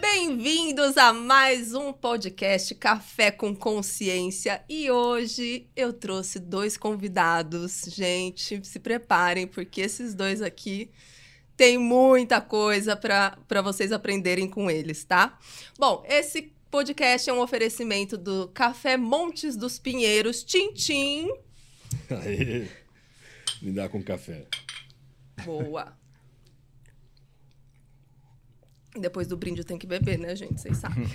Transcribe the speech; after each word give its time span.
Bem-vindos 0.00 0.98
a 0.98 1.12
mais 1.12 1.74
um 1.74 1.92
podcast 1.92 2.74
Café 2.74 3.30
com 3.30 3.54
Consciência 3.54 4.64
e 4.68 4.90
hoje 4.90 5.68
eu 5.76 5.92
trouxe 5.92 6.40
dois 6.40 6.76
convidados. 6.76 7.82
Gente, 7.86 8.66
se 8.66 8.80
preparem 8.80 9.46
porque 9.46 9.82
esses 9.82 10.12
dois 10.12 10.42
aqui 10.42 10.90
tem 11.56 11.78
muita 11.78 12.40
coisa 12.40 12.96
para 12.96 13.62
vocês 13.62 13.92
aprenderem 13.92 14.48
com 14.48 14.68
eles, 14.68 15.04
tá? 15.04 15.38
Bom, 15.78 16.04
esse 16.08 16.52
podcast 16.68 17.30
é 17.30 17.32
um 17.32 17.40
oferecimento 17.40 18.18
do 18.18 18.48
Café 18.48 18.96
Montes 18.96 19.54
dos 19.54 19.78
Pinheiros, 19.78 20.42
Tintim. 20.42 21.28
Aê, 22.10 22.66
me 23.60 23.70
dá 23.70 23.88
com 23.88 24.02
café. 24.02 24.46
Boa. 25.44 25.96
Depois 28.94 29.26
do 29.26 29.36
brinde 29.36 29.64
tem 29.64 29.78
que 29.78 29.86
beber, 29.86 30.18
né, 30.18 30.36
gente? 30.36 30.60
Vocês 30.60 30.76
sabem. 30.76 31.06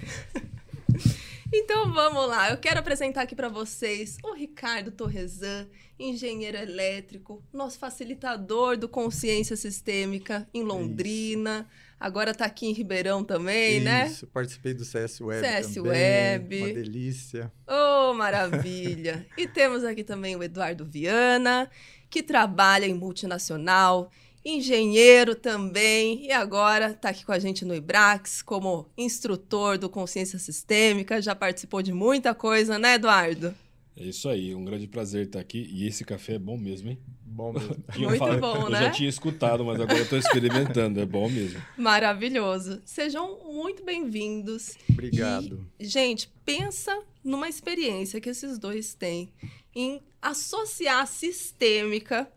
então 1.53 1.93
vamos 1.93 2.27
lá. 2.27 2.49
Eu 2.49 2.57
quero 2.57 2.79
apresentar 2.79 3.21
aqui 3.21 3.35
para 3.35 3.49
vocês 3.49 4.17
o 4.23 4.33
Ricardo 4.33 4.91
Torresan, 4.91 5.67
engenheiro 5.99 6.57
elétrico, 6.57 7.43
nosso 7.53 7.77
facilitador 7.77 8.77
do 8.77 8.89
Consciência 8.89 9.55
Sistêmica 9.55 10.47
em 10.53 10.63
Londrina. 10.63 11.67
Isso. 11.69 11.86
Agora 11.99 12.31
está 12.31 12.45
aqui 12.45 12.67
em 12.67 12.73
Ribeirão 12.73 13.23
também, 13.23 13.77
Isso, 13.77 13.85
né? 13.85 14.07
Isso, 14.07 14.27
participei 14.27 14.73
do 14.73 14.85
CS 14.85 15.19
Web 15.19 15.47
CS 15.47 15.73
também. 15.73 15.91
Web. 15.91 16.57
Uma 16.57 16.73
delícia. 16.73 17.51
Oh, 17.67 18.13
maravilha. 18.13 19.25
e 19.35 19.47
temos 19.47 19.83
aqui 19.83 20.03
também 20.03 20.35
o 20.35 20.43
Eduardo 20.43 20.85
Viana, 20.85 21.69
que 22.09 22.21
trabalha 22.21 22.85
em 22.85 22.93
multinacional, 22.93 24.11
engenheiro 24.45 25.33
também, 25.33 26.25
e 26.25 26.31
agora 26.31 26.91
está 26.91 27.09
aqui 27.09 27.25
com 27.25 27.31
a 27.31 27.39
gente 27.39 27.65
no 27.65 27.75
IBRAX 27.75 28.41
como 28.43 28.89
instrutor 28.95 29.77
do 29.77 29.89
Consciência 29.89 30.37
Sistêmica, 30.37 31.21
já 31.21 31.35
participou 31.35 31.81
de 31.81 31.91
muita 31.91 32.33
coisa, 32.35 32.77
né, 32.77 32.93
Eduardo? 32.93 33.53
É 33.99 34.03
isso 34.03 34.29
aí, 34.29 34.53
um 34.53 34.63
grande 34.63 34.87
prazer 34.87 35.25
estar 35.25 35.39
aqui. 35.39 35.67
E 35.71 35.87
esse 35.87 36.05
café 36.05 36.35
é 36.35 36.39
bom 36.39 36.55
mesmo, 36.55 36.89
hein? 36.89 36.99
Bom 37.25 37.51
mesmo. 37.51 37.75
Muito 37.97 38.17
falo, 38.17 38.39
bom, 38.39 38.55
eu 38.55 38.69
né? 38.69 38.77
Eu 38.77 38.83
já 38.83 38.91
tinha 38.91 39.09
escutado, 39.09 39.65
mas 39.65 39.81
agora 39.81 40.01
estou 40.01 40.19
experimentando. 40.19 40.99
É 40.99 41.05
bom 41.05 41.27
mesmo. 41.27 41.59
Maravilhoso. 41.75 42.79
Sejam 42.85 43.39
muito 43.43 43.83
bem-vindos. 43.83 44.75
Obrigado. 44.87 45.67
E, 45.79 45.85
gente, 45.85 46.31
pensa 46.45 46.95
numa 47.23 47.49
experiência 47.49 48.21
que 48.21 48.29
esses 48.29 48.59
dois 48.59 48.93
têm 48.93 49.33
em 49.75 49.99
associar 50.21 51.01
a 51.01 51.05
sistêmica 51.07 52.31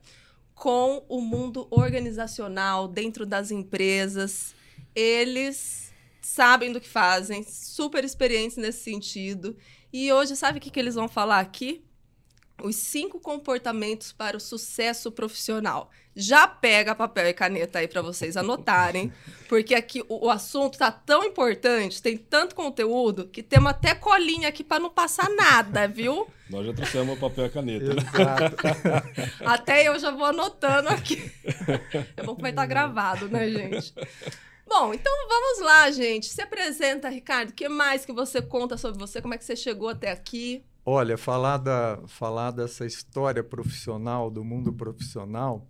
com 0.55 1.05
o 1.09 1.21
mundo 1.21 1.67
organizacional 1.71 2.89
dentro 2.89 3.27
das 3.27 3.51
empresas. 3.51 4.55
Eles 4.95 5.93
sabem 6.21 6.73
do 6.73 6.81
que 6.81 6.89
fazem, 6.89 7.43
super 7.43 8.05
experientes 8.05 8.57
nesse 8.57 8.83
sentido. 8.83 9.57
E 9.93 10.13
hoje, 10.13 10.37
sabe 10.37 10.59
o 10.59 10.61
que, 10.61 10.71
que 10.71 10.79
eles 10.79 10.95
vão 10.95 11.09
falar 11.09 11.41
aqui? 11.41 11.85
Os 12.63 12.77
cinco 12.77 13.19
comportamentos 13.19 14.13
para 14.13 14.37
o 14.37 14.41
sucesso 14.41 15.11
profissional. 15.11 15.91
Já 16.15 16.47
pega 16.47 16.95
papel 16.95 17.29
e 17.29 17.33
caneta 17.33 17.79
aí 17.79 17.89
para 17.89 18.03
vocês 18.03 18.37
anotarem, 18.37 19.13
porque 19.49 19.75
aqui 19.75 20.03
o, 20.09 20.27
o 20.27 20.31
assunto 20.31 20.77
tá 20.77 20.91
tão 20.91 21.25
importante, 21.25 22.03
tem 22.03 22.17
tanto 22.17 22.55
conteúdo, 22.55 23.27
que 23.27 23.43
temos 23.43 23.71
até 23.71 23.95
colinha 23.95 24.49
aqui 24.49 24.63
para 24.63 24.83
não 24.83 24.91
passar 24.91 25.31
nada, 25.31 25.89
viu? 25.89 26.29
Nós 26.51 26.67
já 26.67 26.75
trouxemos 26.75 27.19
papel 27.19 27.47
e 27.47 27.51
caneta. 27.51 27.95
Né? 27.95 28.03
Exato. 28.03 28.57
até 29.47 29.89
eu 29.89 29.99
já 29.99 30.11
vou 30.11 30.27
anotando 30.27 30.89
aqui. 30.89 31.33
É 32.17 32.23
bom 32.23 32.37
que 32.37 32.43
vai 32.43 32.51
estar 32.51 32.63
tá 32.63 32.67
gravado, 32.67 33.29
né, 33.29 33.49
gente? 33.49 33.95
Bom, 34.71 34.95
então 34.95 35.13
vamos 35.29 35.67
lá, 35.67 35.91
gente. 35.91 36.27
Se 36.27 36.41
apresenta, 36.41 37.09
Ricardo. 37.09 37.51
O 37.51 37.53
que 37.53 37.69
mais 37.69 38.05
que 38.05 38.13
você 38.13 38.41
conta 38.41 38.77
sobre 38.77 39.01
você? 39.01 39.21
Como 39.21 39.35
é 39.35 39.37
que 39.37 39.45
você 39.45 39.57
chegou 39.57 39.89
até 39.89 40.13
aqui? 40.13 40.63
Olha, 40.87 41.19
falar, 41.19 41.57
da, 41.57 41.99
falar 42.07 42.53
dessa 42.53 42.87
história 42.87 43.43
profissional, 43.43 44.31
do 44.31 44.45
mundo 44.45 44.73
profissional, 44.73 45.67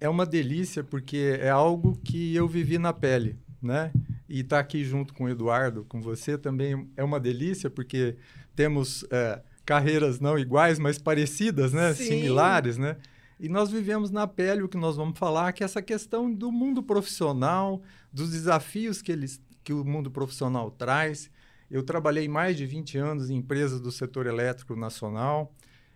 é 0.00 0.08
uma 0.08 0.24
delícia 0.24 0.82
porque 0.82 1.38
é 1.38 1.50
algo 1.50 2.00
que 2.02 2.34
eu 2.34 2.48
vivi 2.48 2.78
na 2.78 2.94
pele, 2.94 3.38
né? 3.60 3.92
E 4.26 4.40
estar 4.40 4.56
tá 4.56 4.60
aqui 4.60 4.84
junto 4.84 5.12
com 5.12 5.24
o 5.24 5.28
Eduardo, 5.28 5.84
com 5.84 6.00
você, 6.00 6.38
também 6.38 6.90
é 6.96 7.04
uma 7.04 7.20
delícia 7.20 7.68
porque 7.68 8.16
temos 8.56 9.04
é, 9.10 9.42
carreiras 9.66 10.18
não 10.18 10.38
iguais, 10.38 10.78
mas 10.78 10.96
parecidas, 10.96 11.74
né? 11.74 11.92
Sim. 11.92 12.04
Similares, 12.04 12.78
né? 12.78 12.96
E 13.38 13.48
nós 13.48 13.70
vivemos 13.70 14.10
na 14.10 14.26
pele 14.26 14.62
o 14.62 14.68
que 14.68 14.76
nós 14.76 14.96
vamos 14.96 15.18
falar, 15.18 15.52
que 15.52 15.62
é 15.62 15.66
essa 15.66 15.80
questão 15.80 16.30
do 16.30 16.52
mundo 16.52 16.82
profissional, 16.82 17.80
dos 18.12 18.30
desafios 18.30 19.00
que, 19.02 19.12
eles, 19.12 19.40
que 19.62 19.72
o 19.72 19.84
mundo 19.84 20.10
profissional 20.10 20.70
traz. 20.70 21.30
Eu 21.70 21.82
trabalhei 21.82 22.28
mais 22.28 22.56
de 22.56 22.66
20 22.66 22.98
anos 22.98 23.30
em 23.30 23.36
empresas 23.36 23.80
do 23.80 23.92
setor 23.92 24.26
elétrico 24.26 24.74
nacional. 24.74 25.54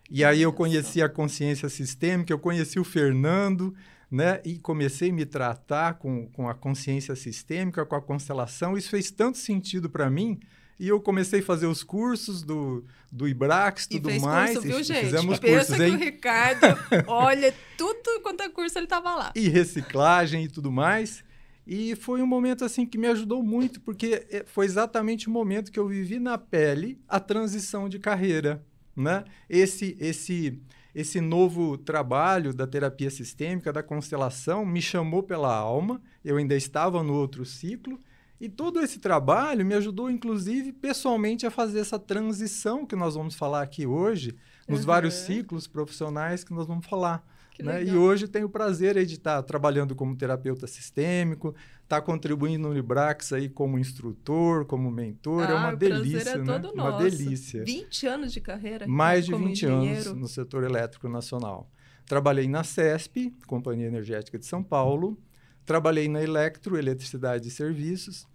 E 0.09 0.23
aí 0.23 0.41
eu 0.41 0.53
conheci 0.53 1.01
a 1.01 1.09
consciência 1.09 1.67
sistêmica, 1.67 2.31
eu 2.31 2.39
conheci 2.39 2.79
o 2.79 2.83
Fernando, 2.83 3.75
né? 4.09 4.39
E 4.45 4.57
comecei 4.59 5.09
a 5.09 5.13
me 5.13 5.25
tratar 5.25 5.95
com, 5.95 6.27
com 6.27 6.47
a 6.47 6.53
consciência 6.53 7.15
sistêmica, 7.15 7.85
com 7.85 7.95
a 7.95 8.01
constelação. 8.01 8.77
Isso 8.77 8.89
fez 8.89 9.09
tanto 9.11 9.37
sentido 9.37 9.89
para 9.89 10.09
mim. 10.09 10.39
E 10.79 10.89
eu 10.89 10.99
comecei 10.99 11.39
a 11.39 11.43
fazer 11.43 11.67
os 11.67 11.83
cursos 11.83 12.43
do, 12.43 12.83
do 13.11 13.27
IBRAX, 13.27 13.87
tudo 13.87 14.11
e 14.11 14.19
mais. 14.19 14.53
Curso, 14.53 14.67
viu, 14.67 14.83
gente? 14.83 15.05
Fizemos 15.05 15.39
Pensa 15.39 15.57
cursos, 15.57 15.77
que 15.77 15.83
hein? 15.83 15.95
o 15.95 15.97
Ricardo, 15.97 16.67
olha, 17.07 17.53
tudo 17.77 18.21
quanto 18.21 18.43
é 18.43 18.49
curso 18.49 18.77
ele 18.77 18.85
estava 18.85 19.15
lá. 19.15 19.31
E 19.35 19.47
reciclagem 19.47 20.43
e 20.43 20.47
tudo 20.49 20.71
mais. 20.71 21.23
E 21.67 21.95
foi 21.95 22.21
um 22.21 22.27
momento 22.27 22.63
assim 22.63 22.85
que 22.85 22.97
me 22.97 23.07
ajudou 23.07 23.41
muito, 23.41 23.81
porque 23.81 24.27
eh, 24.29 24.43
foi 24.45 24.65
exatamente 24.65 25.27
o 25.27 25.31
momento 25.31 25.71
que 25.71 25.79
eu 25.79 25.87
vivi 25.87 26.19
na 26.19 26.37
pele 26.37 26.99
a 27.07 27.19
transição 27.19 27.89
de 27.89 27.97
carreira, 27.99 28.63
né? 28.95 29.23
Esse 29.49 29.97
esse 29.99 30.61
esse 30.93 31.19
novo 31.19 31.77
trabalho 31.77 32.53
da 32.53 32.65
terapia 32.65 33.09
sistêmica, 33.09 33.73
da 33.73 33.83
constelação, 33.83 34.65
me 34.65 34.81
chamou 34.81 35.21
pela 35.21 35.53
alma. 35.53 36.01
Eu 36.23 36.37
ainda 36.37 36.55
estava 36.55 37.03
no 37.03 37.13
outro 37.13 37.43
ciclo 37.45 37.99
e 38.39 38.47
todo 38.47 38.79
esse 38.79 38.99
trabalho 38.99 39.65
me 39.65 39.73
ajudou, 39.75 40.09
inclusive, 40.09 40.71
pessoalmente, 40.71 41.45
a 41.45 41.51
fazer 41.51 41.79
essa 41.79 41.99
transição 41.99 42.85
que 42.85 42.95
nós 42.95 43.15
vamos 43.15 43.35
falar 43.35 43.61
aqui 43.61 43.85
hoje, 43.85 44.35
nos 44.69 44.81
Uhum. 44.81 44.85
vários 44.85 45.13
ciclos 45.15 45.67
profissionais 45.67 46.43
que 46.45 46.53
nós 46.53 46.65
vamos 46.67 46.85
falar. 46.85 47.25
Né? 47.63 47.83
E 47.85 47.91
hoje 47.95 48.27
tenho 48.27 48.47
o 48.47 48.49
prazer 48.49 48.95
de 49.05 49.13
estar 49.15 49.41
trabalhando 49.43 49.95
como 49.95 50.15
terapeuta 50.15 50.67
sistêmico, 50.67 51.55
estar 51.83 52.01
contribuindo 52.01 52.67
no 52.67 52.73
Librax 52.73 53.33
aí 53.33 53.47
como 53.49 53.77
instrutor, 53.79 54.65
como 54.65 54.89
mentor. 54.91 55.43
é 55.43 55.51
Ah, 55.51 55.55
uma 55.55 55.73
o 55.73 55.77
prazer 55.77 56.01
delícia, 56.03 56.29
é 56.31 56.37
né? 56.37 56.59
todo 56.59 56.73
Uma 56.73 56.91
nosso. 56.91 57.03
delícia. 57.03 57.63
20 57.63 58.07
anos 58.07 58.33
de 58.33 58.41
carreira. 58.41 58.87
Mais 58.87 59.25
de 59.25 59.31
como 59.31 59.47
20 59.47 59.65
anos 59.65 59.83
engenheiro. 59.85 60.15
no 60.15 60.27
setor 60.27 60.63
elétrico 60.63 61.07
nacional. 61.07 61.69
Trabalhei 62.05 62.47
na 62.47 62.63
CESP, 62.63 63.33
Companhia 63.47 63.87
Energética 63.87 64.37
de 64.37 64.45
São 64.45 64.61
Paulo. 64.63 65.17
Trabalhei 65.65 66.07
na 66.07 66.21
Electro, 66.21 66.77
Eletricidade 66.77 67.47
e 67.47 67.51
Serviços. 67.51 68.27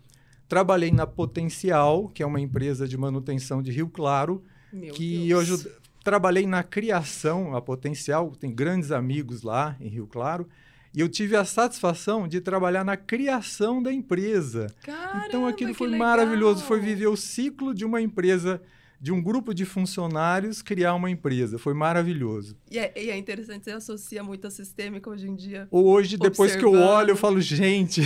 Trabalhei 0.48 0.90
na 0.90 1.06
Potencial, 1.06 2.08
que 2.08 2.22
é 2.22 2.26
uma 2.26 2.40
empresa 2.40 2.88
de 2.88 2.96
manutenção 2.96 3.62
de 3.62 3.70
Rio 3.70 3.88
Claro, 3.88 4.42
Meu 4.72 4.92
que 4.92 5.28
Deus. 5.28 5.48
eu 5.48 5.72
trabalhei 6.02 6.46
na 6.46 6.62
criação, 6.62 7.54
a 7.54 7.60
Potencial, 7.60 8.32
tem 8.32 8.52
grandes 8.52 8.90
amigos 8.90 9.42
lá 9.42 9.76
em 9.80 9.88
Rio 9.88 10.06
Claro, 10.06 10.48
e 10.92 11.00
eu 11.00 11.08
tive 11.08 11.36
a 11.36 11.44
satisfação 11.44 12.26
de 12.26 12.40
trabalhar 12.40 12.84
na 12.84 12.96
criação 12.96 13.82
da 13.82 13.92
empresa. 13.92 14.66
Caramba, 14.82 15.26
então 15.26 15.46
aquilo 15.46 15.72
foi 15.72 15.96
maravilhoso, 15.96 16.64
foi 16.64 16.80
viver 16.80 17.06
o 17.06 17.16
ciclo 17.16 17.72
de 17.72 17.84
uma 17.84 18.00
empresa, 18.00 18.60
de 19.00 19.12
um 19.12 19.22
grupo 19.22 19.54
de 19.54 19.64
funcionários 19.64 20.62
criar 20.62 20.94
uma 20.94 21.08
empresa, 21.08 21.58
foi 21.58 21.74
maravilhoso. 21.74 22.56
E 22.68 22.76
é, 22.76 22.92
e 22.96 23.08
é 23.08 23.16
interessante, 23.16 23.64
você 23.64 23.70
associa 23.70 24.24
muito 24.24 24.48
a 24.48 24.50
sistêmica 24.50 25.08
hoje 25.08 25.28
em 25.28 25.34
dia. 25.36 25.68
Hoje, 25.70 26.16
depois 26.16 26.56
que 26.56 26.64
eu 26.64 26.70
Observando. 26.70 26.96
olho, 26.96 27.10
eu 27.10 27.16
falo, 27.16 27.40
gente, 27.40 28.02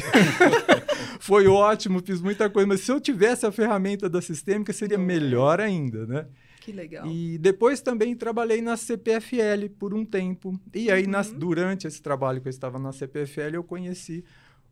foi 1.18 1.46
ótimo, 1.46 2.02
fiz 2.04 2.20
muita 2.20 2.50
coisa, 2.50 2.66
mas 2.66 2.80
se 2.80 2.92
eu 2.92 3.00
tivesse 3.00 3.46
a 3.46 3.52
ferramenta 3.52 4.10
da 4.10 4.20
sistêmica, 4.20 4.74
seria 4.74 4.96
é? 4.96 4.98
melhor 4.98 5.58
ainda, 5.58 6.06
né? 6.06 6.26
Que 6.64 6.72
legal. 6.72 7.06
E 7.06 7.36
depois 7.38 7.80
também 7.80 8.14
trabalhei 8.16 8.62
na 8.62 8.76
CPFL 8.76 9.68
por 9.78 9.92
um 9.92 10.04
tempo. 10.04 10.58
E 10.74 10.90
aí, 10.90 11.06
nas- 11.06 11.30
Uhum. 11.30 11.38
durante 11.38 11.86
esse 11.86 12.00
trabalho 12.00 12.40
que 12.40 12.48
eu 12.48 12.50
estava 12.50 12.78
na 12.78 12.90
CPFL, 12.92 13.54
eu 13.56 13.64
conheci 13.64 14.24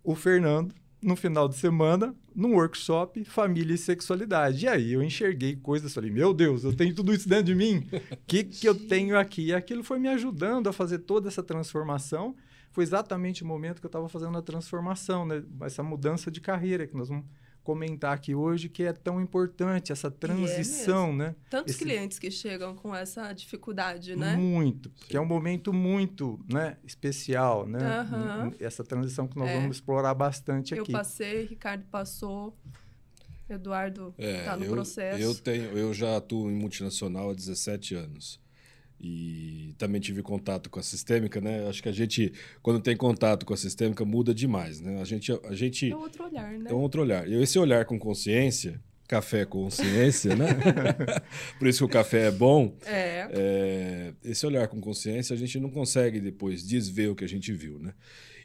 o 0.03 0.15
Fernando 0.15 0.75
no 1.03 1.17
final 1.17 1.49
de 1.49 1.57
semana, 1.57 2.15
num 2.35 2.55
workshop 2.55 3.25
Família 3.25 3.75
e 3.75 3.79
Sexualidade. 3.79 4.65
E 4.65 4.69
aí 4.69 4.93
eu 4.93 5.03
enxerguei 5.03 5.55
coisas, 5.57 5.93
falei, 5.93 6.11
meu 6.11 6.33
Deus, 6.33 6.65
eu 6.65 6.75
tenho 6.75 6.95
tudo 6.95 7.13
isso 7.13 7.29
dentro 7.29 7.45
de 7.47 7.55
mim. 7.55 7.87
O 8.13 8.17
que, 8.27 8.45
que 8.45 8.67
eu 8.69 8.75
tenho 8.75 9.19
aqui? 9.19 9.47
E 9.47 9.55
aquilo 9.55 9.83
foi 9.85 9.99
me 9.99 10.09
ajudando 10.09 10.69
a 10.69 10.73
fazer 10.73 11.01
toda 11.01 11.29
essa 11.29 11.43
transformação. 11.43 12.35
Foi 12.71 12.85
exatamente 12.85 13.43
o 13.43 13.47
momento 13.47 13.81
que 13.81 13.87
eu 13.87 13.89
estava 13.89 14.09
fazendo 14.09 14.39
a 14.39 14.43
transformação, 14.43 15.27
né? 15.27 15.43
essa 15.63 15.83
mudança 15.83 16.31
de 16.31 16.41
carreira, 16.41 16.87
que 16.87 16.97
nós 16.97 17.09
vamos 17.09 17.27
comentar 17.63 18.15
aqui 18.15 18.35
hoje 18.35 18.69
que 18.69 18.83
é 18.83 18.93
tão 18.93 19.21
importante 19.21 19.93
essa 19.93 20.11
transição, 20.11 21.11
é 21.11 21.17
né? 21.17 21.37
Tantos 21.49 21.75
Esse... 21.75 21.85
clientes 21.85 22.19
que 22.19 22.31
chegam 22.31 22.75
com 22.75 22.95
essa 22.95 23.33
dificuldade, 23.33 24.17
né? 24.17 24.37
Muito, 24.37 24.91
que 25.09 25.17
é 25.17 25.21
um 25.21 25.27
momento 25.27 25.73
muito, 25.73 26.41
né, 26.51 26.77
especial, 26.85 27.67
né? 27.67 27.79
Uhum. 28.03 28.55
Essa 28.61 28.83
transição 28.83 29.29
que 29.29 29.39
nós 29.39 29.49
é. 29.49 29.61
vamos 29.61 29.77
explorar 29.77 30.15
bastante 30.15 30.75
eu 30.75 30.83
aqui. 30.83 30.93
Eu 30.93 30.97
passei, 30.99 31.45
Ricardo 31.47 31.85
passou. 31.91 32.57
Eduardo 33.49 34.15
está 34.19 34.55
é, 34.55 34.57
no 34.57 34.65
eu, 34.65 34.71
processo. 34.71 35.21
Eu, 35.21 35.35
tenho, 35.35 35.77
eu 35.77 35.93
já 35.93 36.17
atuo 36.17 36.51
em 36.51 36.55
multinacional 36.55 37.31
há 37.31 37.35
17 37.35 37.95
anos. 37.95 38.41
E 39.03 39.75
também 39.79 40.01
tive 40.01 40.23
contato 40.23 40.71
com 40.71 40.79
a 40.79 40.83
sistêmica, 40.83 41.41
né? 41.41 41.67
Acho 41.69 41.83
que 41.83 41.89
a 41.89 41.93
gente, 41.93 42.33
quando 42.63 42.81
tem 42.81 42.97
contato 42.97 43.45
com 43.45 43.53
a 43.53 43.57
sistêmica, 43.57 44.05
muda 44.05 44.33
demais, 44.33 44.81
né? 44.81 45.01
A 45.01 45.05
gente, 45.05 45.33
a 45.33 45.55
gente 45.55 45.91
é 45.91 45.97
outro 45.97 46.25
olhar, 46.25 46.53
né? 46.53 46.71
É 46.71 46.75
um 46.75 46.81
outro 46.81 47.03
olhar. 47.03 47.29
E 47.29 47.35
esse 47.35 47.59
olhar 47.59 47.85
com 47.85 47.99
consciência, 47.99 48.81
café 49.09 49.45
com 49.45 49.65
consciência, 49.65 50.37
né? 50.37 50.47
Por 51.59 51.67
isso 51.67 51.81
que 51.81 51.85
o 51.85 51.89
café 51.89 52.29
é 52.29 52.31
bom. 52.31 52.77
É. 52.87 53.29
é. 53.33 54.15
Esse 54.25 54.47
olhar 54.47 54.69
com 54.69 54.81
consciência, 54.81 55.35
a 55.35 55.37
gente 55.37 55.59
não 55.59 55.69
consegue 55.69 56.21
depois 56.21 56.63
desver 56.63 57.09
o 57.09 57.17
que 57.17 57.25
a 57.25 57.29
gente 57.29 57.53
viu, 57.53 57.81
né? 57.81 57.95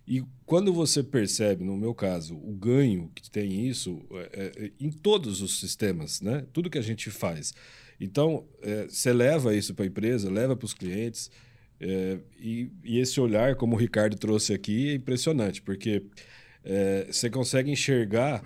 E 0.07 0.23
quando 0.45 0.73
você 0.73 1.03
percebe, 1.03 1.65
no 1.65 1.77
meu 1.77 1.93
caso, 1.93 2.35
o 2.35 2.53
ganho 2.53 3.11
que 3.13 3.29
tem 3.29 3.67
isso 3.67 4.01
é, 4.11 4.51
é, 4.57 4.71
em 4.79 4.89
todos 4.89 5.41
os 5.41 5.59
sistemas, 5.59 6.21
né? 6.21 6.45
Tudo 6.51 6.69
que 6.69 6.77
a 6.77 6.83
gente 6.83 7.11
faz. 7.11 7.53
Então, 7.99 8.45
é, 8.61 8.83
você 8.87 9.11
leva 9.11 9.55
isso 9.55 9.73
para 9.73 9.85
a 9.85 9.87
empresa, 9.87 10.29
leva 10.29 10.55
para 10.55 10.65
os 10.65 10.73
clientes, 10.73 11.31
é, 11.79 12.17
e, 12.39 12.69
e, 12.83 12.99
esse 12.99 13.19
olhar, 13.19 13.55
como 13.55 13.75
o 13.75 13.79
Ricardo 13.79 14.17
trouxe 14.17 14.53
aqui, 14.53 14.89
é 14.89 14.93
impressionante, 14.95 15.61
porque 15.61 16.03
é, 16.63 17.07
você 17.09 17.29
consegue 17.29 17.71
enxergar 17.71 18.43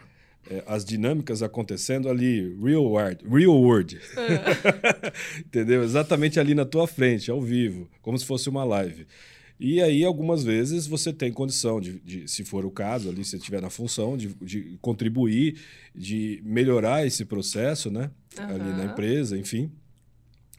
é, 0.50 0.64
as 0.68 0.84
dinâmicas 0.84 1.42
acontecendo 1.42 2.10
ali, 2.10 2.56
real 2.62 2.84
world, 2.84 3.24
real 3.28 3.62
world. 3.62 4.00
É. 4.18 5.40
entendeu? 5.40 5.84
Exatamente 5.84 6.40
ali 6.40 6.54
na 6.54 6.66
tua 6.66 6.88
frente, 6.88 7.32
ao 7.32 7.42
vivo, 7.42 7.90
como 8.02 8.18
se 8.18 8.26
fosse 8.26 8.50
uma 8.50 8.64
live. 8.64 9.06
E 9.60 9.80
aí, 9.80 10.04
algumas 10.04 10.44
vezes, 10.44 10.88
você 10.88 11.14
tem 11.14 11.32
condição 11.32 11.80
de, 11.80 12.00
de 12.00 12.28
se 12.28 12.44
for 12.44 12.66
o 12.66 12.72
caso, 12.72 13.10
ali, 13.10 13.24
se 13.24 13.38
estiver 13.38 13.62
na 13.62 13.70
função, 13.70 14.18
de, 14.18 14.30
de, 14.42 14.78
contribuir, 14.82 15.56
de 15.96 16.42
melhorar 16.44 17.06
esse 17.06 17.24
processo, 17.24 17.92
né? 17.92 18.10
Uhum. 18.38 18.46
Ali 18.46 18.78
na 18.78 18.86
empresa, 18.86 19.38
enfim. 19.38 19.72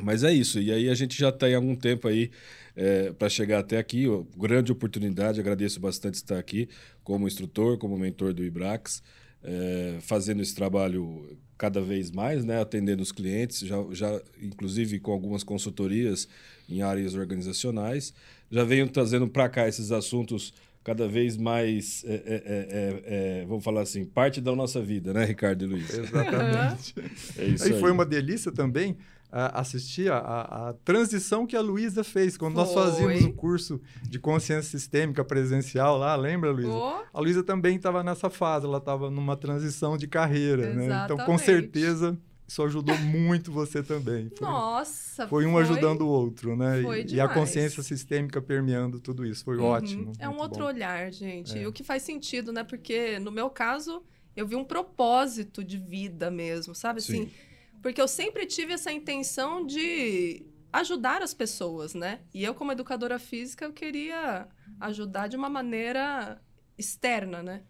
Mas 0.03 0.25
é 0.25 0.33
isso. 0.33 0.61
E 0.61 0.73
aí 0.73 0.89
a 0.89 0.95
gente 0.95 1.19
já 1.19 1.31
tem 1.31 1.55
algum 1.55 1.75
tempo 1.75 2.09
aí 2.09 2.31
é, 2.75 3.13
para 3.13 3.29
chegar 3.29 3.61
até 3.61 3.79
aqui. 3.79 4.07
Grande 4.37 4.73
oportunidade, 4.73 5.41
agradeço 5.41 5.81
bastante 5.81 6.15
estar 6.15 6.39
aqui 6.39 6.69
como 7.05 7.27
instrutor, 7.27 7.79
como 7.79 7.99
mentor 7.99 8.33
do 8.33 8.45
IBRAX, 8.45 9.03
é, 9.43 9.99
fazendo 10.01 10.43
esse 10.43 10.55
trabalho 10.55 11.39
cada 11.57 11.81
vez 11.81 12.11
mais, 12.11 12.45
né? 12.45 12.61
Atendendo 12.61 13.03
os 13.03 13.13
clientes, 13.13 13.61
já, 13.61 13.77
já 13.93 14.21
inclusive 14.41 14.99
com 14.99 15.13
algumas 15.13 15.45
consultorias 15.45 16.29
em 16.69 16.83
áreas 16.83 17.15
organizacionais 17.15 18.13
já 18.53 18.65
venho 18.65 18.87
trazendo 18.87 19.27
para 19.27 19.49
cá 19.49 19.67
esses 19.67 19.91
assuntos 19.91 20.53
cada 20.84 21.06
vez 21.06 21.37
mais, 21.37 22.05
é, 22.06 22.14
é, 22.14 22.23
é, 22.26 23.02
é, 23.43 23.46
vamos 23.46 23.62
falar 23.62 23.82
assim, 23.82 24.05
parte 24.05 24.40
da 24.40 24.55
nossa 24.55 24.81
vida, 24.81 25.12
né, 25.12 25.25
Ricardo 25.25 25.64
e 25.64 25.67
Luiz? 25.67 25.90
Exatamente. 25.94 26.94
é 27.38 27.44
isso 27.44 27.64
aí. 27.64 27.73
E 27.73 27.81
foi 27.81 27.90
uma 27.93 28.05
delícia 28.05 28.50
também 28.50 28.93
uh, 28.93 29.55
assistir 29.55 30.11
a, 30.11 30.19
a, 30.19 30.69
a, 30.69 30.73
transição 30.84 31.46
que 31.46 31.56
a 31.56 31.61
Luísa 31.61 32.02
fez 32.02 32.37
quando 32.37 32.55
foi. 32.55 32.64
nós 32.64 32.75
fazíamos 32.75 33.25
o 33.25 33.32
curso 33.32 33.81
de 34.02 34.19
consciência 34.19 34.79
sistêmica 34.79 35.25
presencial 35.25 35.96
lá, 35.96 36.17
lembra, 36.17 36.50
Luísa? 36.50 36.73
Oh. 36.73 37.02
A 37.12 37.20
Luísa 37.20 37.43
também 37.43 37.76
estava 37.76 38.02
nessa 38.02 38.29
fase, 38.29 38.67
ela 38.67 38.79
estava 38.79 39.11
numa 39.11 39.37
transição 39.37 39.96
de 39.96 40.08
carreira, 40.08 40.75
né? 40.75 41.05
Então, 41.05 41.17
com 41.19 41.38
certeza 41.38 42.19
isso 42.53 42.63
ajudou 42.65 42.97
muito 42.99 43.51
você 43.51 43.83
também. 43.83 44.29
Foi, 44.29 44.47
Nossa! 44.47 45.27
Foi 45.27 45.47
um 45.47 45.53
foi, 45.53 45.63
ajudando 45.63 46.03
o 46.03 46.09
outro, 46.09 46.55
né? 46.55 46.83
Foi 46.83 47.03
e, 47.03 47.15
e, 47.15 47.21
a 47.21 47.27
consciência 47.27 47.83
sistêmica 47.83 48.43
permeando 48.43 49.01
tudo 49.01 49.25
isso. 49.25 49.43
Foi 49.43 49.57
uhum. 49.57 49.65
ótimo. 49.65 50.13
É 50.19 50.29
um 50.29 50.39
outro 50.39 50.61
bom. 50.61 50.67
olhar, 50.67 51.11
gente. 51.11 51.59
É. 51.59 51.67
O 51.67 51.73
que 51.73 51.83
faz 51.83 52.03
sentido, 52.03 52.53
né? 52.53 52.63
Porque, 52.63 53.19
no 53.19 53.33
meu 53.33 53.49
caso, 53.49 54.03
eu 54.37 54.47
vi 54.47 54.55
um 54.55 54.65
propósito 54.65 55.65
de 55.65 55.79
vida 55.79 56.31
mesmo, 56.31 56.75
sabe? 56.75 57.01
Sim. 57.01 57.23
Assim, 57.23 57.33
porque 57.81 58.01
eu 58.01 58.09
sempre 58.09 58.45
tive 58.45 58.75
essa 58.75 58.93
intenção 58.93 59.65
de 59.65 60.45
ajudar 60.71 61.23
as 61.23 61.33
pessoas, 61.33 61.95
né? 61.95 62.21
E 62.35 62.45
eu, 62.45 62.55
como 62.55 62.73
educadora 62.73 63.19
física, 63.19 63.65
eu 63.65 63.73
queria 63.73 64.47
ajudar 64.79 65.27
de 65.27 65.39
uma 65.39 65.49
maneira 65.49 66.39
externa, 66.77 67.43
né? 67.43 67.63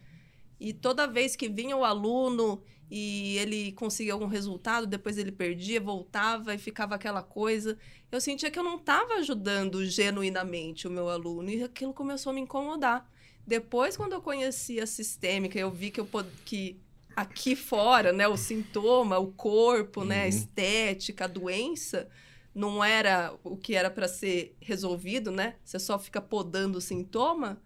E 0.59 0.73
toda 0.73 1.07
vez 1.07 1.37
que 1.37 1.49
vinha 1.49 1.77
o 1.77 1.85
aluno 1.85 2.63
e 2.91 3.39
ele 3.39 3.73
conseguia 3.73 4.13
algum 4.13 4.27
resultado, 4.27 4.87
depois 4.87 5.17
ele 5.17 5.33
perdia, 5.33 5.81
voltava 5.81 6.55
e 6.55 6.59
ficava 6.59 6.95
aquela 6.95 7.23
coisa. 7.23 7.79
Eu 8.11 8.21
sentia 8.21 8.51
que 8.51 8.59
eu 8.59 8.63
não 8.63 8.77
estava 8.77 9.15
ajudando 9.15 9.85
genuinamente 9.85 10.87
o 10.87 10.91
meu 10.91 11.09
aluno 11.09 11.49
e 11.49 11.63
aquilo 11.63 11.95
começou 11.95 12.31
a 12.31 12.35
me 12.35 12.41
incomodar. 12.43 13.11
Depois, 13.47 13.97
quando 13.97 14.13
eu 14.13 14.21
conheci 14.21 14.81
a 14.81 14.87
sistêmica, 14.87 15.59
eu 15.59 15.71
vi 15.71 15.91
que 15.91 16.01
eu 16.01 16.09
que 16.45 16.81
aqui 17.17 17.57
fora, 17.57 18.13
né, 18.13 18.29
o 18.29 18.37
sintoma, 18.37 19.19
o 19.19 19.33
corpo, 19.33 20.05
né, 20.05 20.21
a 20.21 20.23
uhum. 20.23 20.29
estética, 20.29 21.25
a 21.25 21.29
doença, 21.29 22.09
não 22.55 22.85
era 22.85 23.35
o 23.43 23.57
que 23.57 23.75
era 23.75 23.91
para 23.91 24.09
ser 24.09 24.57
resolvido, 24.61 25.31
né? 25.31 25.57
Você 25.65 25.79
só 25.79 25.99
fica 25.99 26.21
podando 26.21 26.79
o 26.79 26.81
sintoma 26.81 27.61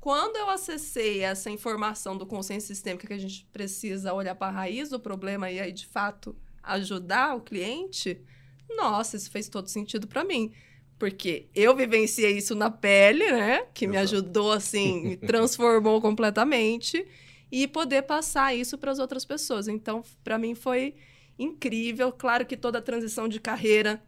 quando 0.00 0.36
eu 0.36 0.48
acessei 0.48 1.20
essa 1.20 1.50
informação 1.50 2.16
do 2.16 2.26
consciência 2.26 2.74
sistêmica 2.74 3.06
que 3.06 3.12
a 3.12 3.18
gente 3.18 3.44
precisa 3.52 4.12
olhar 4.14 4.34
para 4.34 4.48
a 4.48 4.54
raiz 4.54 4.88
do 4.90 5.00
problema 5.00 5.50
e 5.50 5.58
aí, 5.58 5.72
de 5.72 5.86
fato, 5.86 6.36
ajudar 6.62 7.36
o 7.36 7.40
cliente, 7.40 8.20
nossa, 8.76 9.16
isso 9.16 9.30
fez 9.30 9.48
todo 9.48 9.68
sentido 9.68 10.06
para 10.06 10.24
mim. 10.24 10.52
Porque 10.98 11.48
eu 11.54 11.76
vivenciei 11.76 12.36
isso 12.36 12.54
na 12.54 12.70
pele, 12.70 13.30
né? 13.30 13.66
Que 13.72 13.86
me 13.86 13.96
ajudou, 13.96 14.52
assim, 14.52 15.02
me 15.02 15.16
transformou 15.18 16.00
completamente. 16.00 17.06
E 17.50 17.66
poder 17.66 18.02
passar 18.02 18.54
isso 18.54 18.76
para 18.76 18.92
as 18.92 18.98
outras 18.98 19.24
pessoas. 19.24 19.68
Então, 19.68 20.02
para 20.22 20.36
mim 20.36 20.54
foi 20.54 20.94
incrível. 21.38 22.12
Claro 22.12 22.44
que 22.44 22.56
toda 22.56 22.78
a 22.78 22.82
transição 22.82 23.28
de 23.28 23.40
carreira 23.40 24.02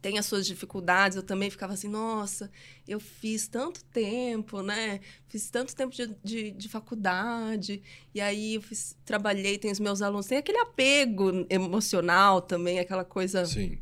tem 0.00 0.18
as 0.18 0.26
suas 0.26 0.46
dificuldades. 0.46 1.16
Eu 1.16 1.22
também 1.22 1.50
ficava 1.50 1.74
assim, 1.74 1.88
nossa, 1.88 2.50
eu 2.86 2.98
fiz 2.98 3.46
tanto 3.48 3.82
tempo, 3.84 4.62
né? 4.62 5.00
Fiz 5.28 5.50
tanto 5.50 5.74
tempo 5.74 5.94
de, 5.94 6.14
de, 6.22 6.50
de 6.52 6.68
faculdade. 6.68 7.82
E 8.14 8.20
aí 8.20 8.54
eu 8.54 8.62
fiz, 8.62 8.96
trabalhei, 9.04 9.58
tem 9.58 9.70
os 9.70 9.80
meus 9.80 10.02
alunos. 10.02 10.26
Tem 10.26 10.38
aquele 10.38 10.58
apego 10.58 11.46
emocional 11.48 12.40
também, 12.40 12.78
aquela 12.78 13.04
coisa. 13.04 13.44
Sim. 13.44 13.78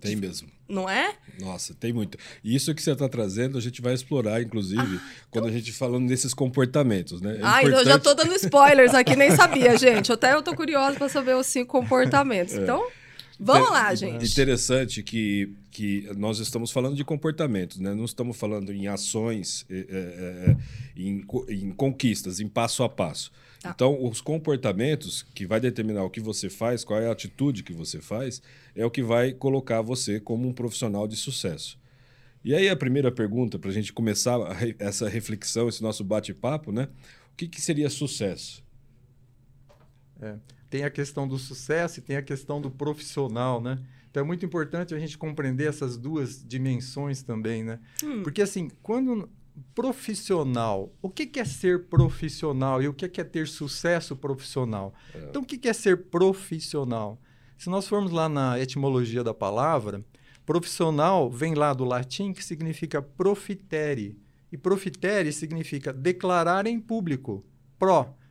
Tem 0.00 0.16
mesmo. 0.16 0.48
Não 0.68 0.88
é? 0.88 1.14
Nossa, 1.38 1.74
tem 1.74 1.92
muito. 1.92 2.16
E 2.42 2.54
isso 2.54 2.74
que 2.74 2.82
você 2.82 2.92
está 2.92 3.06
trazendo, 3.06 3.58
a 3.58 3.60
gente 3.60 3.82
vai 3.82 3.92
explorar, 3.92 4.40
inclusive, 4.40 4.80
ah, 4.80 5.00
quando 5.30 5.44
então... 5.44 5.54
a 5.54 5.58
gente 5.58 5.70
falando 5.70 6.08
desses 6.08 6.32
comportamentos, 6.32 7.20
né? 7.20 7.36
É 7.36 7.40
ah, 7.42 7.62
importante... 7.62 7.66
então 7.66 7.78
eu 7.80 7.84
já 7.84 7.96
estou 7.96 8.14
dando 8.14 8.34
spoilers 8.36 8.94
aqui, 8.94 9.14
nem 9.14 9.30
sabia, 9.32 9.76
gente. 9.76 10.10
Até 10.10 10.32
eu 10.32 10.38
estou 10.38 10.56
curiosa 10.56 10.96
para 10.96 11.10
saber 11.10 11.36
os 11.36 11.46
cinco 11.46 11.72
comportamentos. 11.72 12.54
É. 12.62 12.62
Então. 12.62 12.86
Vamos 13.44 13.70
lá, 13.70 13.92
gente. 13.92 14.24
Interessante 14.24 15.02
que, 15.02 15.52
que 15.70 16.08
nós 16.16 16.38
estamos 16.38 16.70
falando 16.70 16.94
de 16.94 17.04
comportamentos, 17.04 17.80
né? 17.80 17.92
não 17.92 18.04
estamos 18.04 18.36
falando 18.36 18.72
em 18.72 18.86
ações, 18.86 19.66
é, 19.68 19.86
é, 19.88 20.56
em, 20.96 21.24
em, 21.48 21.72
conquistas, 21.72 22.38
em 22.38 22.46
passo 22.46 22.84
a 22.84 22.88
passo. 22.88 23.32
Tá. 23.60 23.72
Então, 23.74 24.04
os 24.04 24.20
comportamentos 24.20 25.22
que 25.34 25.44
vai 25.44 25.58
determinar 25.58 26.04
o 26.04 26.10
que 26.10 26.20
você 26.20 26.48
faz, 26.48 26.84
qual 26.84 27.00
é 27.00 27.08
a 27.08 27.12
atitude 27.12 27.64
que 27.64 27.72
você 27.72 28.00
faz, 28.00 28.40
é 28.76 28.86
o 28.86 28.90
que 28.90 29.02
vai 29.02 29.32
colocar 29.32 29.82
você 29.82 30.20
como 30.20 30.48
um 30.48 30.52
profissional 30.52 31.08
de 31.08 31.16
sucesso. 31.16 31.76
E 32.44 32.54
aí 32.54 32.68
a 32.68 32.76
primeira 32.76 33.10
pergunta, 33.10 33.58
para 33.58 33.70
a 33.70 33.74
gente 33.74 33.92
começar 33.92 34.38
essa 34.78 35.08
reflexão, 35.08 35.68
esse 35.68 35.82
nosso 35.82 36.04
bate-papo, 36.04 36.70
né? 36.70 36.88
O 37.32 37.36
que, 37.36 37.48
que 37.48 37.60
seria 37.60 37.90
sucesso? 37.90 38.62
É 40.20 40.36
tem 40.72 40.84
a 40.84 40.90
questão 40.90 41.28
do 41.28 41.36
sucesso 41.36 41.98
e 41.98 42.02
tem 42.02 42.16
a 42.16 42.22
questão 42.22 42.58
do 42.58 42.70
profissional, 42.70 43.60
né? 43.60 43.78
Então 44.10 44.22
é 44.22 44.26
muito 44.26 44.46
importante 44.46 44.94
a 44.94 44.98
gente 44.98 45.18
compreender 45.18 45.68
essas 45.68 45.98
duas 45.98 46.42
dimensões 46.42 47.22
também, 47.22 47.62
né? 47.62 47.78
Hum. 48.02 48.22
Porque 48.22 48.40
assim, 48.40 48.70
quando 48.82 49.28
profissional, 49.74 50.90
o 51.02 51.10
que, 51.10 51.38
é 51.38 51.44
ser 51.44 51.88
profissional 51.88 52.82
e 52.82 52.88
o 52.88 52.94
que, 52.94 53.04
é 53.20 53.24
ter 53.24 53.46
sucesso 53.46 54.16
profissional? 54.16 54.94
É. 55.14 55.26
Então 55.28 55.42
o 55.42 55.44
que 55.44 55.68
é 55.68 55.74
ser 55.74 56.04
profissional? 56.04 57.20
Se 57.58 57.68
nós 57.68 57.86
formos 57.86 58.10
lá 58.10 58.26
na 58.26 58.58
etimologia 58.58 59.22
da 59.22 59.34
palavra, 59.34 60.02
profissional 60.46 61.30
vem 61.30 61.52
lá 61.52 61.74
do 61.74 61.84
latim 61.84 62.32
que 62.32 62.42
significa 62.42 63.02
profitere. 63.02 64.18
E 64.50 64.56
profitere 64.56 65.32
significa 65.32 65.92
declarar 65.92 66.66
em 66.66 66.80
público. 66.80 67.44
Pro 67.78 68.21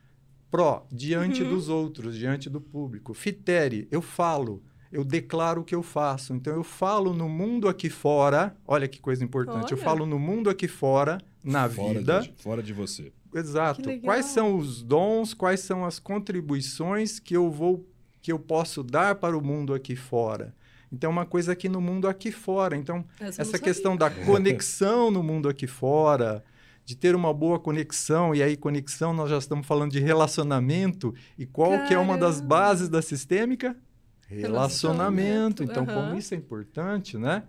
Pró, 0.52 0.86
diante 0.92 1.42
uhum. 1.42 1.48
dos 1.48 1.70
outros, 1.70 2.14
diante 2.14 2.50
do 2.50 2.60
público. 2.60 3.14
Fitere, 3.14 3.88
eu 3.90 4.02
falo, 4.02 4.62
eu 4.92 5.02
declaro 5.02 5.62
o 5.62 5.64
que 5.64 5.74
eu 5.74 5.82
faço. 5.82 6.34
Então, 6.34 6.54
eu 6.54 6.62
falo 6.62 7.14
no 7.14 7.26
mundo 7.26 7.70
aqui 7.70 7.88
fora, 7.88 8.54
olha 8.66 8.86
que 8.86 9.00
coisa 9.00 9.24
importante, 9.24 9.64
olha. 9.64 9.72
eu 9.72 9.78
falo 9.78 10.04
no 10.04 10.18
mundo 10.18 10.50
aqui 10.50 10.68
fora, 10.68 11.16
na 11.42 11.66
fora 11.70 11.98
vida. 11.98 12.20
De, 12.20 12.34
fora 12.36 12.62
de 12.62 12.74
você. 12.74 13.10
Exato. 13.34 13.98
Quais 14.00 14.26
são 14.26 14.54
os 14.58 14.82
dons, 14.82 15.32
quais 15.32 15.60
são 15.60 15.86
as 15.86 15.98
contribuições 15.98 17.18
que 17.18 17.34
eu 17.34 17.50
vou 17.50 17.88
que 18.20 18.30
eu 18.30 18.38
posso 18.38 18.84
dar 18.84 19.14
para 19.14 19.36
o 19.36 19.42
mundo 19.42 19.72
aqui 19.72 19.96
fora? 19.96 20.54
Então, 20.92 21.08
é 21.08 21.12
uma 21.12 21.24
coisa 21.24 21.52
aqui 21.52 21.70
no 21.70 21.80
mundo 21.80 22.06
aqui 22.06 22.30
fora. 22.30 22.76
Então, 22.76 23.02
essa, 23.18 23.40
essa 23.40 23.58
questão 23.58 23.96
da 23.96 24.10
conexão 24.26 25.10
no 25.10 25.22
mundo 25.22 25.48
aqui 25.48 25.66
fora, 25.66 26.44
de 26.84 26.96
ter 26.96 27.14
uma 27.14 27.32
boa 27.32 27.58
conexão, 27.58 28.34
e 28.34 28.42
aí 28.42 28.56
conexão 28.56 29.12
nós 29.12 29.30
já 29.30 29.38
estamos 29.38 29.66
falando 29.66 29.92
de 29.92 30.00
relacionamento, 30.00 31.14
e 31.38 31.46
qual 31.46 31.70
Caramba. 31.70 31.88
que 31.88 31.94
é 31.94 31.98
uma 31.98 32.18
das 32.18 32.40
bases 32.40 32.88
da 32.88 33.00
sistêmica? 33.00 33.76
Relacionamento. 34.28 35.62
Então, 35.62 35.84
uhum. 35.84 35.94
como 35.94 36.18
isso 36.18 36.34
é 36.34 36.36
importante, 36.36 37.18
né? 37.18 37.44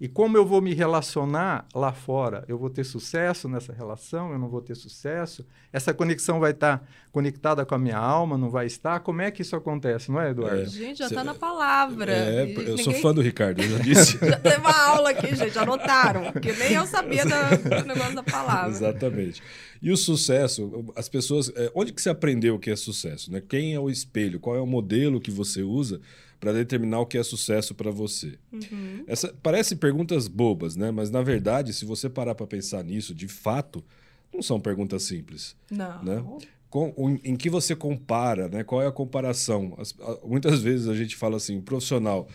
E 0.00 0.06
como 0.06 0.36
eu 0.36 0.46
vou 0.46 0.60
me 0.60 0.72
relacionar 0.74 1.66
lá 1.74 1.92
fora? 1.92 2.44
Eu 2.46 2.56
vou 2.56 2.70
ter 2.70 2.84
sucesso 2.84 3.48
nessa 3.48 3.72
relação? 3.72 4.30
Eu 4.30 4.38
não 4.38 4.48
vou 4.48 4.60
ter 4.60 4.76
sucesso? 4.76 5.44
Essa 5.72 5.92
conexão 5.92 6.38
vai 6.38 6.52
estar 6.52 6.86
conectada 7.10 7.66
com 7.66 7.74
a 7.74 7.78
minha 7.78 7.98
alma? 7.98 8.38
Não 8.38 8.48
vai 8.48 8.66
estar? 8.66 9.00
Como 9.00 9.20
é 9.22 9.30
que 9.32 9.42
isso 9.42 9.56
acontece, 9.56 10.12
não 10.12 10.20
é, 10.20 10.30
Eduardo? 10.30 10.62
É, 10.62 10.66
gente, 10.66 10.98
já 10.98 11.06
está 11.06 11.24
na 11.24 11.34
palavra. 11.34 12.12
É, 12.12 12.42
eu 12.44 12.46
ninguém... 12.46 12.78
sou 12.78 12.92
fã 12.94 13.12
do 13.12 13.20
Ricardo, 13.20 13.60
eu 13.60 13.70
já 13.70 13.78
disse. 13.78 14.18
já 14.24 14.38
teve 14.38 14.58
uma 14.58 14.86
aula 14.86 15.10
aqui, 15.10 15.34
gente, 15.34 15.58
anotaram. 15.58 16.30
Porque 16.32 16.52
nem 16.52 16.74
eu 16.74 16.86
sabia 16.86 17.24
do 17.24 17.86
negócio 17.86 18.14
da 18.14 18.22
palavra. 18.22 18.70
Exatamente. 18.70 19.42
E 19.82 19.90
o 19.90 19.96
sucesso, 19.96 20.92
as 20.94 21.08
pessoas. 21.08 21.50
É, 21.56 21.72
onde 21.74 21.92
que 21.92 22.00
você 22.00 22.10
aprendeu 22.10 22.54
o 22.54 22.58
que 22.58 22.70
é 22.70 22.76
sucesso? 22.76 23.32
Né? 23.32 23.42
Quem 23.46 23.74
é 23.74 23.80
o 23.80 23.90
espelho? 23.90 24.38
Qual 24.38 24.54
é 24.54 24.60
o 24.60 24.66
modelo 24.66 25.20
que 25.20 25.30
você 25.32 25.62
usa 25.62 26.00
para 26.40 26.52
determinar 26.52 27.00
o 27.00 27.06
que 27.06 27.18
é 27.18 27.22
sucesso 27.22 27.74
para 27.74 27.90
você? 27.90 28.38
Uhum. 28.52 29.04
Essa 29.06 29.34
parece 29.42 29.76
perguntas 29.76 30.28
bobas, 30.28 30.76
né? 30.76 30.90
Mas 30.90 31.10
na 31.10 31.22
verdade, 31.22 31.72
se 31.72 31.84
você 31.84 32.08
parar 32.08 32.34
para 32.34 32.46
pensar 32.46 32.82
nisso, 32.84 33.14
de 33.14 33.28
fato, 33.28 33.84
não 34.32 34.42
são 34.42 34.60
perguntas 34.60 35.02
simples. 35.02 35.56
Não. 35.70 36.02
Né? 36.02 36.24
Com, 36.70 36.92
em, 36.98 37.32
em 37.32 37.36
que 37.36 37.48
você 37.48 37.74
compara, 37.74 38.48
né? 38.48 38.62
Qual 38.62 38.82
é 38.82 38.86
a 38.86 38.92
comparação? 38.92 39.74
As, 39.78 39.94
a, 40.00 40.26
muitas 40.26 40.60
vezes 40.60 40.86
a 40.86 40.94
gente 40.94 41.16
fala 41.16 41.36
assim, 41.36 41.60
profissional, 41.60 42.28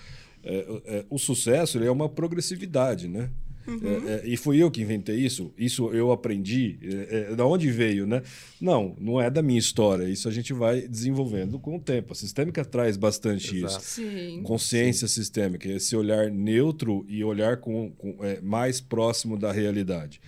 é, 0.44 0.82
é, 0.86 1.06
o 1.10 1.18
sucesso 1.18 1.82
é 1.82 1.92
uma 1.92 2.10
progressividade, 2.10 3.08
né? 3.08 3.30
Uhum. 3.68 4.08
É, 4.08 4.14
é, 4.16 4.22
e 4.26 4.36
fui 4.36 4.62
eu 4.62 4.70
que 4.70 4.82
inventei 4.82 5.18
isso? 5.18 5.54
Isso 5.58 5.90
eu 5.92 6.12
aprendi? 6.12 6.78
É, 6.82 7.32
é, 7.32 7.36
da 7.36 7.46
onde 7.46 7.72
veio, 7.72 8.06
né? 8.06 8.22
Não, 8.60 8.96
não 9.00 9.22
é 9.22 9.30
da 9.30 9.42
minha 9.42 9.60
história. 9.60 10.08
Isso 10.10 10.28
a 10.28 10.32
gente 10.32 10.54
vai 10.54 10.82
desenvolvendo 10.82 11.58
com 11.58 11.78
o 11.78 11.80
tempo. 11.80 12.14
A 12.14 12.16
sistêmica 12.16 12.66
traz 12.66 12.98
bastante 12.98 13.58
Exato. 13.58 13.78
isso. 13.78 13.82
Sim. 13.82 14.42
Consciência 14.44 15.08
Sim. 15.08 15.14
sistêmica, 15.14 15.70
esse 15.70 15.96
olhar 15.96 16.30
neutro 16.30 17.06
e 17.08 17.24
olhar 17.24 17.58
com, 17.58 17.92
com 17.92 18.18
é, 18.22 18.42
mais 18.42 18.82
próximo 18.82 19.38
da 19.38 19.52
realidade. 19.52 20.20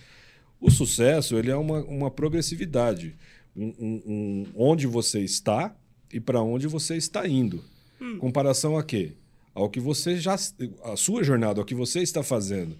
O 0.60 0.70
sucesso 0.70 1.36
ele 1.36 1.50
é 1.50 1.56
uma, 1.56 1.84
uma 1.84 2.10
progressividade. 2.10 3.14
Um, 3.54 3.74
um, 3.78 4.02
um 4.06 4.46
onde 4.54 4.86
você 4.86 5.20
está 5.20 5.74
e 6.12 6.20
para 6.20 6.42
onde 6.42 6.66
você 6.66 6.96
está 6.96 7.26
indo. 7.26 7.62
Hum. 8.00 8.18
Comparação 8.18 8.76
a 8.76 8.82
quê? 8.82 9.12
Ao 9.54 9.70
que 9.70 9.80
você 9.80 10.16
já. 10.16 10.36
A 10.84 10.96
sua 10.96 11.22
jornada, 11.22 11.60
ao 11.60 11.64
que 11.64 11.74
você 11.74 12.00
está 12.00 12.22
fazendo. 12.22 12.76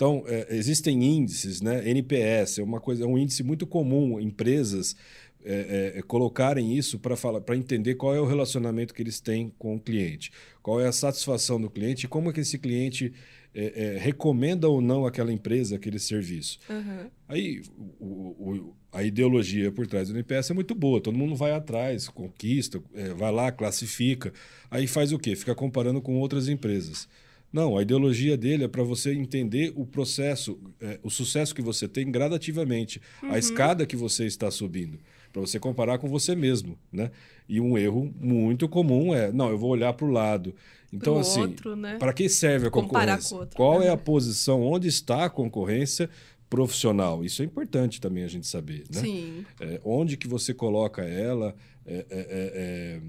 Então, 0.00 0.24
é, 0.26 0.56
existem 0.56 1.04
índices, 1.04 1.60
né? 1.60 1.86
NPS 1.86 2.58
é 2.58 2.62
uma 2.62 2.80
coisa, 2.80 3.04
é 3.04 3.06
um 3.06 3.18
índice 3.18 3.42
muito 3.42 3.66
comum, 3.66 4.18
empresas 4.18 4.96
é, 5.44 5.92
é, 5.96 6.02
colocarem 6.02 6.74
isso 6.74 6.98
para 6.98 7.16
falar, 7.16 7.42
para 7.42 7.54
entender 7.54 7.96
qual 7.96 8.14
é 8.14 8.18
o 8.18 8.24
relacionamento 8.24 8.94
que 8.94 9.02
eles 9.02 9.20
têm 9.20 9.52
com 9.58 9.76
o 9.76 9.78
cliente, 9.78 10.32
qual 10.62 10.80
é 10.80 10.86
a 10.86 10.92
satisfação 10.92 11.60
do 11.60 11.68
cliente 11.68 12.06
e 12.06 12.08
como 12.08 12.30
é 12.30 12.32
que 12.32 12.40
esse 12.40 12.58
cliente 12.58 13.12
é, 13.54 13.96
é, 13.96 13.98
recomenda 13.98 14.66
ou 14.66 14.80
não 14.80 15.04
aquela 15.04 15.30
empresa, 15.30 15.76
aquele 15.76 15.98
serviço. 15.98 16.58
Uhum. 16.70 17.10
Aí 17.28 17.60
o, 18.00 18.06
o, 18.06 18.76
a 18.90 19.02
ideologia 19.02 19.70
por 19.70 19.86
trás 19.86 20.08
do 20.08 20.14
NPS 20.14 20.52
é 20.52 20.54
muito 20.54 20.74
boa, 20.74 20.98
todo 20.98 21.14
mundo 21.14 21.36
vai 21.36 21.52
atrás, 21.52 22.08
conquista, 22.08 22.82
é, 22.94 23.10
vai 23.10 23.30
lá, 23.30 23.52
classifica, 23.52 24.32
aí 24.70 24.86
faz 24.86 25.12
o 25.12 25.18
quê? 25.18 25.36
Fica 25.36 25.54
comparando 25.54 26.00
com 26.00 26.18
outras 26.18 26.48
empresas. 26.48 27.06
Não, 27.52 27.76
a 27.76 27.82
ideologia 27.82 28.36
dele 28.36 28.64
é 28.64 28.68
para 28.68 28.82
você 28.82 29.12
entender 29.12 29.72
o 29.74 29.84
processo, 29.84 30.58
é, 30.80 31.00
o 31.02 31.10
sucesso 31.10 31.54
que 31.54 31.62
você 31.62 31.88
tem 31.88 32.10
gradativamente, 32.10 33.00
uhum. 33.22 33.32
a 33.32 33.38
escada 33.38 33.84
que 33.84 33.96
você 33.96 34.24
está 34.24 34.50
subindo, 34.50 34.98
para 35.32 35.40
você 35.40 35.58
comparar 35.58 35.98
com 35.98 36.08
você 36.08 36.36
mesmo, 36.36 36.78
né? 36.92 37.10
E 37.48 37.60
um 37.60 37.76
erro 37.76 38.14
muito 38.20 38.68
comum 38.68 39.12
é, 39.12 39.32
não, 39.32 39.50
eu 39.50 39.58
vou 39.58 39.70
olhar 39.70 39.92
para 39.92 40.06
o 40.06 40.10
lado. 40.10 40.54
Então, 40.92 41.14
pro 41.14 41.20
assim, 41.20 41.54
né? 41.76 41.96
para 41.98 42.12
que 42.12 42.28
serve 42.28 42.68
a 42.68 42.70
concorrência? 42.70 43.36
Outro, 43.36 43.56
Qual 43.56 43.80
né? 43.80 43.86
é 43.86 43.90
a 43.90 43.96
posição, 43.96 44.62
onde 44.62 44.86
está 44.86 45.24
a 45.24 45.30
concorrência 45.30 46.08
profissional? 46.48 47.24
Isso 47.24 47.42
é 47.42 47.44
importante 47.44 48.00
também 48.00 48.22
a 48.22 48.28
gente 48.28 48.46
saber, 48.46 48.84
né? 48.92 49.00
Sim. 49.00 49.44
É, 49.60 49.80
onde 49.84 50.16
que 50.16 50.28
você 50.28 50.54
coloca 50.54 51.02
ela? 51.02 51.54
É, 51.84 51.94
é, 51.94 52.04
é, 52.10 52.52
é 52.54 53.00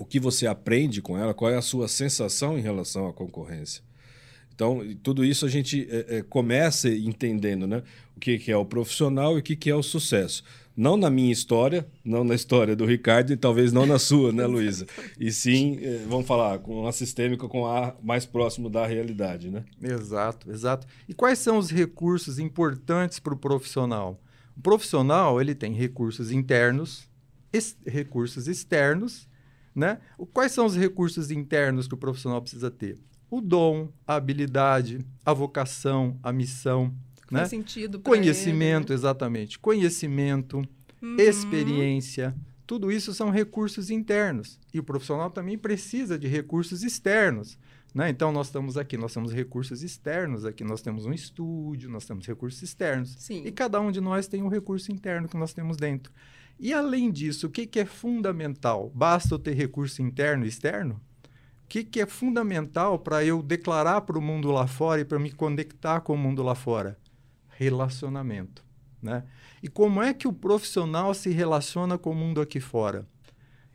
o 0.00 0.04
que 0.06 0.18
você 0.18 0.46
aprende 0.46 1.02
com 1.02 1.18
ela, 1.18 1.34
qual 1.34 1.50
é 1.50 1.56
a 1.56 1.62
sua 1.62 1.86
sensação 1.86 2.58
em 2.58 2.62
relação 2.62 3.06
à 3.06 3.12
concorrência. 3.12 3.82
Então, 4.54 4.80
tudo 5.02 5.24
isso 5.24 5.44
a 5.44 5.48
gente 5.48 5.86
é, 5.90 6.18
é, 6.18 6.22
começa 6.22 6.88
entendendo 6.88 7.66
né? 7.66 7.82
o 8.16 8.20
que, 8.20 8.38
que 8.38 8.50
é 8.50 8.56
o 8.56 8.64
profissional 8.64 9.36
e 9.36 9.40
o 9.40 9.42
que, 9.42 9.56
que 9.56 9.70
é 9.70 9.74
o 9.74 9.82
sucesso. 9.82 10.42
Não 10.76 10.96
na 10.96 11.10
minha 11.10 11.32
história, 11.32 11.86
não 12.02 12.24
na 12.24 12.34
história 12.34 12.74
do 12.74 12.86
Ricardo 12.86 13.32
e 13.32 13.36
talvez 13.36 13.72
não 13.72 13.84
na 13.84 13.98
sua, 13.98 14.32
né, 14.32 14.44
Luísa? 14.46 14.86
E 15.18 15.30
sim, 15.30 15.78
é, 15.82 16.04
vamos 16.08 16.26
falar, 16.26 16.58
com 16.60 16.86
a 16.86 16.92
sistêmica, 16.92 17.46
com 17.48 17.66
a 17.66 17.94
mais 18.02 18.24
próximo 18.24 18.70
da 18.70 18.86
realidade, 18.86 19.50
né? 19.50 19.64
Exato, 19.82 20.50
exato. 20.50 20.86
E 21.06 21.12
quais 21.12 21.38
são 21.38 21.58
os 21.58 21.70
recursos 21.70 22.38
importantes 22.38 23.18
para 23.18 23.34
o 23.34 23.38
profissional? 23.38 24.18
O 24.56 24.60
profissional, 24.60 25.40
ele 25.40 25.54
tem 25.54 25.74
recursos 25.74 26.30
internos, 26.30 27.08
recursos 27.86 28.46
externos 28.46 29.28
né? 29.80 29.98
Quais 30.34 30.52
são 30.52 30.66
os 30.66 30.76
recursos 30.76 31.30
internos 31.30 31.88
que 31.88 31.94
o 31.94 31.96
profissional 31.96 32.40
precisa 32.42 32.70
ter? 32.70 32.98
O 33.30 33.40
dom, 33.40 33.88
a 34.06 34.16
habilidade, 34.16 34.98
a 35.24 35.32
vocação, 35.32 36.18
a 36.22 36.30
missão. 36.30 36.94
Né? 37.30 37.46
sentido. 37.46 37.98
Conhecimento, 38.00 38.92
ele. 38.92 38.98
exatamente. 38.98 39.58
Conhecimento, 39.58 40.58
uhum. 41.00 41.16
experiência. 41.18 42.34
Tudo 42.66 42.92
isso 42.92 43.14
são 43.14 43.30
recursos 43.30 43.88
internos. 43.88 44.58
E 44.74 44.78
o 44.78 44.84
profissional 44.84 45.30
também 45.30 45.56
precisa 45.56 46.18
de 46.18 46.28
recursos 46.28 46.82
externos. 46.82 47.56
Né? 47.94 48.10
Então, 48.10 48.30
nós 48.30 48.48
estamos 48.48 48.76
aqui, 48.76 48.96
nós 48.98 49.14
temos 49.14 49.32
recursos 49.32 49.82
externos 49.82 50.44
aqui, 50.44 50.62
nós 50.62 50.82
temos 50.82 51.06
um 51.06 51.12
estúdio, 51.12 51.88
nós 51.88 52.04
temos 52.04 52.26
recursos 52.26 52.62
externos. 52.62 53.16
Sim. 53.18 53.44
E 53.46 53.50
cada 53.50 53.80
um 53.80 53.90
de 53.90 54.00
nós 54.00 54.28
tem 54.28 54.42
um 54.42 54.48
recurso 54.48 54.92
interno 54.92 55.26
que 55.28 55.36
nós 55.36 55.54
temos 55.54 55.76
dentro. 55.76 56.12
E 56.62 56.74
além 56.74 57.10
disso, 57.10 57.46
o 57.46 57.50
que, 57.50 57.66
que 57.66 57.80
é 57.80 57.86
fundamental? 57.86 58.92
Basta 58.94 59.34
eu 59.34 59.38
ter 59.38 59.54
recurso 59.54 60.02
interno 60.02 60.44
e 60.44 60.48
externo? 60.48 61.00
O 61.64 61.68
que, 61.70 61.82
que 61.82 62.00
é 62.02 62.06
fundamental 62.06 62.98
para 62.98 63.24
eu 63.24 63.42
declarar 63.42 64.02
para 64.02 64.18
o 64.18 64.20
mundo 64.20 64.52
lá 64.52 64.66
fora 64.66 65.00
e 65.00 65.04
para 65.04 65.18
me 65.18 65.32
conectar 65.32 66.00
com 66.02 66.12
o 66.12 66.18
mundo 66.18 66.42
lá 66.42 66.54
fora? 66.54 66.98
Relacionamento. 67.48 68.62
Né? 69.02 69.24
E 69.62 69.68
como 69.68 70.02
é 70.02 70.12
que 70.12 70.28
o 70.28 70.34
profissional 70.34 71.14
se 71.14 71.30
relaciona 71.30 71.96
com 71.96 72.10
o 72.10 72.14
mundo 72.14 72.42
aqui 72.42 72.60
fora? 72.60 73.06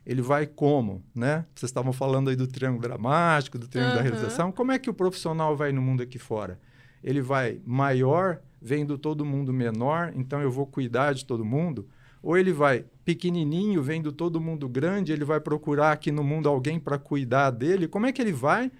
Ele 0.06 0.22
vai 0.22 0.46
como, 0.46 1.02
né? 1.12 1.44
Vocês 1.52 1.68
estavam 1.68 1.92
falando 1.92 2.30
aí 2.30 2.36
do 2.36 2.46
triângulo 2.46 2.82
dramático, 2.82 3.58
do 3.58 3.66
triângulo 3.66 3.96
uhum. 3.96 4.04
da 4.04 4.08
realização. 4.08 4.52
Como 4.52 4.70
é 4.70 4.78
que 4.78 4.88
o 4.88 4.94
profissional 4.94 5.56
vai 5.56 5.72
no 5.72 5.82
mundo 5.82 6.04
aqui 6.04 6.20
fora? 6.20 6.60
Ele 7.02 7.20
vai 7.20 7.60
maior, 7.66 8.40
vendo 8.62 8.96
todo 8.96 9.24
mundo 9.24 9.52
menor, 9.52 10.12
então 10.14 10.40
eu 10.40 10.52
vou 10.52 10.66
cuidar 10.68 11.12
de 11.12 11.24
todo 11.24 11.44
mundo. 11.44 11.88
Ou 12.22 12.36
ele 12.36 12.52
vai 12.52 12.84
pequenininho, 13.04 13.82
vendo 13.82 14.10
todo 14.10 14.40
mundo 14.40 14.68
grande, 14.68 15.12
ele 15.12 15.24
vai 15.24 15.40
procurar 15.40 15.92
aqui 15.92 16.10
no 16.10 16.24
mundo 16.24 16.48
alguém 16.48 16.78
para 16.80 16.98
cuidar 16.98 17.50
dele. 17.50 17.86
Como 17.86 18.06
é 18.06 18.12
que 18.12 18.20
ele 18.20 18.32
vai 18.32 18.70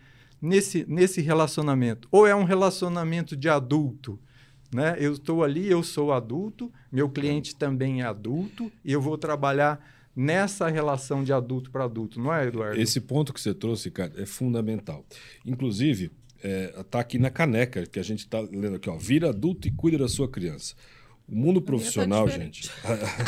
nesse, 0.43 0.85
nesse 0.89 1.21
relacionamento? 1.21 2.09
Ou 2.11 2.27
é 2.27 2.35
um 2.35 2.45
relacionamento 2.45 3.37
de 3.37 3.49
adulto? 3.49 4.19
Né? 4.75 4.97
Eu 4.99 5.13
estou 5.13 5.45
ali, 5.45 5.69
eu 5.71 5.83
sou 5.83 6.13
adulto, 6.13 6.73
meu 6.91 7.09
cliente 7.09 7.55
também 7.55 8.03
é 8.03 8.05
adulto, 8.05 8.71
e 8.85 8.93
eu 8.93 9.01
vou 9.01 9.17
trabalhar 9.17 9.81
nessa 10.15 10.69
relação 10.69 11.23
de 11.23 11.33
adulto 11.33 11.71
para 11.71 11.85
adulto, 11.85 12.19
não 12.19 12.35
é, 12.35 12.47
Eduardo? 12.47 12.81
Esse 12.81 13.01
ponto 13.01 13.33
que 13.33 13.41
você 13.41 13.55
trouxe, 13.55 13.91
cara, 13.91 14.13
é 14.17 14.25
fundamental. 14.25 15.05
Inclusive, 15.45 16.11
está 16.37 16.81
é, 16.81 16.85
tá 16.85 17.01
aqui 17.01 17.19
na 17.19 17.31
caneca 17.31 17.87
que 17.87 17.99
a 17.99 18.03
gente 18.03 18.21
está 18.21 18.41
lendo 18.41 18.77
aqui, 18.77 18.89
ó, 18.89 18.97
vira 18.97 19.29
adulto 19.29 19.69
e 19.69 19.71
cuida 19.71 19.99
da 19.99 20.09
sua 20.09 20.29
criança. 20.29 20.75
O 21.29 21.35
mundo 21.35 21.61
tá 21.61 21.67
profissional, 21.67 22.27
tá 22.27 22.39
gente, 22.39 22.71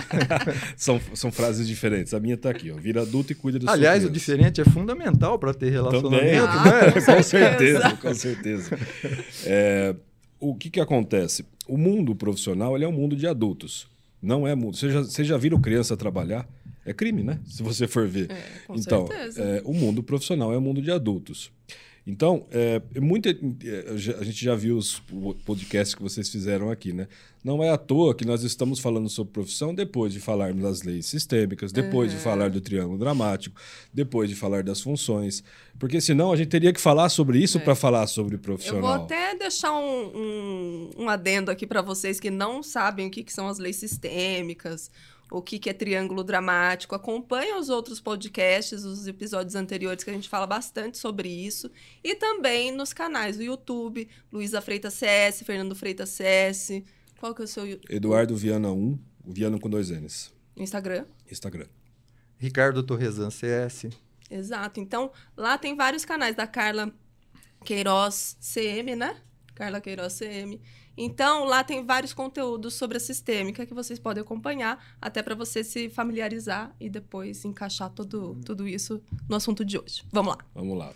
são, 0.77 1.01
são 1.15 1.33
frases 1.33 1.67
diferentes. 1.67 2.15
A 2.15 2.21
minha 2.21 2.35
está 2.35 2.51
aqui, 2.51 2.71
ó. 2.71 2.77
Vira 2.77 3.03
adulto 3.03 3.33
e 3.33 3.35
cuida 3.35 3.59
do 3.59 3.69
Aliás, 3.69 4.05
o 4.05 4.11
diferente 4.11 4.61
é 4.61 4.65
fundamental 4.65 5.37
para 5.39 5.53
ter 5.53 5.71
relacionamento, 5.71 6.13
Também. 6.13 6.33
né? 6.33 6.93
Ah, 6.99 7.15
com 7.17 7.23
certeza, 7.23 7.97
com 7.97 8.15
certeza. 8.15 8.79
É, 9.45 9.97
o 10.39 10.55
que, 10.55 10.71
que 10.71 10.81
acontece? 10.81 11.45
O 11.67 11.77
mundo 11.77 12.15
profissional 12.15 12.77
ele 12.77 12.85
é 12.85 12.89
um 12.89 12.93
mundo 12.93 13.17
de 13.17 13.27
adultos. 13.27 13.89
Não 14.23 14.47
é 14.47 14.55
mundo. 14.55 14.77
Você 14.77 14.91
já, 14.91 15.03
você 15.03 15.25
já 15.25 15.37
viram 15.37 15.61
criança 15.61 15.97
trabalhar? 15.97 16.49
É 16.85 16.93
crime, 16.93 17.23
né? 17.23 17.39
Se 17.47 17.63
você 17.63 17.87
for 17.87 18.07
ver. 18.07 18.31
É, 18.31 18.43
com 18.67 18.75
então, 18.75 19.07
certeza. 19.07 19.43
É, 19.43 19.63
o 19.65 19.75
mundo 19.75 20.03
profissional 20.03 20.53
é 20.53 20.59
um 20.59 20.61
mundo 20.61 20.81
de 20.81 20.91
adultos. 20.91 21.51
Então, 22.11 22.47
é, 22.51 22.81
é 22.95 23.01
muito, 23.01 23.29
é, 23.29 23.35
a 24.19 24.25
gente 24.25 24.43
já 24.43 24.55
viu 24.55 24.79
os 24.79 24.99
podcasts 25.45 25.95
que 25.95 26.03
vocês 26.03 26.27
fizeram 26.31 26.71
aqui, 26.71 26.91
né? 26.91 27.07
Não 27.45 27.63
é 27.63 27.69
à 27.69 27.77
toa 27.77 28.15
que 28.15 28.25
nós 28.25 28.43
estamos 28.43 28.81
falando 28.81 29.11
sobre 29.11 29.31
profissão 29.31 29.75
depois 29.75 30.15
de 30.15 30.19
falarmos 30.19 30.63
das 30.63 30.83
leis 30.83 31.05
sistêmicas, 31.05 31.71
depois 31.71 32.11
uhum. 32.11 32.17
de 32.17 32.25
falar 32.25 32.49
do 32.49 32.63
triângulo 32.63 32.99
dramático, 32.99 33.61
depois 33.93 34.31
de 34.31 34.35
falar 34.35 34.63
das 34.63 34.81
funções. 34.81 35.45
Porque 35.79 36.01
senão 36.01 36.33
a 36.33 36.37
gente 36.37 36.49
teria 36.49 36.73
que 36.73 36.81
falar 36.81 37.11
sobre 37.11 37.41
isso 37.41 37.59
é. 37.59 37.61
para 37.61 37.75
falar 37.75 38.07
sobre 38.07 38.39
profissional. 38.39 38.91
Eu 38.91 38.97
vou 38.97 39.05
até 39.05 39.35
deixar 39.35 39.75
um, 39.75 40.07
um, 40.17 40.91
um 41.01 41.09
adendo 41.11 41.51
aqui 41.51 41.67
para 41.67 41.83
vocês 41.83 42.19
que 42.19 42.31
não 42.31 42.63
sabem 42.63 43.09
o 43.09 43.11
que, 43.11 43.23
que 43.23 43.33
são 43.35 43.49
as 43.49 43.59
leis 43.59 43.77
sistêmicas, 43.77 44.91
o 45.31 45.43
que, 45.43 45.59
que 45.59 45.69
é 45.71 45.73
triângulo 45.73 46.25
dramático. 46.25 46.95
Acompanhe 46.95 47.55
os 47.55 47.69
outros 47.69 48.01
podcasts, 48.01 48.85
os 48.85 49.07
episódios 49.07 49.55
anteriores 49.55 50.05
que 50.05 50.11
a 50.11 50.13
gente 50.13 50.29
fala 50.29 50.47
bastante 50.47 50.99
sobre 50.99 51.29
isso. 51.29 51.71
E 52.03 52.15
também 52.15 52.73
nos 52.73 52.93
canais 52.93 53.37
do 53.37 53.43
YouTube, 53.43 54.09
Luísa 54.33 54.61
Freitas 54.61 54.95
CS, 54.95 55.43
Fernando 55.45 55.75
Freitas 55.75 56.09
CS. 56.11 56.83
Qual 57.19 57.35
que 57.35 57.43
é 57.43 57.45
o 57.45 57.49
seu 57.49 57.67
YouTube? 57.67 57.95
Eduardo 57.95 58.37
Viana 58.37 58.71
1, 58.71 58.99
Viana 59.27 59.59
com 59.59 59.69
dois 59.69 59.91
N's. 59.91 60.33
Instagram? 60.57 61.05
Instagram. 61.31 61.67
Ricardo 62.39 62.83
Torresan 62.83 63.31
CS. 63.31 63.87
Exato. 64.31 64.81
Então, 64.81 65.11
lá 65.37 65.59
tem 65.59 65.77
vários 65.77 66.05
canais 66.05 66.37
da 66.37 66.47
Carla 66.47 66.93
Queiroz 67.65 68.37
CM, 68.41 68.95
né? 68.95 69.21
Carla 69.55 69.81
Queiroz 69.81 70.13
CM. 70.15 70.61
Então, 71.01 71.45
lá 71.45 71.63
tem 71.63 71.87
vários 71.87 72.13
conteúdos 72.13 72.75
sobre 72.75 72.97
a 72.97 73.01
sistêmica 73.01 73.65
que 73.65 73.73
vocês 73.73 74.01
podem 74.01 74.21
acompanhar, 74.21 74.97
até 75.01 75.23
para 75.23 75.37
você 75.37 75.63
se 75.63 75.89
familiarizar 75.89 76.75
e 76.81 76.91
depois 76.91 77.45
encaixar 77.45 77.89
tudo, 77.89 78.37
tudo 78.45 78.67
isso 78.67 79.01
no 79.29 79.37
assunto 79.37 79.65
de 79.65 79.79
hoje. 79.79 80.03
Vamos 80.11 80.35
lá. 80.35 80.45
Vamos 80.53 80.77
lá. 80.77 80.93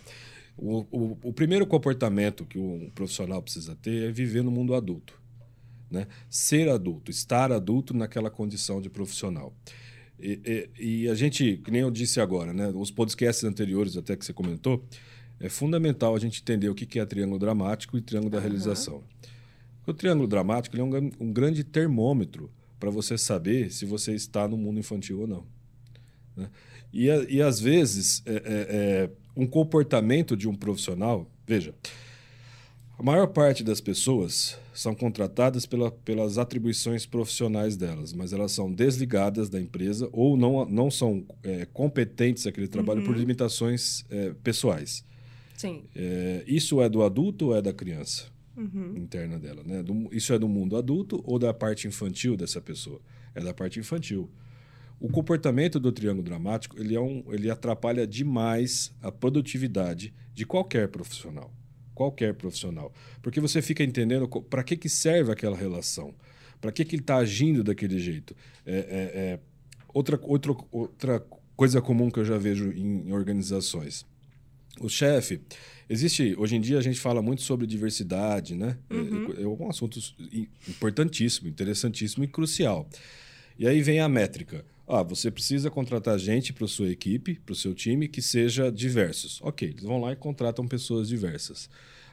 O, 0.57 0.85
o, 0.91 1.17
o 1.23 1.33
primeiro 1.33 1.65
comportamento 1.65 2.43
que 2.45 2.59
um 2.59 2.91
profissional 2.93 3.41
precisa 3.41 3.77
ter 3.77 4.09
é 4.09 4.11
viver 4.11 4.43
no 4.43 4.51
mundo 4.51 4.75
adulto. 4.75 5.17
Né? 5.89 6.05
Ser 6.29 6.67
adulto, 6.67 7.09
estar 7.09 7.49
adulto 7.53 7.95
naquela 7.95 8.29
condição 8.29 8.81
de 8.81 8.89
profissional. 8.89 9.53
E, 10.19 10.69
e, 10.77 11.03
e, 11.03 11.09
a 11.09 11.15
gente, 11.15 11.61
que 11.63 11.71
nem 11.71 11.79
eu 11.79 11.89
disse 11.89 12.19
agora, 12.19 12.51
né? 12.51 12.67
os 12.75 12.91
podcasts 12.91 13.45
anteriores 13.45 13.95
até 13.95 14.17
que 14.17 14.25
você 14.25 14.33
comentou, 14.33 14.85
é 15.39 15.47
fundamental 15.47 16.13
a 16.13 16.19
gente 16.19 16.41
entender 16.41 16.67
o 16.67 16.75
que 16.75 16.99
é 16.99 17.05
triângulo 17.05 17.39
dramático 17.39 17.97
e 17.97 18.01
triângulo 18.01 18.31
da 18.31 18.39
realização. 18.41 19.01
O 19.85 19.93
triângulo 19.93 20.27
dramático 20.27 20.77
é 20.77 20.83
um, 20.83 21.11
um 21.19 21.31
grande 21.31 21.63
termômetro 21.63 22.49
para 22.79 22.89
você 22.89 23.17
saber 23.17 23.71
se 23.71 23.85
você 23.85 24.13
está 24.13 24.47
no 24.47 24.57
mundo 24.57 24.79
infantil 24.79 25.21
ou 25.21 25.27
não. 25.27 25.45
Né? 26.35 26.49
E, 26.93 27.07
e, 27.07 27.41
às 27.41 27.59
vezes, 27.59 28.21
é, 28.25 28.33
é, 28.33 28.41
é, 28.45 29.09
um 29.35 29.47
comportamento 29.47 30.37
de 30.37 30.47
um 30.47 30.53
profissional. 30.53 31.27
Veja, 31.45 31.73
a 32.97 33.01
maior 33.01 33.27
parte 33.27 33.63
das 33.63 33.81
pessoas 33.81 34.57
são 34.73 34.93
contratadas 34.93 35.65
pela, 35.65 35.91
pelas 35.91 36.37
atribuições 36.37 37.05
profissionais 37.05 37.75
delas, 37.75 38.13
mas 38.13 38.31
elas 38.31 38.51
são 38.51 38.71
desligadas 38.71 39.49
da 39.49 39.59
empresa 39.59 40.07
ou 40.11 40.37
não, 40.37 40.65
não 40.65 40.91
são 40.91 41.25
é, 41.43 41.65
competentes 41.73 42.45
naquele 42.45 42.67
trabalho 42.67 42.99
uhum. 43.01 43.07
por 43.07 43.17
limitações 43.17 44.05
é, 44.09 44.33
pessoais. 44.43 45.03
Sim. 45.57 45.83
É, 45.95 46.43
isso 46.45 46.81
é 46.81 46.89
do 46.89 47.03
adulto 47.03 47.47
ou 47.47 47.55
é 47.55 47.61
da 47.61 47.73
criança? 47.73 48.32
Uhum. 48.55 48.95
interna 48.97 49.39
dela. 49.39 49.63
Né? 49.63 49.83
Do, 49.83 50.09
isso 50.11 50.33
é 50.33 50.39
do 50.39 50.47
mundo 50.47 50.75
adulto 50.77 51.21
ou 51.25 51.37
da 51.37 51.53
parte 51.53 51.87
infantil 51.87 52.35
dessa 52.35 52.61
pessoa? 52.61 53.01
É 53.35 53.41
da 53.41 53.53
parte 53.53 53.79
infantil. 53.79 54.29
O 54.99 55.09
comportamento 55.09 55.79
do 55.79 55.91
triângulo 55.91 56.23
dramático 56.23 56.79
ele, 56.79 56.95
é 56.95 57.01
um, 57.01 57.23
ele 57.27 57.49
atrapalha 57.49 58.07
demais 58.07 58.93
a 59.01 59.11
produtividade 59.11 60.13
de 60.33 60.45
qualquer 60.45 60.87
profissional. 60.87 61.53
Qualquer 61.93 62.33
profissional. 62.33 62.93
Porque 63.21 63.39
você 63.39 63.61
fica 63.61 63.83
entendendo 63.83 64.27
para 64.27 64.63
que, 64.63 64.77
que 64.77 64.89
serve 64.89 65.31
aquela 65.31 65.57
relação. 65.57 66.15
Para 66.61 66.71
que, 66.71 66.85
que 66.85 66.95
ele 66.95 67.03
está 67.03 67.17
agindo 67.17 67.63
daquele 67.63 67.99
jeito. 67.99 68.35
É, 68.65 68.75
é, 68.75 69.19
é, 69.19 69.39
outra, 69.93 70.19
outra, 70.23 70.55
outra 70.71 71.19
coisa 71.55 71.81
comum 71.81 72.09
que 72.09 72.19
eu 72.19 72.25
já 72.25 72.37
vejo 72.37 72.71
em, 72.71 73.09
em 73.09 73.11
organizações. 73.11 74.05
O 74.79 74.89
chefe 74.89 75.41
Existe, 75.89 76.33
hoje 76.37 76.55
em 76.55 76.61
dia 76.61 76.77
a 76.77 76.81
gente 76.81 76.99
fala 76.99 77.21
muito 77.21 77.41
sobre 77.41 77.67
diversidade, 77.67 78.55
né? 78.55 78.77
É, 78.89 78.95
uhum. 78.95 79.33
É, 79.37 79.41
é 79.43 79.47
um 79.47 79.69
assunto 79.69 79.99
importantíssimo, 80.67 81.47
interessantíssimo 81.47 82.23
e 82.23 82.27
crucial. 82.27 82.87
E 83.59 83.67
aí 83.67 83.81
vem 83.81 83.99
a 83.99 84.09
métrica. 84.09 84.65
Ah, 84.87 85.03
você 85.03 85.29
precisa 85.29 85.69
contratar 85.69 86.17
gente 86.17 86.51
para 86.51 86.67
sua 86.67 86.89
equipe, 86.89 87.35
para 87.45 87.53
o 87.53 87.55
seu 87.55 87.73
time, 87.73 88.07
que 88.07 88.21
seja 88.21 88.71
diversos. 88.71 89.39
Ok, 89.41 89.69
eles 89.69 89.83
vão 89.83 89.99
lá 89.99 90.11
e 90.13 90.15
contratam 90.15 90.67
pessoas 90.67 91.07
diversas. 91.07 91.69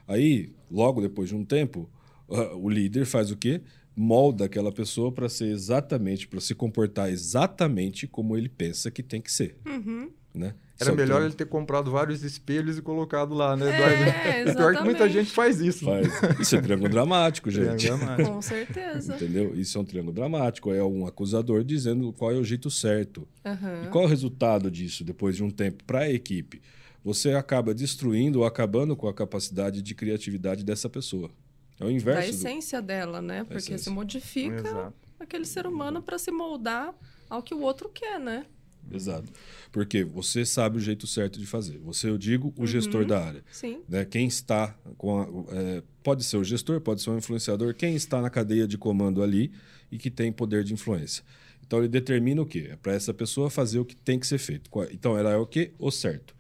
Aí, 0.07 0.53
logo 0.71 1.01
depois 1.01 1.29
de 1.29 1.35
um 1.35 1.45
tempo, 1.45 1.89
uh, 2.29 2.57
o 2.57 2.69
líder 2.69 3.07
faz 3.07 3.31
o 3.31 3.37
quê? 3.37 3.61
Molda 3.97 4.45
aquela 4.45 4.71
pessoa 4.71 5.11
para 5.11 5.29
ser 5.29 5.47
exatamente, 5.47 6.29
para 6.29 6.41
se 6.41 6.55
comportar 6.55 7.11
exatamente 7.11 8.07
como 8.07 8.37
ele 8.37 8.49
pensa 8.49 8.91
que 8.91 9.03
tem 9.03 9.21
que 9.21 9.33
ser. 9.33 9.57
Uhum. 9.67 10.11
Né? 10.35 10.55
Era 10.81 10.93
melhor 10.95 11.23
ele 11.23 11.35
ter 11.35 11.47
comprado 11.47 11.91
vários 11.91 12.23
espelhos 12.23 12.79
e 12.79 12.83
colocado 12.83 13.35
lá, 13.35 13.55
né, 13.57 13.75
Eduardo? 13.75 14.03
É, 14.03 14.55
Pior 14.57 14.77
que 14.77 14.83
muita 14.83 15.09
gente 15.09 15.31
faz 15.31 15.61
isso. 15.61 15.85
Faz. 15.85 16.09
Isso 16.41 16.57
é 16.57 16.61
triângulo 16.61 16.89
dramático, 16.89 17.51
gente. 17.51 17.77
Triângulo 17.77 18.07
dramático. 18.07 18.31
Com 18.31 18.43
certeza. 18.43 19.15
Entendeu? 19.15 19.55
Isso 19.55 19.77
é 19.77 19.81
um 19.81 19.85
triângulo 19.85 20.15
dramático. 20.15 20.73
É 20.73 20.83
um 20.83 21.07
acusador 21.07 21.63
dizendo 21.63 22.13
qual 22.15 22.33
é 22.33 22.37
o 22.37 22.45
jeito 22.45 22.71
certo. 22.71 23.29
Uhum. 23.45 23.85
E 23.85 23.89
qual 23.89 24.05
é 24.05 24.07
o 24.07 24.11
resultado 24.11 24.71
disso 24.71 25.05
depois 25.05 25.37
de 25.37 25.45
um 25.45 25.51
tempo 25.51 25.85
para 25.85 26.01
a 26.01 26.11
equipe? 26.11 26.63
Você 27.05 27.33
acaba 27.33 27.75
destruindo 27.75 28.41
ou 28.41 28.45
acabando 28.47 28.97
com 28.97 29.09
a 29.09 29.15
capacidade 29.15 29.83
de 29.83 29.95
criatividade 29.95 30.65
dessa 30.65 30.89
pessoa. 30.89 31.31
É 31.79 31.85
o 31.85 31.91
inverso. 31.91 32.21
Da 32.21 32.29
essência 32.29 32.81
do... 32.81 32.87
dela, 32.87 33.23
né? 33.23 33.45
Porque 33.45 33.79
se 33.79 33.91
modifica 33.91 34.69
Exato. 34.69 34.95
aquele 35.19 35.47
ser 35.47 35.67
humano 35.67 36.03
para 36.03 36.19
se 36.19 36.31
moldar 36.31 36.95
ao 37.29 37.43
que 37.43 37.55
o 37.55 37.61
outro 37.61 37.89
quer, 37.89 38.21
né? 38.21 38.45
Exato. 38.93 39.31
Porque 39.71 40.05
você 40.05 40.45
sabe 40.45 40.79
o 40.79 40.81
jeito 40.81 41.07
certo 41.07 41.39
de 41.39 41.47
fazer. 41.47 41.79
Você, 41.79 42.09
eu 42.09 42.19
digo, 42.19 42.53
o 42.57 42.61
uhum. 42.61 42.67
gestor 42.67 43.05
da 43.05 43.25
área. 43.25 43.45
Sim. 43.53 43.81
Né? 43.89 44.05
Quem 44.05 44.27
está 44.27 44.77
com 44.99 45.21
a, 45.21 45.29
é, 45.55 45.83
pode 46.03 46.25
ser 46.25 46.37
o 46.37 46.45
gestor, 46.45 46.81
pode 46.81 47.03
ser 47.03 47.11
o 47.11 47.17
influenciador, 47.17 47.75
quem 47.75 47.95
está 47.95 48.21
na 48.21 48.31
cadeia 48.31 48.67
de 48.67 48.77
comando 48.77 49.23
ali 49.23 49.53
e 49.91 49.99
que 49.99 50.11
tem 50.11 50.33
poder 50.33 50.65
de 50.65 50.75
influência. 50.75 51.25
Então 51.65 51.79
ele 51.79 51.89
determina 51.89 52.43
o 52.43 52.47
quê? 52.47 52.71
É 52.73 52.77
para 52.77 52.93
essa 52.93 53.15
pessoa 53.15 53.49
fazer 53.49 53.79
o 53.79 53.85
que 53.85 53.95
tem 53.95 54.19
que 54.19 54.27
ser 54.27 54.39
feito. 54.39 54.71
Então 54.93 55.17
ela 55.17 55.31
é 55.31 55.37
o 55.37 55.47
quê? 55.47 55.73
O 55.79 55.91
certo. 55.91 56.35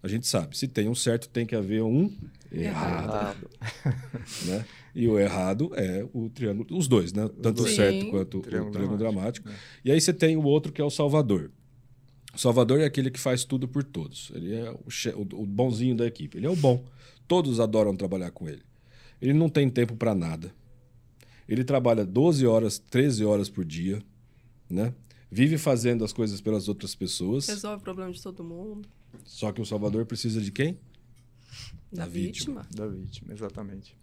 A 0.00 0.06
gente 0.06 0.28
sabe, 0.28 0.56
se 0.56 0.68
tem 0.68 0.88
um 0.88 0.94
certo, 0.94 1.28
tem 1.28 1.44
que 1.44 1.56
haver 1.56 1.82
um 1.82 2.14
errado. 2.52 3.04
errado. 3.04 3.48
né? 4.46 4.64
E 4.94 5.08
o 5.08 5.18
errado 5.18 5.72
é 5.74 6.06
o 6.12 6.28
triângulo, 6.30 6.66
os 6.76 6.86
dois, 6.86 7.12
né? 7.12 7.28
Tanto 7.42 7.64
o 7.64 7.68
certo 7.68 8.08
quanto 8.10 8.38
o 8.38 8.40
triângulo, 8.40 8.70
o 8.70 8.72
triângulo 8.72 8.98
dramático. 8.98 9.48
dramático. 9.48 9.78
É. 9.84 9.88
E 9.88 9.92
aí 9.92 10.00
você 10.00 10.12
tem 10.12 10.36
o 10.36 10.44
outro 10.44 10.72
que 10.72 10.80
é 10.80 10.84
o 10.84 10.90
salvador. 10.90 11.50
O 12.38 12.40
Salvador 12.40 12.78
é 12.78 12.84
aquele 12.84 13.10
que 13.10 13.18
faz 13.18 13.44
tudo 13.44 13.66
por 13.66 13.82
todos. 13.82 14.30
Ele 14.32 14.54
é 14.54 14.70
o, 14.70 14.86
o, 15.16 15.42
o 15.42 15.44
bonzinho 15.44 15.96
da 15.96 16.06
equipe. 16.06 16.38
Ele 16.38 16.46
é 16.46 16.48
o 16.48 16.54
bom. 16.54 16.84
Todos 17.26 17.58
adoram 17.58 17.96
trabalhar 17.96 18.30
com 18.30 18.48
ele. 18.48 18.62
Ele 19.20 19.32
não 19.32 19.48
tem 19.48 19.68
tempo 19.68 19.96
para 19.96 20.14
nada. 20.14 20.54
Ele 21.48 21.64
trabalha 21.64 22.06
12 22.06 22.46
horas, 22.46 22.78
13 22.78 23.24
horas 23.24 23.48
por 23.48 23.64
dia, 23.64 24.00
né? 24.70 24.94
Vive 25.28 25.58
fazendo 25.58 26.04
as 26.04 26.12
coisas 26.12 26.40
pelas 26.40 26.68
outras 26.68 26.94
pessoas. 26.94 27.48
Resolve 27.48 27.78
o 27.78 27.80
problema 27.80 28.12
de 28.12 28.22
todo 28.22 28.44
mundo. 28.44 28.88
Só 29.24 29.50
que 29.50 29.60
o 29.60 29.66
Salvador 29.66 30.06
precisa 30.06 30.40
de 30.40 30.52
quem? 30.52 30.78
Da, 31.92 32.04
da 32.04 32.08
vítima. 32.08 32.62
vítima. 32.62 32.86
Da 32.86 32.86
vítima, 32.86 33.32
exatamente. 33.32 33.96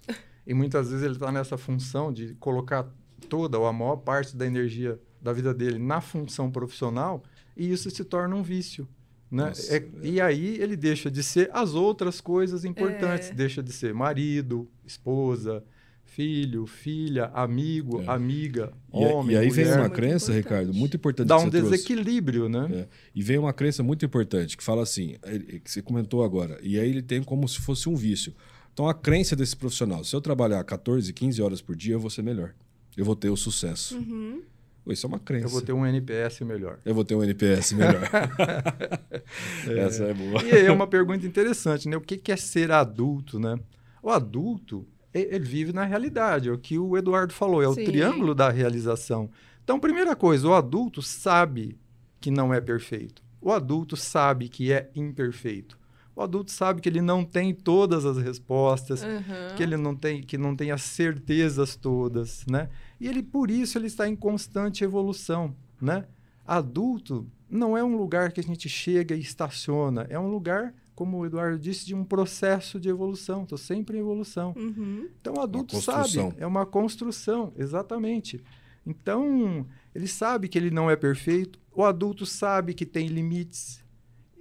e 0.46 0.54
muitas 0.54 0.90
vezes 0.90 1.06
ele 1.06 1.14
está 1.14 1.32
nessa 1.32 1.58
função 1.58 2.12
de 2.12 2.34
colocar 2.34 2.94
toda 3.30 3.58
ou 3.58 3.66
a 3.66 3.72
maior 3.72 3.96
parte 3.96 4.36
da 4.36 4.46
energia 4.46 5.00
da 5.22 5.32
vida 5.32 5.54
dele 5.54 5.80
na 5.80 6.02
função 6.02 6.52
profissional 6.52 7.24
e 7.56 7.72
isso 7.72 7.90
se 7.90 8.04
torna 8.04 8.36
um 8.36 8.44
vício. 8.44 8.88
Né? 9.32 9.48
Nossa, 9.48 9.76
é, 9.76 9.78
é. 9.78 9.86
E 10.04 10.22
aí 10.22 10.58
ele 10.62 10.76
deixa 10.76 11.10
de 11.10 11.24
ser 11.24 11.50
as 11.54 11.74
outras 11.74 12.22
coisas 12.22 12.64
importantes, 12.64 13.30
é. 13.30 13.34
deixa 13.34 13.62
de 13.62 13.74
ser 13.74 13.94
marido, 13.94 14.70
esposa, 14.86 15.64
filho, 16.04 16.66
filha, 16.66 17.26
amigo, 17.34 18.02
é. 18.02 18.08
amiga, 18.08 18.72
e, 18.94 18.98
homem. 18.98 19.36
E 19.36 19.40
aí 19.40 19.48
mulher. 19.48 19.66
vem 19.66 19.74
uma 19.78 19.90
crença, 19.90 20.32
importante. 20.32 20.54
Ricardo, 20.54 20.74
muito 20.74 20.96
importante. 20.96 21.28
Dá 21.28 21.38
um 21.38 21.50
desequilíbrio, 21.50 22.50
trouxe. 22.50 22.74
né? 22.74 22.82
É. 22.82 22.88
E 23.14 23.22
vem 23.22 23.38
uma 23.38 23.52
crença 23.52 23.84
muito 23.84 24.06
importante 24.06 24.56
que 24.56 24.64
fala 24.64 24.84
assim, 24.84 25.16
que 25.64 25.70
você 25.70 25.82
comentou 25.82 26.24
agora, 26.24 26.60
e 26.62 26.80
aí 26.80 26.90
ele 26.90 27.02
tem 27.02 27.22
como 27.24 27.48
se 27.48 27.60
fosse 27.60 27.90
um 27.90 27.96
vício. 27.96 28.34
Então 28.74 28.88
a 28.88 28.94
crença 28.94 29.36
desse 29.36 29.56
profissional, 29.56 30.04
se 30.04 30.16
eu 30.16 30.22
trabalhar 30.22 30.64
14, 30.64 31.12
15 31.12 31.42
horas 31.42 31.62
por 31.62 31.76
dia, 31.76 31.96
eu 31.96 32.00
vou 32.00 32.10
ser 32.10 32.22
melhor. 32.22 32.54
Eu 32.96 33.04
vou 33.04 33.16
ter 33.16 33.30
o 33.30 33.36
sucesso. 33.36 33.98
Uhum. 33.98 34.42
Isso 34.88 35.06
é 35.06 35.10
uma 35.10 35.20
crença. 35.20 35.46
Eu 35.46 35.50
vou 35.50 35.62
ter 35.62 35.74
um 35.74 35.86
NPS 35.86 36.42
melhor. 36.42 36.80
Eu 36.86 36.94
vou 36.94 37.04
ter 37.04 37.16
um 37.16 37.24
NPS 37.24 37.74
melhor. 37.74 38.02
é. 39.68 39.80
Essa 39.80 40.06
é 40.06 40.14
boa. 40.14 40.44
E 40.44 40.52
aí 40.52 40.66
é 40.66 40.72
uma 40.72 40.88
pergunta 40.88 41.26
interessante, 41.26 41.88
né? 41.90 41.98
O 41.98 42.02
que 42.02 42.32
é 42.32 42.36
ser 42.36 42.72
adulto, 42.72 43.40
né? 43.40 43.60
O 44.02 44.10
adulto, 44.10 44.86
ele 45.14 45.40
vive 45.46 45.74
na 45.74 45.84
realidade. 45.86 46.50
É 46.50 46.52
o 46.52 46.58
que 46.58 46.78
o 46.78 46.98
Eduardo 46.98 47.34
falou, 47.34 47.62
é 47.64 47.68
o 47.68 47.74
Sim. 47.74 47.86
triângulo 47.86 48.36
da 48.36 48.50
realização. 48.50 49.30
Então, 49.64 49.80
primeira 49.80 50.16
coisa, 50.16 50.48
o 50.48 50.54
adulto 50.54 51.02
sabe 51.02 51.78
que 52.22 52.30
não 52.30 52.54
é 52.54 52.62
perfeito. 52.62 53.24
O 53.42 53.52
adulto 53.52 53.96
sabe 53.98 54.48
que 54.50 54.72
é 54.72 54.90
imperfeito. 54.96 55.78
O 56.16 56.22
adulto 56.22 56.52
sabe 56.52 56.80
que 56.82 56.88
ele 56.88 57.02
não 57.02 57.26
tem 57.26 57.54
todas 57.54 58.06
as 58.06 58.18
respostas, 58.18 59.04
Uhum. 59.04 59.56
que 59.58 59.62
ele 59.64 59.76
não 59.76 59.96
tem, 59.96 60.22
que 60.24 60.38
não 60.38 60.56
tem 60.56 60.72
as 60.72 60.82
certezas 60.82 61.76
todas, 61.76 62.46
né? 62.50 62.70
E 63.00 63.08
ele 63.08 63.22
por 63.22 63.52
isso 63.52 63.78
ele 63.78 63.88
está 63.88 64.08
em 64.08 64.16
constante 64.16 64.84
evolução, 64.84 65.56
né? 65.82 66.06
Adulto 66.46 67.30
não 67.50 67.78
é 67.78 67.84
um 67.84 67.96
lugar 67.96 68.32
que 68.32 68.40
a 68.40 68.44
gente 68.44 68.68
chega 68.70 69.16
e 69.16 69.20
estaciona, 69.20 70.06
é 70.10 70.20
um 70.20 70.30
lugar, 70.30 70.74
como 70.94 71.18
o 71.18 71.26
Eduardo 71.26 71.60
disse, 71.60 71.86
de 71.86 71.96
um 71.96 72.04
processo 72.04 72.80
de 72.80 72.90
evolução. 72.90 73.44
Estou 73.44 73.58
sempre 73.58 73.98
em 73.98 74.02
evolução. 74.02 74.54
Uhum. 74.56 75.10
Então 75.20 75.36
o 75.38 75.42
adulto 75.42 75.76
construção. 75.76 76.30
sabe, 76.32 76.42
é 76.42 76.48
uma 76.48 76.66
construção, 76.66 77.54
exatamente. 77.58 78.44
Então 78.86 79.66
ele 79.94 80.08
sabe 80.08 80.48
que 80.48 80.58
ele 80.58 80.72
não 80.72 80.90
é 80.90 80.96
perfeito, 80.96 81.60
o 81.74 81.84
adulto 81.84 82.26
sabe 82.26 82.74
que 82.74 82.86
tem 82.86 83.08
limites. 83.08 83.84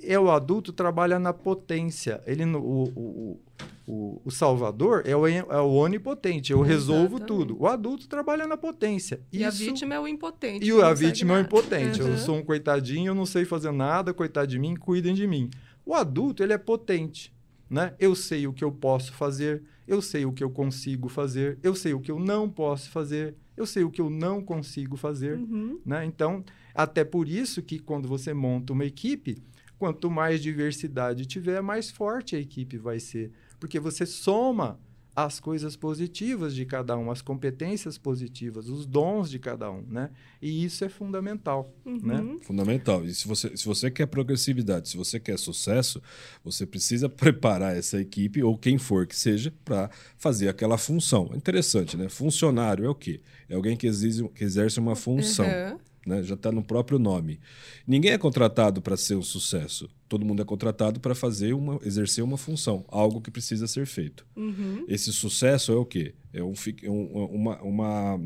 É 0.06 0.18
o 0.18 0.30
adulto 0.30 0.72
trabalha 0.72 1.18
na 1.18 1.32
potência. 1.32 2.20
Ele 2.26 2.44
o, 2.44 2.58
o, 2.58 3.40
o, 3.86 4.22
o 4.24 4.30
Salvador 4.30 5.02
é 5.04 5.14
o, 5.16 5.26
é 5.26 5.42
o 5.60 5.72
onipotente. 5.74 6.52
Eu 6.52 6.60
resolvo 6.62 7.16
Exatamente. 7.16 7.26
tudo. 7.26 7.56
O 7.62 7.66
adulto 7.66 8.08
trabalha 8.08 8.46
na 8.46 8.56
potência. 8.56 9.20
E 9.32 9.44
a 9.44 9.48
Isso- 9.48 9.58
vítima 9.58 9.94
é 9.94 10.00
o 10.00 10.08
impotente. 10.08 10.66
e 10.66 10.82
a 10.82 10.92
vítima 10.94 11.32
é 11.32 11.34
o 11.34 11.36
nada. 11.38 11.46
impotente. 11.48 12.00
Eu 12.00 12.06
Uhum. 12.08 12.18
sou 12.18 12.36
um 12.36 12.42
coitadinho, 12.44 13.08
eu 13.10 13.14
não 13.14 13.26
sei 13.26 13.44
fazer 13.44 13.72
nada, 13.72 14.12
coitado 14.14 14.46
de 14.46 14.58
mim, 14.58 14.74
cuidem 14.76 15.14
de 15.14 15.26
mim. 15.26 15.50
O 15.86 15.94
adulto, 15.94 16.42
ele 16.42 16.52
é 16.52 16.58
potente, 16.58 17.32
né? 17.68 17.94
Eu 17.98 18.14
sei 18.14 18.46
o 18.46 18.52
que 18.52 18.64
eu 18.64 18.72
posso 18.72 19.12
fazer, 19.12 19.62
eu 19.86 20.00
sei 20.00 20.24
o 20.24 20.32
que 20.32 20.42
eu 20.42 20.50
consigo 20.50 21.08
fazer, 21.08 21.58
eu 21.62 21.74
sei 21.74 21.92
o 21.92 22.00
que 22.00 22.10
eu 22.10 22.18
não 22.18 22.48
posso 22.48 22.90
fazer, 22.90 23.34
eu 23.56 23.66
sei 23.66 23.84
o 23.84 23.90
que 23.90 24.00
eu 24.00 24.08
não 24.08 24.42
consigo 24.42 24.96
fazer, 24.96 25.36
Uhum. 25.38 25.78
né? 25.84 26.04
Então, 26.06 26.42
até 26.74 27.04
por 27.04 27.28
isso 27.28 27.62
que 27.62 27.78
quando 27.78 28.08
você 28.08 28.32
monta 28.32 28.72
uma 28.72 28.84
equipe, 28.86 29.42
quanto 29.78 30.10
mais 30.10 30.42
diversidade 30.42 31.26
tiver, 31.26 31.60
mais 31.60 31.90
forte 31.90 32.36
a 32.36 32.38
equipe 32.38 32.76
vai 32.76 33.00
ser, 33.00 33.32
porque 33.58 33.78
você 33.80 34.06
soma 34.06 34.78
as 35.16 35.38
coisas 35.38 35.76
positivas 35.76 36.54
de 36.54 36.66
cada 36.66 36.98
um, 36.98 37.10
as 37.10 37.22
competências 37.22 37.96
positivas, 37.96 38.68
os 38.68 38.84
dons 38.84 39.30
de 39.30 39.38
cada 39.38 39.70
um, 39.70 39.82
né? 39.82 40.10
E 40.42 40.64
isso 40.64 40.84
é 40.84 40.88
fundamental, 40.88 41.72
né? 41.86 42.20
Uhum. 42.20 42.40
Fundamental. 42.40 43.04
E 43.04 43.14
se 43.14 43.28
você, 43.28 43.56
se 43.56 43.64
você 43.64 43.90
quer 43.90 44.06
progressividade, 44.06 44.88
se 44.88 44.96
você 44.96 45.20
quer 45.20 45.38
sucesso, 45.38 46.02
você 46.42 46.66
precisa 46.66 47.08
preparar 47.08 47.76
essa 47.76 48.00
equipe, 48.00 48.42
ou 48.42 48.58
quem 48.58 48.76
for 48.76 49.06
que 49.06 49.16
seja, 49.16 49.52
para 49.64 49.88
fazer 50.18 50.48
aquela 50.48 50.76
função. 50.76 51.30
É 51.32 51.36
interessante, 51.36 51.96
né? 51.96 52.08
Funcionário 52.08 52.84
é 52.84 52.88
o 52.88 52.94
quê? 52.94 53.20
É 53.48 53.54
alguém 53.54 53.76
que 53.76 53.86
exerce, 53.86 54.28
que 54.30 54.42
exerce 54.42 54.80
uma 54.80 54.96
função. 54.96 55.46
Uhum. 55.46 55.78
Né? 56.06 56.22
Já 56.22 56.34
está 56.34 56.50
no 56.52 56.62
próprio 56.62 56.98
nome. 56.98 57.40
Ninguém 57.86 58.12
é 58.12 58.18
contratado 58.18 58.80
para 58.82 58.96
ser 58.96 59.14
um 59.16 59.22
sucesso. 59.22 59.88
Todo 60.08 60.24
mundo 60.24 60.42
é 60.42 60.44
contratado 60.44 61.00
para 61.00 61.14
fazer 61.14 61.52
uma, 61.54 61.78
exercer 61.84 62.22
uma 62.22 62.36
função, 62.36 62.84
algo 62.88 63.20
que 63.20 63.30
precisa 63.30 63.66
ser 63.66 63.86
feito. 63.86 64.26
Uhum. 64.36 64.84
Esse 64.88 65.12
sucesso 65.12 65.72
é 65.72 65.76
o 65.76 65.84
quê? 65.84 66.14
É 66.32 66.42
um, 66.42 66.52
é 66.82 66.90
um- 66.90 67.24
uma, 67.26 67.62
uma, 67.62 68.20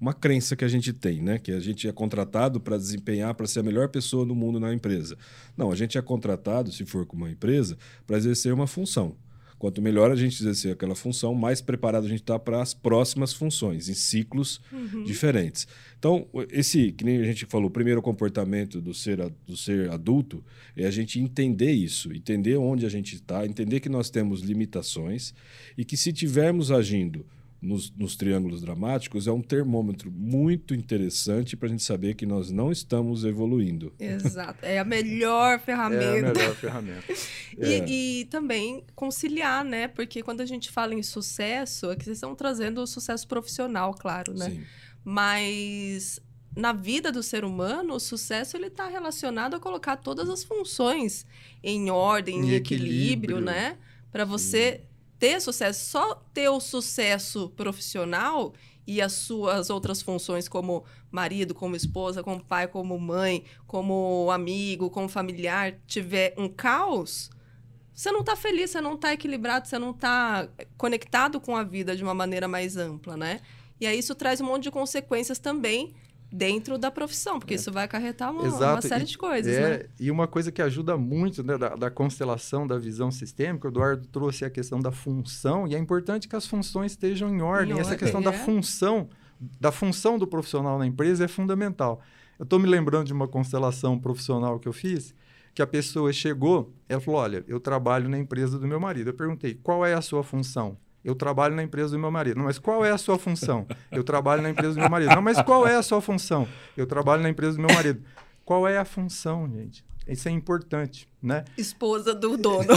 uma 0.00 0.12
crença 0.14 0.56
que 0.56 0.64
a 0.64 0.68
gente 0.68 0.92
tem, 0.92 1.22
né? 1.22 1.38
Que 1.38 1.52
a 1.52 1.60
gente 1.60 1.86
é 1.86 1.92
contratado 1.92 2.60
para 2.60 2.76
desempenhar, 2.76 3.34
para 3.34 3.46
ser 3.46 3.60
a 3.60 3.62
melhor 3.62 3.88
pessoa 3.88 4.26
do 4.26 4.34
mundo 4.34 4.58
na 4.58 4.72
empresa. 4.74 5.16
Não, 5.56 5.70
a 5.70 5.76
gente 5.76 5.96
é 5.96 6.02
contratado, 6.02 6.72
se 6.72 6.84
for 6.84 7.06
com 7.06 7.16
uma 7.16 7.30
empresa, 7.30 7.78
para 8.06 8.16
exercer 8.16 8.52
uma 8.52 8.66
função. 8.66 9.14
Quanto 9.58 9.80
melhor 9.80 10.10
a 10.10 10.16
gente 10.16 10.42
exercer 10.42 10.72
aquela 10.72 10.96
função, 10.96 11.36
mais 11.36 11.60
preparado 11.60 12.04
a 12.04 12.08
gente 12.08 12.22
está 12.22 12.36
para 12.36 12.60
as 12.60 12.74
próximas 12.74 13.32
funções, 13.32 13.88
em 13.88 13.94
ciclos 13.94 14.60
diferentes. 15.04 15.68
Então, 16.02 16.26
esse, 16.50 16.90
que 16.90 17.04
nem 17.04 17.20
a 17.20 17.24
gente 17.26 17.46
falou, 17.46 17.68
o 17.68 17.70
primeiro 17.70 18.02
comportamento 18.02 18.80
do 18.80 18.92
ser, 18.92 19.18
do 19.46 19.56
ser 19.56 19.88
adulto 19.88 20.44
é 20.76 20.84
a 20.84 20.90
gente 20.90 21.20
entender 21.20 21.70
isso, 21.70 22.12
entender 22.12 22.56
onde 22.56 22.84
a 22.84 22.88
gente 22.88 23.14
está, 23.14 23.46
entender 23.46 23.78
que 23.78 23.88
nós 23.88 24.10
temos 24.10 24.40
limitações 24.40 25.32
e 25.78 25.84
que 25.84 25.96
se 25.96 26.12
tivermos 26.12 26.72
agindo 26.72 27.24
nos, 27.62 27.92
nos 27.92 28.16
triângulos 28.16 28.60
dramáticos, 28.60 29.28
é 29.28 29.30
um 29.30 29.40
termômetro 29.40 30.10
muito 30.10 30.74
interessante 30.74 31.56
para 31.56 31.68
a 31.68 31.70
gente 31.70 31.84
saber 31.84 32.14
que 32.14 32.26
nós 32.26 32.50
não 32.50 32.72
estamos 32.72 33.24
evoluindo. 33.24 33.92
Exato. 34.00 34.58
É 34.66 34.80
a 34.80 34.84
melhor 34.84 35.52
É 35.52 35.54
a 35.54 35.58
ferramenta. 35.60 36.32
melhor 36.32 36.54
ferramenta. 36.58 37.12
É. 37.58 37.88
E, 37.88 38.22
e 38.22 38.24
também 38.24 38.82
conciliar, 38.96 39.64
né? 39.64 39.86
Porque 39.86 40.20
quando 40.20 40.40
a 40.40 40.46
gente 40.46 40.68
fala 40.68 40.94
em 40.94 41.02
sucesso, 41.04 41.90
aqui 41.90 42.04
vocês 42.06 42.16
estão 42.16 42.34
trazendo 42.34 42.82
o 42.82 42.86
sucesso 42.88 43.28
profissional, 43.28 43.94
claro, 43.94 44.34
né? 44.34 44.50
Sim. 44.50 44.64
Mas 45.04 46.20
na 46.56 46.72
vida 46.72 47.10
do 47.10 47.22
ser 47.22 47.44
humano, 47.44 47.94
o 47.94 48.00
sucesso 48.00 48.56
ele 48.56 48.66
está 48.66 48.86
relacionado 48.88 49.54
a 49.54 49.60
colocar 49.60 49.96
todas 49.96 50.28
as 50.28 50.44
funções 50.44 51.26
em 51.62 51.90
ordem, 51.90 52.36
em, 52.38 52.50
Em 52.50 52.54
equilíbrio, 52.54 53.38
equilíbrio. 53.38 53.40
né? 53.40 53.78
Para 54.10 54.24
você 54.24 54.82
ter 55.18 55.40
sucesso. 55.40 55.90
Só 55.90 56.14
ter 56.34 56.48
o 56.48 56.60
sucesso 56.60 57.48
profissional 57.50 58.52
e 58.86 59.00
as 59.00 59.12
suas 59.12 59.70
outras 59.70 60.02
funções 60.02 60.48
como 60.48 60.84
marido, 61.10 61.54
como 61.54 61.76
esposa, 61.76 62.22
como 62.22 62.42
pai, 62.42 62.66
como 62.66 62.98
mãe, 62.98 63.44
como 63.66 64.28
amigo, 64.30 64.90
como 64.90 65.08
familiar, 65.08 65.78
tiver 65.86 66.34
um 66.36 66.48
caos, 66.48 67.30
você 67.94 68.10
não 68.10 68.20
está 68.20 68.34
feliz, 68.34 68.70
você 68.70 68.80
não 68.80 68.94
está 68.94 69.12
equilibrado, 69.12 69.68
você 69.68 69.78
não 69.78 69.90
está 69.90 70.48
conectado 70.76 71.40
com 71.40 71.56
a 71.56 71.62
vida 71.62 71.94
de 71.94 72.02
uma 72.02 72.14
maneira 72.14 72.48
mais 72.48 72.76
ampla, 72.76 73.16
né? 73.16 73.40
E 73.82 73.86
aí 73.86 73.98
isso 73.98 74.14
traz 74.14 74.40
um 74.40 74.44
monte 74.44 74.62
de 74.62 74.70
consequências 74.70 75.40
também 75.40 75.92
dentro 76.30 76.78
da 76.78 76.88
profissão, 76.88 77.40
porque 77.40 77.54
isso 77.54 77.72
vai 77.72 77.84
acarretar 77.84 78.30
uma, 78.30 78.42
uma 78.44 78.80
série 78.80 79.02
E- 79.02 79.06
de 79.06 79.18
coisas, 79.18 79.52
é, 79.52 79.60
né? 79.78 79.84
E 79.98 80.08
uma 80.08 80.28
coisa 80.28 80.52
que 80.52 80.62
ajuda 80.62 80.96
muito 80.96 81.42
né, 81.42 81.58
da, 81.58 81.74
da 81.74 81.90
constelação 81.90 82.64
da 82.64 82.78
visão 82.78 83.10
sistêmica, 83.10 83.66
o 83.66 83.70
Eduardo 83.72 84.06
trouxe 84.06 84.44
a 84.44 84.50
questão 84.50 84.78
da 84.78 84.92
função, 84.92 85.66
e 85.66 85.74
é 85.74 85.78
importante 85.78 86.28
que 86.28 86.36
as 86.36 86.46
funções 86.46 86.92
estejam 86.92 87.28
em 87.28 87.42
ordem. 87.42 87.72
Essa 87.72 87.90
ordem, 87.90 87.98
questão 87.98 88.22
da 88.22 88.30
é. 88.30 88.38
função, 88.38 89.10
da 89.60 89.72
função 89.72 90.16
do 90.16 90.28
profissional 90.28 90.78
na 90.78 90.86
empresa 90.86 91.24
é 91.24 91.28
fundamental. 91.28 92.00
Eu 92.38 92.44
estou 92.44 92.60
me 92.60 92.68
lembrando 92.68 93.06
de 93.06 93.12
uma 93.12 93.26
constelação 93.26 93.98
profissional 93.98 94.60
que 94.60 94.68
eu 94.68 94.72
fiz, 94.72 95.12
que 95.52 95.60
a 95.60 95.66
pessoa 95.66 96.12
chegou, 96.12 96.72
ela 96.88 97.00
falou: 97.00 97.20
Olha, 97.20 97.44
eu 97.48 97.58
trabalho 97.58 98.08
na 98.08 98.16
empresa 98.16 98.60
do 98.60 98.66
meu 98.66 98.78
marido. 98.78 99.10
Eu 99.10 99.14
perguntei: 99.14 99.54
qual 99.54 99.84
é 99.84 99.92
a 99.92 100.00
sua 100.00 100.22
função? 100.22 100.78
Eu 101.04 101.14
trabalho 101.14 101.54
na 101.54 101.62
empresa 101.62 101.96
do 101.96 101.98
meu 101.98 102.10
marido. 102.10 102.36
Não, 102.36 102.44
mas 102.44 102.58
qual 102.58 102.84
é 102.84 102.90
a 102.90 102.98
sua 102.98 103.18
função? 103.18 103.66
Eu 103.90 104.04
trabalho 104.04 104.42
na 104.42 104.50
empresa 104.50 104.74
do 104.74 104.80
meu 104.80 104.90
marido. 104.90 105.14
Não, 105.14 105.22
mas 105.22 105.40
qual 105.42 105.66
é 105.66 105.74
a 105.74 105.82
sua 105.82 106.00
função? 106.00 106.46
Eu 106.76 106.86
trabalho 106.86 107.22
na 107.22 107.28
empresa 107.28 107.56
do 107.56 107.62
meu 107.62 107.74
marido. 107.74 108.02
Qual 108.44 108.66
é 108.68 108.78
a 108.78 108.84
função, 108.84 109.48
gente? 109.50 109.84
Isso 110.06 110.28
é 110.28 110.30
importante, 110.30 111.08
né? 111.22 111.44
Esposa 111.56 112.14
do 112.14 112.36
dono. 112.36 112.68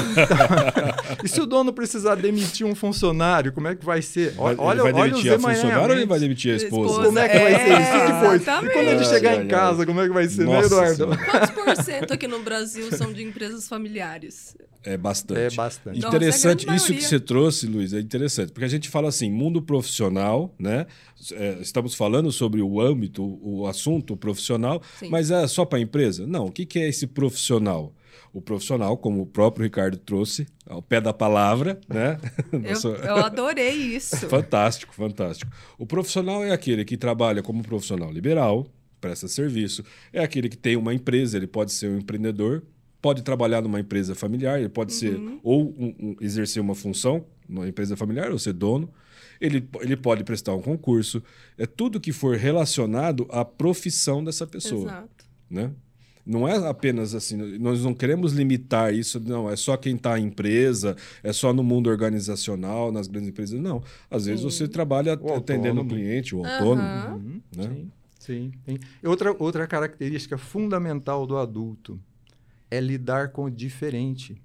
E 1.23 1.27
se 1.27 1.41
o 1.41 1.45
dono 1.45 1.73
precisar 1.73 2.15
demitir 2.15 2.65
um 2.65 2.75
funcionário, 2.75 3.51
como 3.51 3.67
é 3.67 3.75
que 3.75 3.83
vai 3.83 4.01
ser? 4.01 4.35
Olha, 4.37 4.53
ele 4.53 4.81
vai 4.81 4.93
olha 4.93 5.11
demitir 5.11 5.31
a 5.31 5.35
os 5.37 5.41
funcionária 5.41 5.87
ou 5.87 5.93
ele 5.93 6.05
vai 6.05 6.19
demitir 6.19 6.53
a 6.53 6.55
esposa? 6.57 6.91
Esposa. 6.91 7.07
Como 7.07 7.19
é 7.19 7.29
que 7.29 7.39
vai 7.39 7.53
ser 7.53 7.81
isso? 7.81 7.91
É, 7.91 8.07
depois? 8.07 8.31
E 8.31 8.43
exatamente. 8.43 8.73
quando 8.73 8.87
ele 8.87 9.05
chegar 9.05 9.29
Ai, 9.31 9.43
em 9.43 9.47
casa, 9.47 9.85
como 9.85 10.01
é 10.01 10.07
que 10.07 10.13
vai 10.13 10.27
ser, 10.27 10.45
né, 10.45 10.53
Nossa 10.53 10.67
Eduardo? 10.67 10.95
Senhora. 10.95 11.17
Quantos 11.17 11.49
por 11.51 11.83
cento 11.83 12.13
aqui 12.13 12.27
no 12.27 12.39
Brasil 12.41 12.91
são 12.91 13.11
de 13.11 13.23
empresas 13.23 13.67
familiares? 13.67 14.55
É 14.83 14.97
bastante. 14.97 15.39
É 15.39 15.49
bastante. 15.49 15.99
Nossa, 15.99 16.15
Interessante, 16.15 16.61
é 16.61 16.69
a 16.69 16.73
grande 16.73 16.83
isso 16.83 16.93
que 16.93 17.03
você 17.03 17.19
trouxe, 17.19 17.65
Luiz, 17.65 17.91
é 17.93 17.99
interessante, 17.99 18.51
porque 18.51 18.65
a 18.65 18.69
gente 18.69 18.87
fala 18.87 19.09
assim, 19.09 19.31
mundo 19.31 19.61
profissional, 19.61 20.53
né? 20.59 20.85
É, 21.31 21.57
estamos 21.59 21.95
falando 21.95 22.31
sobre 22.31 22.61
o 22.61 22.79
âmbito, 22.79 23.23
o 23.41 23.65
assunto 23.65 24.15
profissional, 24.15 24.81
Sim. 24.99 25.09
mas 25.09 25.31
é 25.31 25.47
só 25.47 25.65
para 25.65 25.79
a 25.79 25.81
empresa? 25.81 26.27
Não, 26.27 26.45
o 26.45 26.51
que, 26.51 26.65
que 26.65 26.77
é 26.77 26.87
esse 26.87 27.07
profissional? 27.07 27.93
O 28.33 28.41
profissional, 28.41 28.97
como 28.97 29.21
o 29.21 29.25
próprio 29.25 29.63
Ricardo 29.63 29.97
trouxe, 29.97 30.45
ao 30.67 30.81
pé 30.81 30.99
da 30.99 31.13
palavra, 31.13 31.79
né? 31.87 32.19
Nossa- 32.51 32.87
Eu, 32.89 32.95
eu 33.05 33.17
adorei 33.17 33.71
isso. 33.73 34.15
Fantástico, 34.29 34.93
fantástico. 34.93 35.51
O 35.77 35.85
profissional 35.85 36.43
é 36.43 36.51
aquele 36.51 36.83
que 36.85 36.97
trabalha 36.97 37.41
como 37.43 37.61
profissional 37.63 38.11
liberal, 38.11 38.67
presta 38.99 39.27
serviço, 39.27 39.83
é 40.11 40.23
aquele 40.23 40.49
que 40.49 40.57
tem 40.57 40.75
uma 40.75 40.93
empresa, 40.93 41.37
ele 41.37 41.47
pode 41.47 41.71
ser 41.71 41.87
um 41.89 41.97
empreendedor, 41.97 42.63
pode 43.01 43.21
trabalhar 43.21 43.61
numa 43.61 43.79
empresa 43.79 44.15
familiar, 44.15 44.59
ele 44.59 44.69
pode 44.69 44.91
ser 44.93 45.15
ou 45.43 45.69
um- 45.77 45.95
um- 45.99 46.15
exercer 46.19 46.61
uma 46.61 46.73
função 46.73 47.25
numa 47.47 47.67
empresa 47.67 47.95
familiar 47.95 48.31
ou 48.31 48.39
ser 48.39 48.53
dono. 48.53 48.89
Ele, 49.39 49.67
ele 49.81 49.95
pode 49.97 50.23
prestar 50.23 50.55
um 50.55 50.61
concurso. 50.61 51.21
É 51.57 51.65
tudo 51.67 51.99
que 51.99 52.11
for 52.11 52.35
relacionado 52.35 53.27
à 53.29 53.45
profissão 53.45 54.23
dessa 54.23 54.47
pessoa 54.47 54.83
Exato. 54.89 55.25
né? 55.49 55.71
Não 56.25 56.47
é 56.47 56.55
apenas 56.67 57.13
assim, 57.13 57.37
nós 57.59 57.83
não 57.83 57.93
queremos 57.93 58.33
limitar 58.33 58.91
isso, 58.91 59.19
não, 59.19 59.47
é 59.49 59.55
só 59.55 59.77
quem 59.77 59.95
está 59.95 60.17
em 60.19 60.25
empresa, 60.25 60.95
é 61.21 61.31
só 61.31 61.53
no 61.53 61.63
mundo 61.63 61.87
organizacional, 61.87 62.91
nas 62.91 63.07
grandes 63.07 63.29
empresas. 63.29 63.59
Não. 63.59 63.83
Às 64.09 64.25
vezes 64.25 64.41
Sim. 64.41 64.49
você 64.49 64.67
trabalha 64.67 65.17
O 65.21 65.33
atendendo 65.35 65.81
o 65.81 65.87
cliente, 65.87 66.35
o 66.35 66.43
autônomo. 66.43 66.87
Aham. 66.87 67.13
Uhum, 67.13 67.41
Né? 67.55 67.63
Sim, 67.63 67.91
sim, 68.19 68.51
sim. 68.65 68.79
Outra, 69.03 69.35
outra 69.37 69.67
característica 69.67 70.37
fundamental 70.37 71.27
do 71.27 71.37
adulto 71.37 71.99
é 72.71 72.79
lidar 72.79 73.29
com 73.29 73.43
o 73.43 73.51
diferente. 73.51 74.35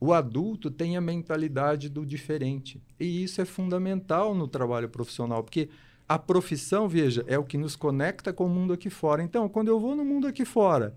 O 0.00 0.14
adulto 0.14 0.70
tem 0.70 0.96
a 0.96 1.00
mentalidade 1.02 1.90
do 1.90 2.06
diferente. 2.06 2.80
E 2.98 3.22
isso 3.22 3.42
é 3.42 3.44
fundamental 3.44 4.34
no 4.34 4.48
trabalho 4.48 4.88
profissional, 4.88 5.44
porque 5.44 5.68
a 6.08 6.18
profissão, 6.18 6.88
veja, 6.88 7.22
é 7.28 7.38
o 7.38 7.44
que 7.44 7.58
nos 7.58 7.76
conecta 7.76 8.32
com 8.32 8.46
o 8.46 8.48
mundo 8.48 8.72
aqui 8.72 8.88
fora. 8.88 9.22
Então, 9.22 9.48
quando 9.48 9.68
eu 9.68 9.78
vou 9.78 9.94
no 9.94 10.04
mundo 10.04 10.26
aqui 10.26 10.44
fora, 10.46 10.96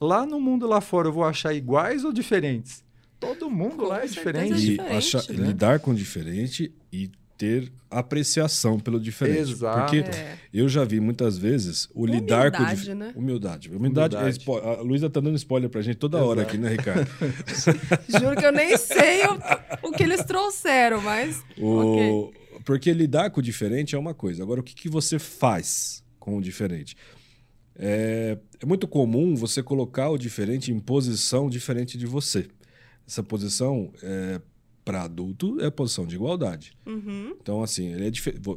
lá 0.00 0.24
no 0.26 0.40
mundo 0.40 0.66
lá 0.66 0.80
fora, 0.80 1.08
eu 1.08 1.12
vou 1.12 1.24
achar 1.24 1.52
iguais 1.54 2.04
ou 2.04 2.12
diferentes? 2.12 2.82
Todo 3.18 3.50
mundo 3.50 3.76
Com 3.76 3.84
lá 3.84 4.02
é 4.02 4.06
diferente. 4.06 4.52
é 4.54 4.56
E 4.56 4.60
diferente, 4.70 4.96
achar- 4.96 5.28
né? 5.32 5.46
lidar 5.48 5.78
com 5.80 5.90
o 5.90 5.94
diferente 5.94 6.72
e 6.92 7.10
ter 7.36 7.70
apreciação 7.90 8.78
pelo 8.78 8.98
diferente. 9.00 9.40
Exato. 9.52 9.80
Porque 9.80 9.98
É. 9.98 10.36
eu 10.52 10.68
já 10.68 10.84
vi 10.84 11.00
muitas 11.00 11.36
vezes 11.38 11.88
o 11.94 12.04
lidar 12.06 12.50
com 12.50 12.58
o 12.58 12.60
Humildade, 12.60 12.80
dif- 12.82 12.94
né? 12.94 13.12
Humildade. 13.16 13.68
Humildade. 13.70 14.16
Humildade. 14.16 14.28
é 14.28 14.32
spo- 14.32 14.58
A 14.58 14.80
Luísa 14.82 15.08
tá 15.10 15.20
dando 15.20 15.36
spoiler 15.36 15.68
pra 15.70 15.80
gente 15.82 15.96
toda 15.96 16.18
hora 16.22 16.40
Exato. 16.42 16.54
aqui, 16.56 16.62
né, 16.62 16.70
Ricardo? 16.70 17.10
Juro 18.20 18.36
que 18.36 18.44
eu 18.46 18.52
nem 18.52 18.76
sei 18.76 19.22
o, 19.26 19.88
o 19.88 19.92
que 19.92 20.02
eles 20.02 20.24
trouxeram, 20.24 21.00
mas. 21.02 21.42
O- 21.58 22.30
Porque 22.64 22.92
lidar 22.92 23.30
com 23.30 23.40
o 23.40 23.42
diferente 23.42 23.94
é 23.94 23.98
uma 23.98 24.12
coisa. 24.14 24.42
Agora, 24.42 24.60
o 24.60 24.62
que, 24.62 24.74
que 24.74 24.88
você 24.88 25.18
faz 25.18 26.02
com 26.18 26.36
o 26.36 26.42
diferente? 26.42 26.94
É, 27.82 28.36
é 28.60 28.66
muito 28.66 28.86
comum 28.86 29.34
você 29.34 29.62
colocar 29.62 30.10
o 30.10 30.18
diferente 30.18 30.70
em 30.70 30.78
posição 30.78 31.48
diferente 31.48 31.96
de 31.96 32.04
você. 32.04 32.46
Essa 33.08 33.22
posição, 33.22 33.90
é, 34.02 34.38
para 34.84 35.04
adulto, 35.04 35.58
é 35.60 35.70
posição 35.70 36.06
de 36.06 36.14
igualdade. 36.14 36.76
Uhum. 36.84 37.34
Então, 37.40 37.62
assim, 37.62 37.86
ele 37.86 38.08
é 38.08 38.10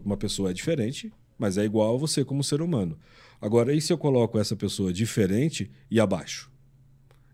uma 0.03 0.17
pessoa 0.17 0.49
é 0.49 0.53
diferente, 0.53 1.09
mas 1.37 1.57
é 1.57 1.63
igual 1.63 1.95
a 1.95 1.97
você 1.97 2.25
como 2.25 2.43
ser 2.43 2.61
humano. 2.61 2.99
Agora, 3.39 3.73
e 3.73 3.79
se 3.79 3.93
eu 3.93 3.97
coloco 3.97 4.37
essa 4.37 4.57
pessoa 4.57 4.91
diferente 4.91 5.71
e 5.89 6.01
abaixo? 6.01 6.51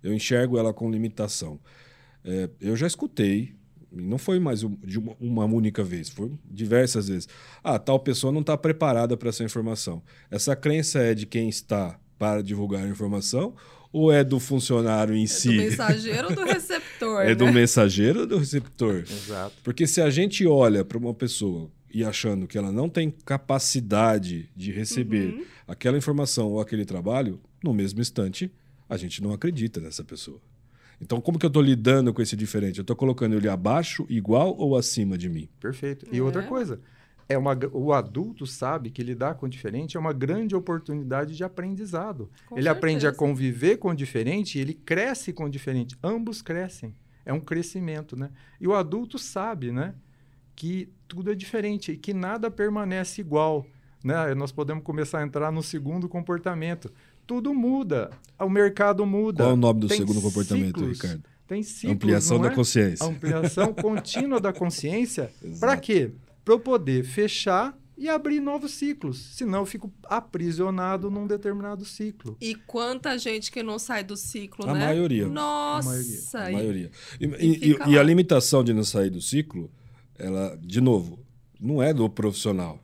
Eu 0.03 0.13
enxergo 0.13 0.59
ela 0.59 0.71
com 0.71 0.91
limitação. 0.91 1.59
É, 2.23 2.49
eu 2.61 2.75
já 2.75 2.85
escutei, 2.85 3.55
não 3.91 4.17
foi 4.17 4.39
mais 4.39 4.63
um- 4.63 4.75
de 4.85 4.99
uma, 4.99 5.15
uma 5.19 5.45
única 5.45 5.83
vez, 5.83 6.09
foi 6.09 6.31
diversas 6.49 7.07
vezes. 7.07 7.27
Ah, 7.63 7.77
tal 7.79 7.99
pessoa 7.99 8.31
não 8.31 8.41
está 8.41 8.57
preparada 8.57 9.15
para 9.17 9.29
essa 9.29 9.43
informação. 9.43 10.01
Essa 10.29 10.55
crença 10.55 10.99
é 10.99 11.13
de 11.13 11.25
quem 11.25 11.49
está 11.49 11.99
para 12.17 12.41
divulgar 12.43 12.83
a 12.83 12.87
informação 12.87 13.55
ou 13.91 14.11
é 14.11 14.23
do 14.23 14.39
funcionário 14.39 15.15
em 15.15 15.23
É 15.23 15.27
si? 15.27 15.47
do 15.49 15.55
mensageiro 15.63 16.27
ou 16.29 16.35
do 16.35 16.43
receptor? 16.45 17.21
É 17.23 17.33
do 17.33 17.45
né? 17.45 17.51
mensageiro 17.51 18.19
ou 18.21 18.27
do 18.27 18.37
receptor? 18.37 19.03
Exato. 19.09 19.55
Porque 19.63 19.87
se 19.87 19.99
a 20.01 20.09
gente 20.09 20.45
olha 20.45 20.85
para 20.85 20.97
uma 20.97 21.13
pessoa 21.13 21.71
e 21.91 22.03
achando 22.03 22.45
que 22.47 22.57
ela 22.57 22.71
não 22.71 22.87
tem 22.87 23.09
capacidade 23.63 24.49
de 24.55 24.71
receber 24.71 25.33
Uhum. 25.33 25.43
aquela 25.67 25.97
informação 25.97 26.47
ou 26.51 26.61
aquele 26.61 26.85
trabalho, 26.85 27.39
no 27.63 27.73
mesmo 27.73 27.99
instante, 27.99 28.51
a 28.87 28.95
gente 28.97 29.21
não 29.23 29.33
acredita 29.33 29.79
nessa 29.79 30.03
pessoa. 30.03 30.39
Então, 31.01 31.21
como 31.21 31.39
que 31.39 31.45
eu 31.45 31.49
estou 31.49 31.61
lidando 31.61 32.13
com 32.13 32.21
esse 32.21 32.35
diferente? 32.35 32.79
Eu 32.79 32.81
estou 32.83 32.95
colocando 32.95 33.35
ele 33.35 33.47
abaixo, 33.47 34.05
igual 34.09 34.55
ou 34.57 34.77
acima 34.77 35.17
de 35.17 35.29
mim? 35.29 35.47
Perfeito. 35.59 36.05
E 36.11 36.17
É. 36.17 36.21
outra 36.21 36.43
coisa, 36.43 36.79
é 37.27 37.37
uma, 37.37 37.57
o 37.71 37.93
adulto 37.93 38.45
sabe 38.45 38.89
que 38.89 39.01
lidar 39.03 39.35
com 39.35 39.45
o 39.45 39.49
diferente 39.49 39.95
é 39.95 39.99
uma 39.99 40.11
grande 40.11 40.55
oportunidade 40.55 41.35
de 41.37 41.43
aprendizado. 41.43 42.29
Com 42.47 42.57
ele 42.57 42.67
aprende 42.67 43.05
a 43.05 43.11
certeza. 43.11 43.17
conviver 43.19 43.77
com 43.77 43.89
o 43.89 43.95
diferente 43.95 44.57
e 44.57 44.61
ele 44.61 44.73
cresce 44.73 45.31
com 45.31 45.45
o 45.45 45.49
diferente. 45.49 45.95
Ambos 46.03 46.41
crescem. 46.41 46.93
É 47.25 47.31
um 47.31 47.39
crescimento, 47.39 48.15
né? 48.17 48.31
E 48.59 48.67
o 48.67 48.73
adulto 48.73 49.19
sabe, 49.19 49.71
né? 49.71 49.93
Que 50.55 50.89
tudo 51.07 51.31
é 51.31 51.35
diferente 51.35 51.91
e 51.91 51.97
que 51.97 52.13
nada 52.13 52.49
permanece 52.51 53.21
igual. 53.21 53.65
Né? 54.03 54.33
Nós 54.33 54.51
podemos 54.51 54.83
começar 54.83 55.19
a 55.19 55.23
entrar 55.23 55.51
no 55.51 55.61
segundo 55.61 56.09
comportamento. 56.09 56.91
Tudo 57.29 57.53
muda. 57.53 58.09
O 58.39 58.49
mercado 58.49 59.05
muda. 59.05 59.43
Qual 59.43 59.51
é 59.51 59.53
o 59.53 59.55
nome 59.55 59.81
do 59.81 59.87
Tem 59.87 59.97
segundo 59.97 60.19
comportamento, 60.19 60.79
ciclos. 60.79 60.99
Ricardo? 60.99 61.23
Tem 61.47 61.61
ciclos, 61.61 61.93
Ampliação 61.95 62.37
não 62.37 62.45
da 62.45 62.51
é? 62.51 62.55
consciência. 62.55 63.05
Ampliação 63.05 63.71
contínua 63.71 64.39
da 64.41 64.51
consciência. 64.51 65.31
Para 65.59 65.77
quê? 65.77 66.09
Para 66.43 66.55
eu 66.55 66.59
poder 66.59 67.03
fechar 67.03 67.77
e 67.95 68.09
abrir 68.09 68.39
novos 68.39 68.71
ciclos. 68.71 69.19
Senão 69.35 69.59
eu 69.59 69.65
fico 69.67 69.93
aprisionado 70.05 71.11
num 71.11 71.27
determinado 71.27 71.85
ciclo. 71.85 72.35
E 72.41 72.55
quanta 72.55 73.15
gente 73.19 73.51
que 73.51 73.61
não 73.61 73.77
sai 73.77 74.03
do 74.03 74.17
ciclo, 74.17 74.67
A 74.67 74.73
né? 74.73 74.85
maioria. 74.87 75.27
Nossa! 75.27 76.39
A 76.39 76.49
e- 76.49 76.53
maioria. 76.55 76.89
E, 77.21 77.25
e 77.25 77.71
e- 77.73 77.77
e 77.93 77.97
a 77.99 78.01
limitação 78.01 78.63
de 78.63 78.73
não 78.73 78.83
sair 78.83 79.11
do 79.11 79.21
ciclo, 79.21 79.69
ela, 80.17 80.57
de 80.59 80.81
novo, 80.81 81.19
não 81.61 81.79
é 81.83 81.93
do 81.93 82.09
profissional. 82.09 82.79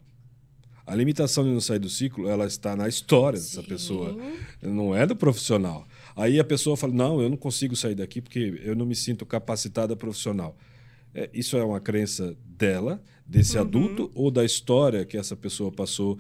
A 0.88 0.94
limitação 0.96 1.44
de 1.44 1.50
não 1.50 1.60
sair 1.62 1.80
do 1.80 1.90
ciclo, 1.90 2.30
ela 2.30 2.46
está 2.46 2.76
na 2.76 2.88
história 2.88 3.40
dessa 3.40 3.62
Sim. 3.62 3.68
pessoa. 3.68 4.16
Não 4.62 4.96
é 4.96 5.06
do 5.06 5.16
profissional. 5.16 5.88
Aí 6.16 6.40
a 6.40 6.44
pessoa 6.44 6.78
fala: 6.78 6.94
não, 6.94 7.22
eu 7.22 7.30
não 7.30 7.38
consigo 7.38 7.76
sair 7.76 7.96
daqui 7.96 8.22
porque 8.22 8.62
eu 8.64 8.76
não 8.76 8.86
me 8.86 8.96
sinto 8.96 9.26
capacitada 9.26 9.96
profissional. 9.96 10.56
É, 11.14 11.30
isso 11.34 11.58
é 11.58 11.64
uma 11.64 11.80
crença 11.80 12.36
dela, 12.46 13.02
desse 13.26 13.56
Uhum. 13.56 13.62
adulto, 13.64 14.12
ou 14.14 14.30
da 14.30 14.44
história 14.46 15.06
que 15.06 15.18
essa 15.18 15.36
pessoa 15.36 15.72
passou, 15.72 16.20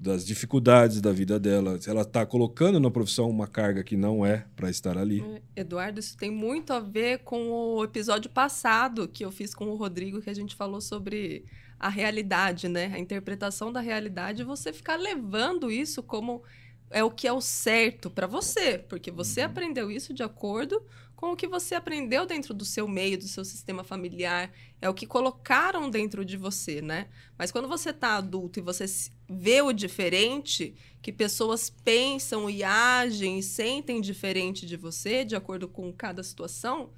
das 0.00 0.24
dificuldades 0.24 1.00
da 1.00 1.12
vida 1.12 1.40
dela. 1.40 1.76
Ela 1.84 2.02
está 2.02 2.24
colocando 2.24 2.78
na 2.78 2.88
profissão 2.88 3.28
uma 3.28 3.48
carga 3.48 3.82
que 3.82 3.96
não 3.96 4.24
é 4.24 4.46
para 4.54 4.70
estar 4.70 4.96
ali. 4.96 5.20
É, 5.54 5.60
Eduardo, 5.62 5.98
isso 5.98 6.16
tem 6.16 6.30
muito 6.30 6.72
a 6.72 6.78
ver 6.78 7.18
com 7.24 7.48
o 7.50 7.82
episódio 7.82 8.30
passado 8.30 9.08
que 9.08 9.24
eu 9.24 9.32
fiz 9.32 9.52
com 9.52 9.66
o 9.66 9.74
Rodrigo, 9.74 10.22
que 10.22 10.30
a 10.30 10.34
gente 10.34 10.54
falou 10.54 10.80
sobre 10.80 11.44
a 11.78 11.88
realidade, 11.88 12.68
né? 12.68 12.92
A 12.94 12.98
interpretação 12.98 13.72
da 13.72 13.80
realidade, 13.80 14.44
você 14.44 14.72
ficar 14.72 14.96
levando 14.96 15.70
isso 15.70 16.02
como 16.02 16.42
é 16.90 17.04
o 17.04 17.10
que 17.10 17.28
é 17.28 17.32
o 17.32 17.40
certo 17.40 18.10
para 18.10 18.26
você, 18.26 18.78
porque 18.78 19.10
você 19.10 19.42
aprendeu 19.42 19.90
isso 19.90 20.14
de 20.14 20.22
acordo 20.22 20.82
com 21.14 21.32
o 21.32 21.36
que 21.36 21.48
você 21.48 21.74
aprendeu 21.74 22.24
dentro 22.24 22.54
do 22.54 22.64
seu 22.64 22.86
meio, 22.86 23.18
do 23.18 23.26
seu 23.26 23.44
sistema 23.44 23.82
familiar, 23.82 24.52
é 24.80 24.88
o 24.88 24.94
que 24.94 25.04
colocaram 25.04 25.90
dentro 25.90 26.24
de 26.24 26.36
você, 26.36 26.80
né? 26.80 27.08
Mas 27.36 27.50
quando 27.50 27.66
você 27.66 27.92
tá 27.92 28.16
adulto 28.16 28.60
e 28.60 28.62
você 28.62 28.84
vê 29.28 29.60
o 29.60 29.72
diferente, 29.72 30.76
que 31.02 31.12
pessoas 31.12 31.68
pensam 31.68 32.48
e 32.48 32.62
agem 32.62 33.40
e 33.40 33.42
sentem 33.42 34.00
diferente 34.00 34.64
de 34.64 34.76
você, 34.76 35.24
de 35.24 35.34
acordo 35.34 35.66
com 35.66 35.92
cada 35.92 36.22
situação, 36.22 36.90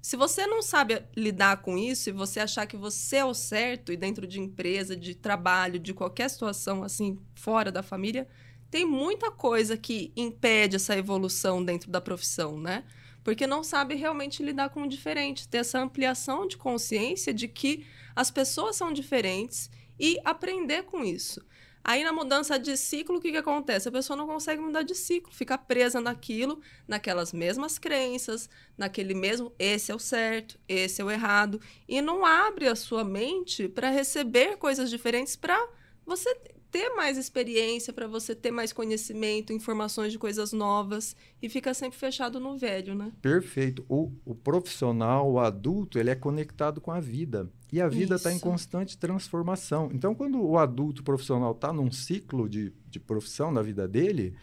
se 0.00 0.16
você 0.16 0.46
não 0.46 0.62
sabe 0.62 1.02
lidar 1.14 1.58
com 1.58 1.76
isso 1.76 2.08
e 2.08 2.12
você 2.12 2.40
achar 2.40 2.66
que 2.66 2.76
você 2.76 3.16
é 3.16 3.24
o 3.24 3.34
certo 3.34 3.92
e 3.92 3.96
dentro 3.96 4.26
de 4.26 4.40
empresa, 4.40 4.96
de 4.96 5.14
trabalho, 5.14 5.78
de 5.78 5.92
qualquer 5.92 6.30
situação 6.30 6.82
assim 6.82 7.18
fora 7.34 7.70
da 7.70 7.82
família, 7.82 8.26
tem 8.70 8.84
muita 8.84 9.30
coisa 9.30 9.76
que 9.76 10.12
impede 10.16 10.76
essa 10.76 10.96
evolução 10.96 11.62
dentro 11.62 11.90
da 11.90 12.00
profissão, 12.00 12.58
né? 12.58 12.84
Porque 13.22 13.46
não 13.46 13.62
sabe 13.62 13.94
realmente 13.94 14.42
lidar 14.42 14.70
com 14.70 14.84
o 14.84 14.88
diferente, 14.88 15.48
ter 15.48 15.58
essa 15.58 15.78
ampliação 15.78 16.46
de 16.46 16.56
consciência 16.56 17.34
de 17.34 17.46
que 17.48 17.84
as 18.16 18.30
pessoas 18.30 18.76
são 18.76 18.92
diferentes 18.92 19.70
e 19.98 20.18
aprender 20.24 20.84
com 20.84 21.04
isso. 21.04 21.44
Aí 21.82 22.04
na 22.04 22.12
mudança 22.12 22.58
de 22.58 22.76
ciclo, 22.76 23.16
o 23.16 23.20
que, 23.20 23.30
que 23.30 23.36
acontece? 23.38 23.88
A 23.88 23.92
pessoa 23.92 24.16
não 24.16 24.26
consegue 24.26 24.60
mudar 24.60 24.82
de 24.82 24.94
ciclo, 24.94 25.32
fica 25.32 25.56
presa 25.56 26.00
naquilo, 26.00 26.60
naquelas 26.86 27.32
mesmas 27.32 27.78
crenças, 27.78 28.50
naquele 28.76 29.14
mesmo 29.14 29.52
esse 29.58 29.90
é 29.90 29.94
o 29.94 29.98
certo, 29.98 30.58
esse 30.68 31.00
é 31.00 31.04
o 31.04 31.10
errado, 31.10 31.60
e 31.88 32.02
não 32.02 32.24
abre 32.24 32.68
a 32.68 32.76
sua 32.76 33.02
mente 33.02 33.66
para 33.68 33.88
receber 33.88 34.56
coisas 34.58 34.90
diferentes 34.90 35.36
para 35.36 35.58
você 36.04 36.34
ter 36.70 36.90
mais 36.90 37.18
experiência, 37.18 37.92
para 37.92 38.06
você 38.06 38.34
ter 38.34 38.50
mais 38.50 38.72
conhecimento, 38.72 39.52
informações 39.52 40.12
de 40.12 40.18
coisas 40.18 40.52
novas, 40.52 41.16
e 41.42 41.48
fica 41.48 41.74
sempre 41.74 41.98
fechado 41.98 42.38
no 42.38 42.56
velho, 42.56 42.94
né? 42.94 43.12
Perfeito. 43.20 43.84
O, 43.88 44.12
o 44.24 44.34
profissional, 44.34 45.30
o 45.30 45.38
adulto, 45.40 45.98
ele 45.98 46.10
é 46.10 46.14
conectado 46.14 46.80
com 46.80 46.90
a 46.92 47.00
vida. 47.00 47.50
E 47.72 47.80
a 47.80 47.88
vida 47.88 48.16
está 48.16 48.32
em 48.32 48.38
constante 48.38 48.96
transformação. 48.98 49.90
Então, 49.92 50.14
quando 50.14 50.40
o 50.42 50.58
adulto 50.58 51.02
profissional 51.02 51.52
está 51.52 51.72
num 51.72 51.90
ciclo 51.90 52.48
de, 52.48 52.72
de 52.88 52.98
profissão 53.00 53.50
na 53.52 53.62
vida 53.62 53.86
dele, 53.86 54.34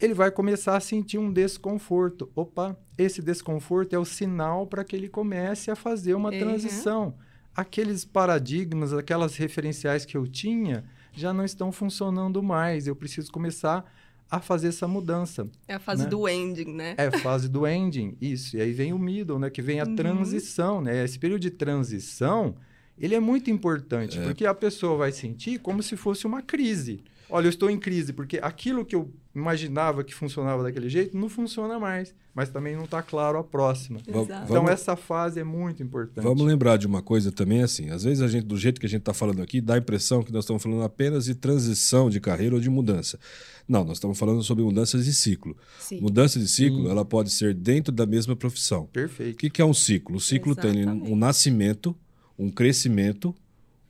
ele 0.00 0.14
vai 0.14 0.30
começar 0.30 0.76
a 0.76 0.80
sentir 0.80 1.18
um 1.18 1.32
desconforto. 1.32 2.30
Opa, 2.34 2.76
esse 2.98 3.22
desconforto 3.22 3.94
é 3.94 3.98
o 3.98 4.04
sinal 4.04 4.66
para 4.66 4.82
que 4.84 4.96
ele 4.96 5.08
comece 5.08 5.70
a 5.70 5.76
fazer 5.76 6.14
uma 6.14 6.30
Uhum. 6.30 6.38
transição. 6.38 7.14
Aqueles 7.54 8.04
paradigmas, 8.04 8.92
aquelas 8.92 9.36
referenciais 9.36 10.04
que 10.04 10.16
eu 10.16 10.26
tinha, 10.26 10.84
já 11.14 11.32
não 11.32 11.44
estão 11.44 11.70
funcionando 11.72 12.42
mais. 12.42 12.86
Eu 12.86 12.96
preciso 12.96 13.30
começar 13.32 13.84
a 14.30 14.40
fazer 14.40 14.68
essa 14.68 14.88
mudança. 14.88 15.46
É 15.68 15.74
a 15.74 15.78
fase 15.78 16.04
Né? 16.04 16.08
do 16.10 16.28
ending, 16.28 16.72
né? 16.72 16.94
É 16.96 17.06
a 17.06 17.18
fase 17.18 17.48
do 17.48 17.66
ending, 17.66 18.16
isso. 18.20 18.56
E 18.56 18.60
aí 18.60 18.72
vem 18.72 18.92
o 18.92 18.98
middle, 18.98 19.38
né? 19.38 19.50
Que 19.50 19.62
vem 19.62 19.80
a 19.80 19.84
Uhum. 19.84 19.94
transição, 19.94 20.80
né? 20.80 21.04
Esse 21.04 21.18
período 21.18 21.42
de 21.42 21.50
transição, 21.50 22.54
ele 22.98 23.14
é 23.14 23.20
muito 23.20 23.50
importante, 23.50 24.18
É. 24.18 24.22
porque 24.22 24.46
a 24.46 24.54
pessoa 24.54 24.96
vai 24.96 25.12
sentir 25.12 25.58
como 25.60 25.82
se 25.82 25.96
fosse 25.96 26.26
uma 26.26 26.42
crise. 26.42 27.04
Olha, 27.30 27.46
eu 27.46 27.50
estou 27.50 27.70
em 27.70 27.78
crise, 27.78 28.12
porque 28.12 28.38
aquilo 28.42 28.84
que 28.84 28.94
eu 28.96 29.12
imaginava 29.34 30.04
que 30.04 30.14
funcionava 30.14 30.62
daquele 30.62 30.88
jeito 30.88 31.16
não 31.16 31.28
funciona 31.28 31.78
mais, 31.78 32.14
mas 32.34 32.48
também 32.48 32.76
não 32.76 32.84
está 32.84 33.02
claro 33.02 33.38
a 33.38 33.44
próxima. 33.44 33.98
Exato. 34.06 34.22
Então, 34.22 34.46
Vamos- 34.46 34.70
essa 34.70 34.94
fase 34.96 35.40
é 35.40 35.44
muito 35.44 35.82
importante. 35.82 36.22
Vamos 36.24 36.42
lembrar 36.46 36.76
de 36.76 36.86
uma 36.86 37.02
coisa 37.02 37.32
também, 37.32 37.62
assim, 37.62 37.90
às 37.90 38.04
vezes 38.04 38.22
a 38.22 38.28
gente, 38.28 38.44
do 38.44 38.56
jeito 38.56 38.80
que 38.80 38.86
a 38.86 38.88
gente 38.88 39.00
está 39.00 39.12
falando 39.14 39.42
aqui, 39.42 39.60
dá 39.60 39.74
a 39.74 39.78
impressão 39.78 40.22
que 40.22 40.32
nós 40.32 40.44
estamos 40.44 40.62
falando 40.62 40.82
apenas 40.82 41.24
de 41.24 41.34
transição 41.34 42.08
de 42.08 42.20
carreira 42.20 42.54
ou 42.54 42.60
de 42.60 42.70
mudança. 42.70 43.18
Não, 43.66 43.82
nós 43.84 43.96
estamos 43.96 44.18
falando 44.18 44.42
sobre 44.42 44.62
mudanças 44.62 45.04
de 45.04 45.12
ciclo. 45.12 45.56
Sim. 45.80 46.00
Mudança 46.00 46.38
de 46.38 46.46
ciclo, 46.48 46.84
Sim. 46.84 46.90
ela 46.90 47.04
pode 47.04 47.30
ser 47.30 47.54
dentro 47.54 47.92
da 47.92 48.06
mesma 48.06 48.36
profissão. 48.36 48.82
O 48.82 48.88
Perfeito. 48.88 49.38
que, 49.38 49.48
que 49.50 49.62
é 49.62 49.64
um 49.64 49.74
ciclo? 49.74 50.16
O 50.16 50.20
ciclo 50.20 50.54
tem 50.54 50.80
Exatamente. 50.80 51.10
um 51.10 51.16
nascimento, 51.16 51.96
um 52.38 52.50
crescimento, 52.50 53.34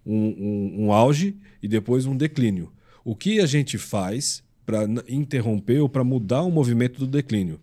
um, 0.06 0.14
um- 0.16 0.84
um 0.86 0.92
auge 0.92 1.36
e 1.62 1.66
depois 1.68 2.06
um 2.06 2.16
declínio. 2.16 2.70
O 3.04 3.16
que 3.16 3.40
a 3.40 3.46
gente 3.46 3.76
faz 3.78 4.42
para 4.64 4.84
interromper 5.08 5.80
ou 5.80 5.88
para 5.88 6.04
mudar 6.04 6.42
o 6.42 6.50
movimento 6.50 6.98
do 6.98 7.06
declínio? 7.06 7.60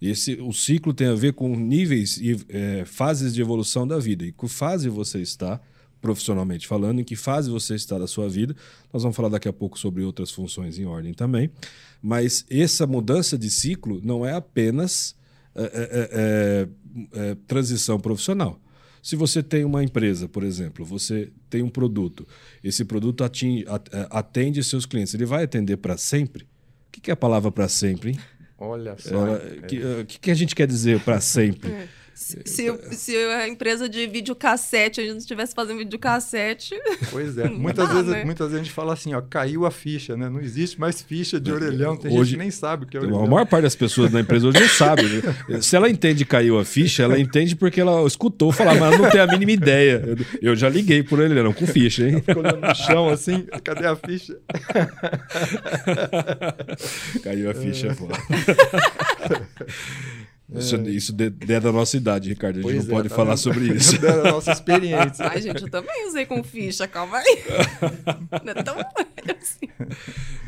Esse, 0.00 0.34
o 0.34 0.52
ciclo 0.52 0.92
tem 0.92 1.06
a 1.06 1.14
ver 1.14 1.32
com 1.32 1.54
níveis 1.54 2.16
e 2.16 2.36
é, 2.48 2.84
fases 2.84 3.32
de 3.32 3.40
evolução 3.40 3.86
da 3.86 3.98
vida. 3.98 4.24
E 4.24 4.32
que 4.32 4.48
fase 4.48 4.88
você 4.88 5.20
está, 5.20 5.60
profissionalmente 6.00 6.66
falando, 6.66 7.00
em 7.00 7.04
que 7.04 7.14
fase 7.14 7.48
você 7.48 7.76
está 7.76 7.96
da 7.98 8.08
sua 8.08 8.28
vida. 8.28 8.56
Nós 8.92 9.04
vamos 9.04 9.14
falar 9.14 9.28
daqui 9.28 9.48
a 9.48 9.52
pouco 9.52 9.78
sobre 9.78 10.02
outras 10.02 10.32
funções 10.32 10.76
em 10.76 10.84
ordem 10.84 11.14
também. 11.14 11.50
Mas 12.02 12.44
essa 12.50 12.84
mudança 12.84 13.38
de 13.38 13.48
ciclo 13.48 14.00
não 14.02 14.26
é 14.26 14.32
apenas 14.32 15.14
é, 15.54 15.62
é, 15.62 16.10
é, 16.12 17.30
é 17.30 17.34
transição 17.46 18.00
profissional. 18.00 18.58
Se 19.02 19.16
você 19.16 19.42
tem 19.42 19.64
uma 19.64 19.82
empresa, 19.82 20.28
por 20.28 20.44
exemplo, 20.44 20.84
você 20.84 21.30
tem 21.50 21.60
um 21.60 21.68
produto, 21.68 22.26
esse 22.62 22.84
produto 22.84 23.24
atinge, 23.24 23.64
é, 23.92 24.06
atende 24.10 24.62
seus 24.62 24.86
clientes, 24.86 25.12
ele 25.12 25.26
vai 25.26 25.42
atender 25.42 25.76
para 25.78 25.96
sempre? 25.96 26.44
O 26.44 27.00
que 27.00 27.10
é 27.10 27.14
a 27.14 27.16
palavra 27.16 27.50
para 27.50 27.68
sempre, 27.68 28.10
hein? 28.10 28.18
Olha 28.56 28.96
só. 28.96 29.24
O 29.24 29.36
é, 29.36 29.40
que, 29.66 30.04
que, 30.04 30.20
que, 30.20 30.30
a 30.30 30.34
gente 30.34 30.54
quer 30.54 30.68
dizer 30.68 31.00
para 31.00 31.20
sempre? 31.20 31.88
É. 32.22 32.42
Se, 32.44 32.72
se, 32.92 33.16
a 33.16 33.48
empresa 33.48 33.88
de 33.88 34.06
videocassete, 34.06 35.00
a 35.00 35.04
gente 35.04 35.18
estivesse 35.18 35.54
fazendo 35.54 35.78
videocassete. 35.78 36.74
Pois 37.10 37.36
é. 37.36 37.48
Muitas, 37.50 37.88
dá, 37.88 37.94
vezes, 37.94 38.10
né? 38.10 38.24
muitas 38.24 38.46
vezes 38.48 38.60
a 38.60 38.64
gente 38.64 38.72
fala 38.72 38.92
assim, 38.92 39.12
ó, 39.14 39.20
caiu 39.20 39.66
a 39.66 39.70
ficha, 39.70 40.16
né? 40.16 40.28
Não 40.28 40.40
existe 40.40 40.80
mais 40.80 41.02
ficha 41.02 41.40
de 41.40 41.52
orelhão. 41.52 41.96
Tem 41.96 42.12
hoje, 42.12 42.30
gente 42.30 42.32
que 42.32 42.38
nem 42.38 42.50
sabe 42.50 42.84
o 42.84 42.86
que 42.86 42.96
é 42.96 43.00
orelhão. 43.00 43.24
A 43.24 43.28
maior 43.28 43.46
parte 43.46 43.64
das 43.64 43.74
pessoas 43.74 44.12
na 44.12 44.20
empresa 44.20 44.46
hoje 44.48 44.60
não 44.60 44.68
sabe. 44.68 45.02
Né? 45.02 45.22
Se 45.60 45.74
ela 45.76 45.90
entende 45.90 46.24
caiu 46.24 46.58
a 46.58 46.64
ficha, 46.64 47.02
ela 47.02 47.18
entende 47.18 47.56
porque 47.56 47.80
ela 47.80 48.06
escutou 48.06 48.52
falar, 48.52 48.76
mas 48.76 48.98
não 48.98 49.10
tem 49.10 49.20
a 49.20 49.26
mínima 49.26 49.52
ideia. 49.52 50.02
Eu, 50.06 50.16
eu 50.50 50.56
já 50.56 50.68
liguei 50.68 51.02
por 51.02 51.18
orelhão 51.18 51.52
com 51.52 51.66
ficha, 51.66 52.08
hein? 52.08 52.22
Ficou 52.24 52.42
olhando 52.42 52.60
no 52.60 52.74
chão 52.74 53.08
assim, 53.08 53.46
cadê 53.64 53.86
a 53.86 53.96
ficha? 53.96 54.38
caiu 57.22 57.50
a 57.50 57.54
ficha, 57.54 57.88
é. 57.88 57.94
pô. 57.94 58.08
Isso, 60.54 60.76
é. 60.76 60.90
isso 60.90 61.16
é 61.18 61.60
da 61.60 61.72
nossa 61.72 61.96
idade, 61.96 62.28
Ricardo. 62.28 62.58
A 62.58 62.62
gente 62.62 62.70
pois 62.70 62.86
não 62.86 62.92
é, 62.92 62.96
pode 62.96 63.08
tá 63.08 63.14
falar 63.14 63.30
vendo? 63.30 63.38
sobre 63.38 63.72
isso. 63.74 63.98
da 64.00 64.32
nossa 64.32 64.52
experiência. 64.52 65.26
Ai, 65.26 65.40
gente, 65.40 65.62
eu 65.62 65.70
também 65.70 66.08
usei 66.08 66.26
com 66.26 66.42
ficha, 66.44 66.86
calma 66.86 67.18
aí. 67.18 67.38
Não 68.44 68.52
é 68.52 68.62
tão 68.62 68.76
assim. 69.40 69.68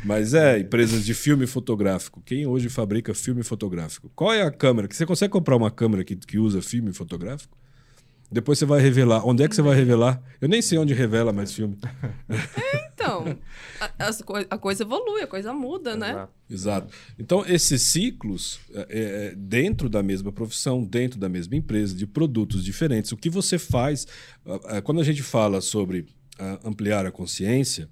Mas 0.03 0.33
é, 0.33 0.59
empresas 0.59 1.05
de 1.05 1.13
filme 1.13 1.47
fotográfico. 1.47 2.21
Quem 2.23 2.45
hoje 2.45 2.69
fabrica 2.69 3.13
filme 3.13 3.41
fotográfico? 3.43 4.11
Qual 4.15 4.31
é 4.31 4.43
a 4.43 4.51
câmera? 4.51 4.87
Você 4.91 5.05
consegue 5.05 5.31
comprar 5.31 5.55
uma 5.55 5.71
câmera 5.71 6.03
que, 6.03 6.15
que 6.15 6.37
usa 6.37 6.61
filme 6.61 6.93
fotográfico? 6.93 7.57
Depois 8.35 8.59
você 8.59 8.65
vai 8.65 8.81
revelar. 8.81 9.25
Onde 9.25 9.43
é 9.43 9.47
que 9.47 9.55
você 9.55 9.61
vai 9.61 9.77
revelar? 9.77 10.21
Eu 10.41 10.49
nem 10.49 10.61
sei 10.61 10.77
onde 10.77 10.93
revela 10.93 11.31
mais 11.31 11.53
filme. 11.53 11.77
É, 12.29 12.89
então. 12.93 13.37
A, 13.79 14.55
a, 14.55 14.57
coisa 14.57 14.83
evolui, 14.83 15.21
a 15.21 15.27
coisa 15.27 15.53
muda, 15.53 15.95
né? 15.95 16.27
Exato. 16.49 16.93
Então, 17.19 17.45
esses 17.45 17.81
ciclos, 17.81 18.59
é, 18.73 18.87
é, 18.89 19.35
dentro 19.37 19.87
da 19.87 20.01
mesma 20.03 20.31
profissão, 20.31 20.83
dentro 20.83 21.19
da 21.19 21.29
mesma 21.29 21.55
empresa, 21.55 21.95
de 21.95 22.05
produtos 22.05 22.63
diferentes, 22.63 23.11
o 23.11 23.17
que 23.17 23.29
você 23.29 23.57
faz. 23.57 24.05
Quando 24.83 24.99
a 24.99 25.03
gente 25.03 25.23
fala 25.23 25.61
sobre 25.61 26.05
ampliar 26.63 27.05
a 27.05 27.11
consciência 27.11 27.87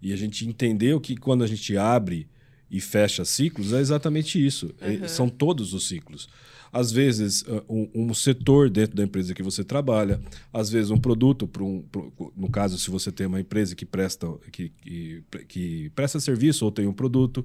e 0.00 0.12
a 0.12 0.16
gente 0.16 0.46
entendeu 0.46 1.00
que 1.00 1.16
quando 1.16 1.42
a 1.42 1.46
gente 1.46 1.76
abre 1.76 2.28
e 2.70 2.80
fecha 2.80 3.24
ciclos, 3.24 3.72
é 3.72 3.80
exatamente 3.80 4.44
isso. 4.44 4.72
Uhum. 4.80 5.08
São 5.08 5.28
todos 5.28 5.72
os 5.72 5.88
ciclos 5.88 6.28
às 6.72 6.90
vezes 6.90 7.42
uh, 7.42 7.64
um, 7.68 7.90
um, 7.94 8.14
setor 8.14 8.70
dentro 8.70 8.96
da 8.96 9.02
empresa 9.02 9.34
que 9.34 9.42
você 9.42 9.64
trabalha, 9.64 10.20
às 10.52 10.70
vezes 10.70 10.90
um 10.90 10.98
produto 10.98 11.46
para 11.46 11.62
um, 11.62 11.82
pro, 11.82 12.12
no 12.36 12.50
caso 12.50 12.78
se 12.78 12.90
você 12.90 13.10
tem 13.10 13.26
uma 13.26 13.40
empresa 13.40 13.74
que 13.74 13.86
presta 13.86 14.26
que, 14.52 14.68
que, 14.68 15.24
que, 15.46 15.90
presta 15.90 16.20
serviço 16.20 16.64
ou 16.64 16.72
tem 16.72 16.86
um 16.86 16.92
produto, 16.92 17.44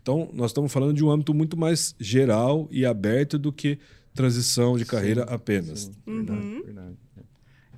então 0.00 0.30
nós 0.32 0.50
estamos 0.50 0.72
falando 0.72 0.94
de 0.94 1.04
um 1.04 1.10
âmbito 1.10 1.34
muito 1.34 1.56
mais 1.56 1.94
geral 1.98 2.68
e 2.70 2.84
aberto 2.84 3.38
do 3.38 3.52
que 3.52 3.78
transição 4.14 4.76
de 4.76 4.84
carreira 4.84 5.26
sim, 5.26 5.34
apenas. 5.34 5.80
Sim, 5.80 5.92
verdade, 6.06 6.46
uhum. 6.46 6.62
verdade. 6.64 6.96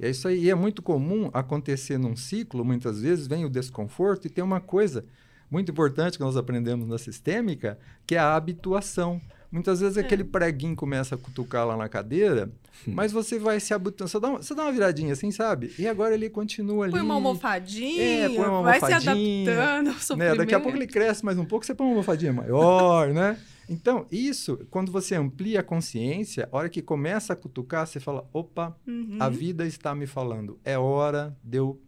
E 0.00 0.06
é 0.06 0.10
isso 0.10 0.26
aí. 0.26 0.44
E 0.44 0.50
é 0.50 0.54
muito 0.54 0.82
comum 0.82 1.30
acontecer 1.32 1.98
num 1.98 2.16
ciclo, 2.16 2.64
muitas 2.64 3.00
vezes 3.00 3.26
vem 3.26 3.44
o 3.44 3.50
desconforto 3.50 4.26
e 4.26 4.30
tem 4.30 4.42
uma 4.42 4.60
coisa 4.60 5.04
muito 5.50 5.70
importante 5.70 6.18
que 6.18 6.24
nós 6.24 6.36
aprendemos 6.36 6.88
na 6.88 6.98
sistêmica, 6.98 7.78
que 8.06 8.14
é 8.14 8.18
a 8.18 8.34
habituação. 8.34 9.20
Muitas 9.54 9.78
vezes 9.78 9.96
é. 9.96 10.00
aquele 10.00 10.24
preguinho 10.24 10.74
começa 10.74 11.14
a 11.14 11.18
cutucar 11.18 11.64
lá 11.64 11.76
na 11.76 11.88
cadeira, 11.88 12.50
hum. 12.88 12.92
mas 12.92 13.12
você 13.12 13.38
vai 13.38 13.60
se 13.60 13.72
habituando. 13.72 14.10
Você 14.10 14.18
dá, 14.18 14.28
uma, 14.28 14.42
você 14.42 14.52
dá 14.52 14.62
uma 14.64 14.72
viradinha 14.72 15.12
assim, 15.12 15.30
sabe? 15.30 15.72
E 15.78 15.86
agora 15.86 16.12
ele 16.12 16.28
continua 16.28 16.86
ali. 16.86 16.92
Põe 16.92 17.02
uma 17.02 17.14
almofadinha. 17.14 18.02
É, 18.02 18.28
põe 18.30 18.38
uma 18.38 18.62
vai 18.62 18.80
almofadinha. 18.80 18.80
Vai 18.80 19.00
se 19.00 19.08
adaptando 19.08 19.96
ao 20.10 20.16
né? 20.16 20.34
Daqui 20.34 20.54
a 20.56 20.58
pouco 20.58 20.76
ele 20.76 20.88
cresce 20.88 21.24
mais 21.24 21.38
um 21.38 21.44
pouco, 21.44 21.64
você 21.64 21.72
põe 21.72 21.86
uma 21.86 21.92
almofadinha 21.92 22.32
maior, 22.32 23.14
né? 23.14 23.38
Então, 23.68 24.06
isso, 24.10 24.58
quando 24.70 24.90
você 24.90 25.14
amplia 25.14 25.60
a 25.60 25.62
consciência, 25.62 26.48
a 26.50 26.56
hora 26.56 26.68
que 26.68 26.82
começa 26.82 27.32
a 27.32 27.36
cutucar, 27.36 27.86
você 27.86 28.00
fala: 28.00 28.28
opa, 28.32 28.76
uhum. 28.84 29.18
a 29.20 29.28
vida 29.28 29.64
está 29.64 29.94
me 29.94 30.06
falando. 30.06 30.58
É 30.64 30.76
hora 30.76 31.36
de 31.44 31.58
eu 31.58 31.80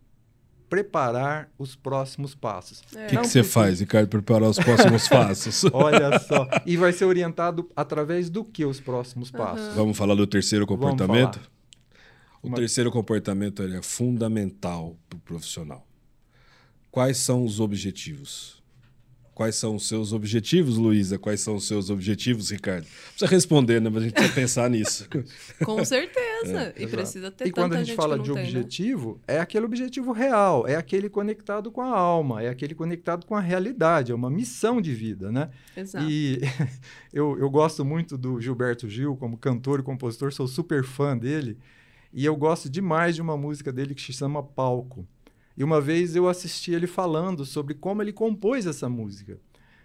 preparar 0.68 1.50
os 1.58 1.76
próximos 1.76 2.34
passos. 2.34 2.82
O 2.92 2.98
é. 2.98 3.06
que, 3.06 3.16
que 3.16 3.26
você 3.28 3.42
faz, 3.42 3.80
Ricardo, 3.80 4.08
preparar 4.08 4.48
os 4.48 4.58
próximos 4.58 5.06
passos? 5.08 5.64
Olha 5.72 6.18
só. 6.18 6.48
E 6.64 6.76
vai 6.76 6.92
ser 6.92 7.04
orientado 7.04 7.70
através 7.74 8.28
do 8.28 8.44
que 8.44 8.64
os 8.64 8.80
próximos 8.80 9.30
uhum. 9.30 9.38
passos? 9.38 9.74
Vamos 9.74 9.96
falar 9.96 10.14
do 10.14 10.26
terceiro 10.26 10.66
comportamento? 10.66 11.40
O 12.42 12.48
Uma... 12.48 12.56
terceiro 12.56 12.90
comportamento 12.90 13.62
é 13.62 13.82
fundamental 13.82 14.96
para 15.08 15.16
o 15.16 15.20
profissional. 15.20 15.86
Quais 16.90 17.18
são 17.18 17.44
os 17.44 17.60
objetivos? 17.60 18.55
Quais 19.36 19.54
são 19.54 19.76
os 19.76 19.86
seus 19.86 20.14
objetivos, 20.14 20.78
Luísa? 20.78 21.18
Quais 21.18 21.42
são 21.42 21.56
os 21.56 21.68
seus 21.68 21.90
objetivos, 21.90 22.50
Ricardo? 22.50 22.86
Precisa 23.10 23.26
responder, 23.30 23.82
né? 23.82 23.90
Mas 23.90 24.00
a 24.00 24.06
gente 24.06 24.14
precisa 24.14 24.34
pensar 24.34 24.70
nisso. 24.70 25.06
Com 25.62 25.84
certeza. 25.84 26.58
É, 26.58 26.72
e 26.74 26.84
exato. 26.84 26.96
precisa 26.96 27.30
ter 27.30 27.48
E 27.48 27.52
quando 27.52 27.74
a 27.74 27.76
gente, 27.76 27.88
gente 27.88 27.96
fala 27.96 28.18
de 28.18 28.24
tem, 28.24 28.34
né? 28.34 28.40
objetivo, 28.40 29.20
né? 29.28 29.34
é 29.34 29.40
aquele 29.40 29.66
objetivo 29.66 30.10
real, 30.12 30.66
é 30.66 30.76
aquele 30.76 31.10
conectado 31.10 31.70
com 31.70 31.82
a 31.82 31.88
alma, 31.94 32.42
é 32.42 32.48
aquele 32.48 32.74
conectado 32.74 33.26
com 33.26 33.36
a 33.36 33.40
realidade, 33.40 34.10
é 34.10 34.14
uma 34.14 34.30
missão 34.30 34.80
de 34.80 34.94
vida, 34.94 35.30
né? 35.30 35.50
Exato. 35.76 36.08
E 36.08 36.40
eu, 37.12 37.38
eu 37.38 37.50
gosto 37.50 37.84
muito 37.84 38.16
do 38.16 38.40
Gilberto 38.40 38.88
Gil 38.88 39.14
como 39.16 39.36
cantor 39.36 39.80
e 39.80 39.82
compositor, 39.82 40.32
sou 40.32 40.48
super 40.48 40.82
fã 40.82 41.14
dele. 41.14 41.58
E 42.10 42.24
eu 42.24 42.34
gosto 42.34 42.70
demais 42.70 43.14
de 43.14 43.20
uma 43.20 43.36
música 43.36 43.70
dele 43.70 43.94
que 43.94 44.00
se 44.00 44.14
chama 44.14 44.42
Palco. 44.42 45.06
E 45.56 45.64
uma 45.64 45.80
vez 45.80 46.14
eu 46.14 46.28
assisti 46.28 46.72
ele 46.72 46.86
falando 46.86 47.44
sobre 47.44 47.74
como 47.74 48.02
ele 48.02 48.12
compôs 48.12 48.66
essa 48.66 48.88
música. 48.88 49.40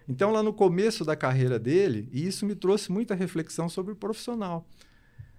Então, 0.08 0.30
lá 0.30 0.42
no 0.42 0.52
começo 0.52 1.04
da 1.04 1.16
carreira 1.16 1.58
dele, 1.58 2.08
e 2.12 2.26
isso 2.26 2.44
me 2.44 2.54
trouxe 2.54 2.90
muita 2.90 3.14
reflexão 3.14 3.68
sobre 3.68 3.92
o 3.92 3.96
profissional. 3.96 4.68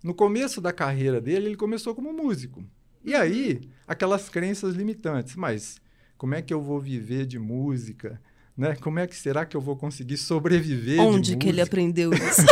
No 0.03 0.13
começo 0.13 0.59
da 0.59 0.73
carreira 0.73 1.21
dele, 1.21 1.47
ele 1.47 1.55
começou 1.55 1.93
como 1.93 2.11
músico. 2.11 2.63
E 3.03 3.13
aí, 3.13 3.61
aquelas 3.87 4.29
crenças 4.29 4.75
limitantes. 4.75 5.35
Mas 5.35 5.79
como 6.17 6.35
é 6.35 6.41
que 6.41 6.53
eu 6.53 6.61
vou 6.61 6.79
viver 6.79 7.25
de 7.25 7.37
música? 7.37 8.21
Né? 8.55 8.75
Como 8.75 8.99
é 8.99 9.07
que 9.07 9.15
será 9.15 9.45
que 9.45 9.57
eu 9.57 9.61
vou 9.61 9.75
conseguir 9.75 10.15
sobreviver? 10.15 11.01
Onde 11.01 11.35
que 11.35 11.49
ele 11.49 11.59
aprendeu 11.59 12.11
isso? 12.13 12.45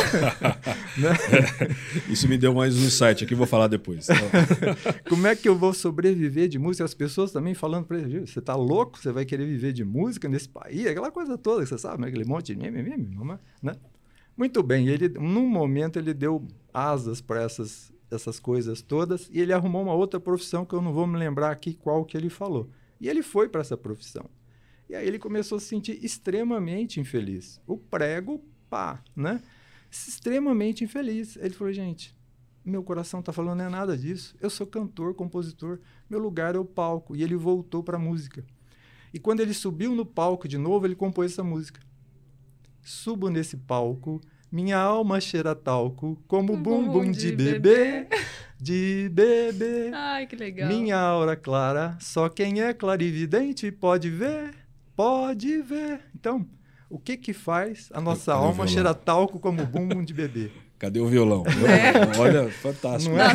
né? 1.00 1.14
Isso 2.10 2.28
me 2.28 2.40
deu 2.40 2.56
mais 2.56 2.76
um 2.76 2.84
insight 2.86 3.24
aqui, 3.24 3.36
vou 3.36 3.46
falar 3.46 3.68
depois. 3.68 4.08
Como 5.08 5.28
é 5.28 5.36
que 5.36 5.48
eu 5.48 5.56
vou 5.56 5.74
sobreviver 5.76 6.48
de 6.48 6.58
música? 6.58 6.84
As 6.84 6.96
pessoas 6.96 7.32
também 7.32 7.54
falando 7.54 7.86
para 7.86 8.00
ele: 8.00 8.26
você 8.26 8.40
está 8.40 8.56
louco? 8.56 8.98
Você 8.98 9.12
vai 9.12 9.26
querer 9.26 9.46
viver 9.46 9.74
de 9.74 9.84
música 9.84 10.28
nesse 10.28 10.50
país? 10.50 10.88
Aquela 10.88 11.12
coisa 11.12 11.38
toda, 11.38 11.64
você 11.64 11.78
sabe, 11.78 12.02
né? 12.02 12.08
aquele 12.08 12.26
monte 12.26 12.56
de 12.56 12.60
meme, 12.60 12.82
meme, 12.82 13.16
né? 13.62 13.76
Muito 14.36 14.64
bem, 14.64 14.88
ele, 14.88 15.08
num 15.10 15.48
momento 15.48 16.00
ele 16.00 16.16
deu 16.16 16.48
asas 16.74 17.22
para 17.22 17.44
essas, 17.44 17.94
essas 18.10 18.40
coisas 18.40 18.82
todas 18.82 19.30
e 19.32 19.40
ele 19.40 19.54
arrumou 19.54 19.84
uma 19.84 19.94
outra 19.94 20.20
profissão 20.20 20.66
que 20.66 20.74
eu 20.74 20.82
não 20.82 20.94
vou 20.94 21.06
me 21.06 21.18
lembrar 21.18 21.52
aqui 21.52 21.76
qual 21.76 22.04
que 22.04 22.18
ele 22.18 22.30
falou. 22.30 22.70
E 23.00 23.08
ele 23.08 23.22
foi 23.22 23.50
para 23.50 23.62
essa 23.62 23.78
profissão. 23.78 24.28
E 24.92 24.96
aí 24.96 25.08
ele 25.08 25.18
começou 25.18 25.56
a 25.56 25.62
se 25.62 25.68
sentir 25.68 26.04
extremamente 26.04 27.00
infeliz. 27.00 27.62
O 27.66 27.78
prego, 27.78 28.44
pá, 28.70 29.02
né? 29.16 29.42
Extremamente 29.90 30.84
infeliz. 30.84 31.38
Ele 31.38 31.54
falou, 31.54 31.72
gente, 31.72 32.14
meu 32.66 32.84
coração 32.84 33.22
está 33.22 33.32
falando 33.32 33.60
não 33.60 33.68
é 33.68 33.70
nada 33.70 33.98
disso. 33.98 34.36
Eu 34.42 34.50
sou 34.50 34.68
cantor, 34.68 35.14
compositor, 35.14 35.80
meu 36.10 36.20
lugar 36.20 36.56
é 36.56 36.58
o 36.58 36.66
palco. 36.66 37.16
E 37.16 37.24
ele 37.24 37.38
voltou 37.38 37.82
para 37.82 37.96
a 37.96 38.00
música. 38.00 38.46
E 39.14 39.18
quando 39.18 39.40
ele 39.40 39.54
subiu 39.54 39.96
no 39.96 40.06
palco 40.06 40.46
de 40.46 40.58
novo, 40.58 40.86
ele 40.86 40.96
compôs 40.96 41.32
essa 41.32 41.44
música. 41.44 41.80
Subo 42.82 43.30
nesse 43.30 43.56
palco, 43.56 44.20
minha 44.52 44.78
alma 44.78 45.22
cheira 45.22 45.56
talco, 45.56 46.22
como 46.28 46.52
um 46.52 46.62
bumbum, 46.62 46.92
bumbum 46.92 47.12
de, 47.12 47.32
de 47.32 47.32
bebê, 47.32 47.60
bebê, 47.60 48.08
de 48.60 49.10
bebê. 49.10 49.92
Ai, 49.94 50.28
que 50.28 50.36
legal. 50.36 50.68
Minha 50.68 50.98
aura 50.98 51.38
clara, 51.38 51.98
só 52.02 52.28
quem 52.28 52.62
é 52.62 52.74
clarividente 52.74 53.72
pode 53.72 54.10
ver. 54.10 54.61
Pode 55.02 55.64
ver. 55.64 56.00
Então, 56.14 56.46
o 56.88 57.00
que 57.00 57.18
que 57.18 57.34
faz 57.34 57.90
a 57.92 58.00
nossa 58.00 58.34
eu, 58.34 58.36
eu 58.36 58.42
alma 58.44 58.68
cheirar 58.68 58.94
talco 58.94 59.40
como 59.40 59.66
bumbum 59.66 60.04
de 60.06 60.14
bebê? 60.14 60.52
Cadê 60.82 61.00
o 61.00 61.06
violão? 61.06 61.44
É. 61.62 62.18
Olha, 62.20 62.50
fantástico. 62.50 63.14
Não 63.16 63.22
é? 63.22 63.30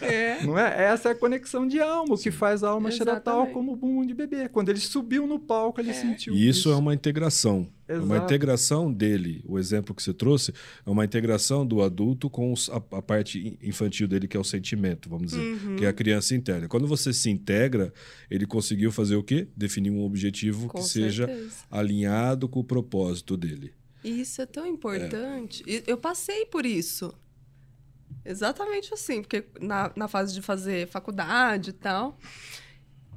É. 0.00 0.42
Não 0.46 0.58
é? 0.58 0.84
Essa 0.84 1.10
é 1.10 1.12
a 1.12 1.14
conexão 1.14 1.68
de 1.68 1.78
alma, 1.78 2.14
o 2.14 2.18
que 2.18 2.30
faz 2.30 2.64
a 2.64 2.70
alma 2.70 2.90
cheirar 2.90 3.20
tal 3.20 3.46
como 3.48 3.74
o 3.74 3.76
bumbum 3.76 4.06
de 4.06 4.14
bebê. 4.14 4.48
Quando 4.48 4.70
ele 4.70 4.78
subiu 4.80 5.26
no 5.26 5.38
palco, 5.38 5.80
ele 5.82 5.92
sentiu 5.92 6.34
E 6.34 6.48
isso 6.48 6.72
é 6.72 6.74
uma 6.74 6.94
integração. 6.94 7.68
É 7.86 7.98
uma 7.98 8.14
Exato. 8.14 8.24
integração 8.24 8.90
dele. 8.90 9.44
O 9.46 9.58
exemplo 9.58 9.94
que 9.94 10.02
você 10.02 10.14
trouxe 10.14 10.50
é 10.86 10.88
uma 10.90 11.04
integração 11.04 11.66
do 11.66 11.82
adulto 11.82 12.30
com 12.30 12.50
os- 12.52 12.70
a, 12.70 12.76
a 12.76 13.02
parte 13.02 13.58
infantil 13.62 14.08
dele, 14.08 14.26
que 14.26 14.36
é 14.36 14.40
o 14.40 14.44
sentimento, 14.44 15.10
vamos 15.10 15.26
dizer, 15.32 15.42
Uhum. 15.42 15.76
que 15.76 15.84
é 15.84 15.88
a 15.88 15.92
criança 15.92 16.34
interna. 16.34 16.68
Quando 16.68 16.86
você 16.86 17.12
se 17.12 17.28
integra, 17.28 17.92
ele 18.30 18.46
conseguiu 18.46 18.90
fazer 18.90 19.16
o 19.16 19.22
quê? 19.22 19.46
Definir 19.54 19.90
um 19.90 20.02
objetivo 20.02 20.68
Com 20.68 20.78
que 20.78 20.84
seja 20.84 21.26
certeza. 21.26 21.54
alinhado 21.70 22.48
com 22.48 22.60
o 22.60 22.64
propósito 22.64 23.36
dele. 23.36 23.72
E 24.04 24.20
isso 24.20 24.42
é 24.42 24.46
tão 24.46 24.66
importante. 24.66 25.62
E 25.66 25.82
Eu 25.86 25.96
passei 25.96 26.46
por 26.46 26.66
isso. 26.66 27.14
Exatamente 28.24 28.94
assim, 28.94 29.20
porque 29.20 29.44
na, 29.60 29.92
na 29.96 30.06
fase 30.06 30.32
de 30.32 30.40
fazer 30.40 30.86
faculdade 30.86 31.70
e 31.70 31.72
tal, 31.72 32.16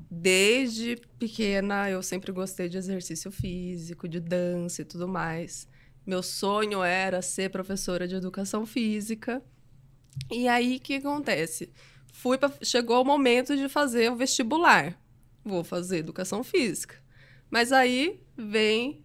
desde 0.09 0.95
pequena 1.19 1.89
eu 1.89 2.01
sempre 2.01 2.31
gostei 2.31 2.67
de 2.67 2.77
exercício 2.77 3.31
físico, 3.31 4.07
de 4.07 4.19
dança 4.19 4.81
e 4.81 4.85
tudo 4.85 5.07
mais. 5.07 5.67
Meu 6.05 6.23
sonho 6.23 6.83
era 6.83 7.21
ser 7.21 7.49
professora 7.49 8.07
de 8.07 8.15
educação 8.15 8.65
física. 8.65 9.43
E 10.31 10.47
aí 10.47 10.77
o 10.77 10.79
que 10.79 10.95
acontece? 10.95 11.71
Fui 12.13 12.37
pra, 12.37 12.51
chegou 12.63 13.01
o 13.01 13.05
momento 13.05 13.55
de 13.55 13.69
fazer 13.69 14.11
o 14.11 14.15
vestibular. 14.15 14.99
Vou 15.43 15.63
fazer 15.63 15.97
educação 15.97 16.43
física. 16.43 16.95
Mas 17.49 17.71
aí 17.71 18.19
vem 18.35 19.04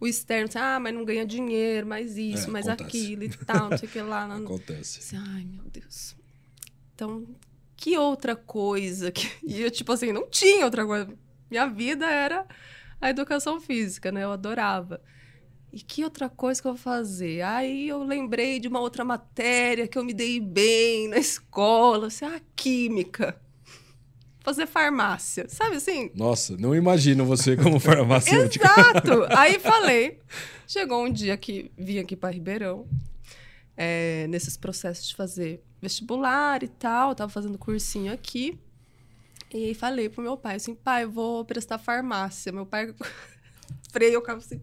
o 0.00 0.06
externo, 0.06 0.48
assim, 0.48 0.58
ah, 0.58 0.80
mas 0.80 0.94
não 0.94 1.04
ganha 1.04 1.26
dinheiro, 1.26 1.86
mais 1.86 2.16
isso, 2.16 2.48
É, 2.48 2.50
mais 2.50 2.66
acontece. 2.66 2.96
aquilo 2.96 3.24
e 3.24 3.28
tal, 3.28 3.68
não 3.70 3.76
sei 3.78 3.88
o 3.88 3.92
que 3.92 4.00
lá. 4.00 4.26
não- 4.28 4.36
Acontece. 4.44 4.98
Assim, 5.00 5.16
Ai, 5.16 5.44
meu 5.44 5.64
Deus. 5.70 6.16
Então, 6.94 7.26
que 7.76 7.96
outra 7.98 8.34
coisa? 8.34 9.10
Que... 9.12 9.28
E 9.46 9.60
eu, 9.62 9.70
tipo 9.70 9.92
assim, 9.92 10.12
não 10.12 10.28
tinha 10.28 10.64
outra 10.64 10.84
coisa. 10.86 11.08
Minha 11.50 11.66
vida 11.66 12.06
era 12.06 12.46
a 13.00 13.10
educação 13.10 13.60
física, 13.60 14.10
né? 14.10 14.24
Eu 14.24 14.32
adorava. 14.32 15.00
E 15.72 15.80
que 15.80 16.02
outra 16.02 16.28
coisa 16.28 16.60
que 16.60 16.66
eu 16.66 16.72
vou 16.74 16.80
fazer? 16.82 17.42
Aí 17.42 17.88
eu 17.88 18.02
lembrei 18.02 18.58
de 18.58 18.66
uma 18.68 18.80
outra 18.80 19.04
matéria 19.04 19.86
que 19.86 19.96
eu 19.96 20.04
me 20.04 20.12
dei 20.12 20.40
bem 20.40 21.08
na 21.08 21.18
escola, 21.18 22.08
assim, 22.08 22.24
a 22.24 22.40
química. 22.56 23.40
Fazer 24.42 24.66
farmácia, 24.66 25.46
sabe 25.48 25.76
assim? 25.76 26.10
Nossa, 26.14 26.56
não 26.56 26.74
imagino 26.74 27.26
você 27.26 27.56
como 27.56 27.78
farmacêutico. 27.80 28.64
Exato! 28.64 29.26
Aí 29.36 29.58
falei. 29.58 30.18
Chegou 30.66 31.04
um 31.04 31.12
dia 31.12 31.36
que 31.36 31.70
vim 31.76 31.98
aqui 31.98 32.16
para 32.16 32.30
Ribeirão, 32.30 32.88
é, 33.76 34.26
nesses 34.28 34.56
processos 34.56 35.08
de 35.08 35.16
fazer 35.16 35.62
vestibular 35.80 36.62
e 36.62 36.68
tal, 36.68 37.14
tava 37.14 37.30
fazendo 37.30 37.58
cursinho 37.58 38.12
aqui. 38.12 38.58
E 39.52 39.66
aí 39.66 39.74
falei 39.74 40.08
pro 40.08 40.22
meu 40.22 40.36
pai 40.36 40.56
assim: 40.56 40.74
pai, 40.74 41.04
eu 41.04 41.10
vou 41.10 41.44
prestar 41.44 41.78
farmácia. 41.78 42.52
Meu 42.52 42.64
pai 42.64 42.94
freio 43.90 44.20
o 44.20 44.22
carro 44.22 44.38
assim. 44.38 44.62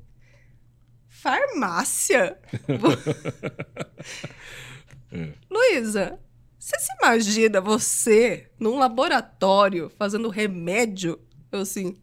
Farmácia? 1.09 2.39
Luísa, 5.49 6.19
você 6.67 6.79
se 6.79 6.93
imagina 7.01 7.61
você 7.61 8.51
num 8.59 8.77
laboratório 8.77 9.89
fazendo 9.97 10.27
remédio? 10.27 11.17
Eu 11.49 11.61
assim, 11.61 11.97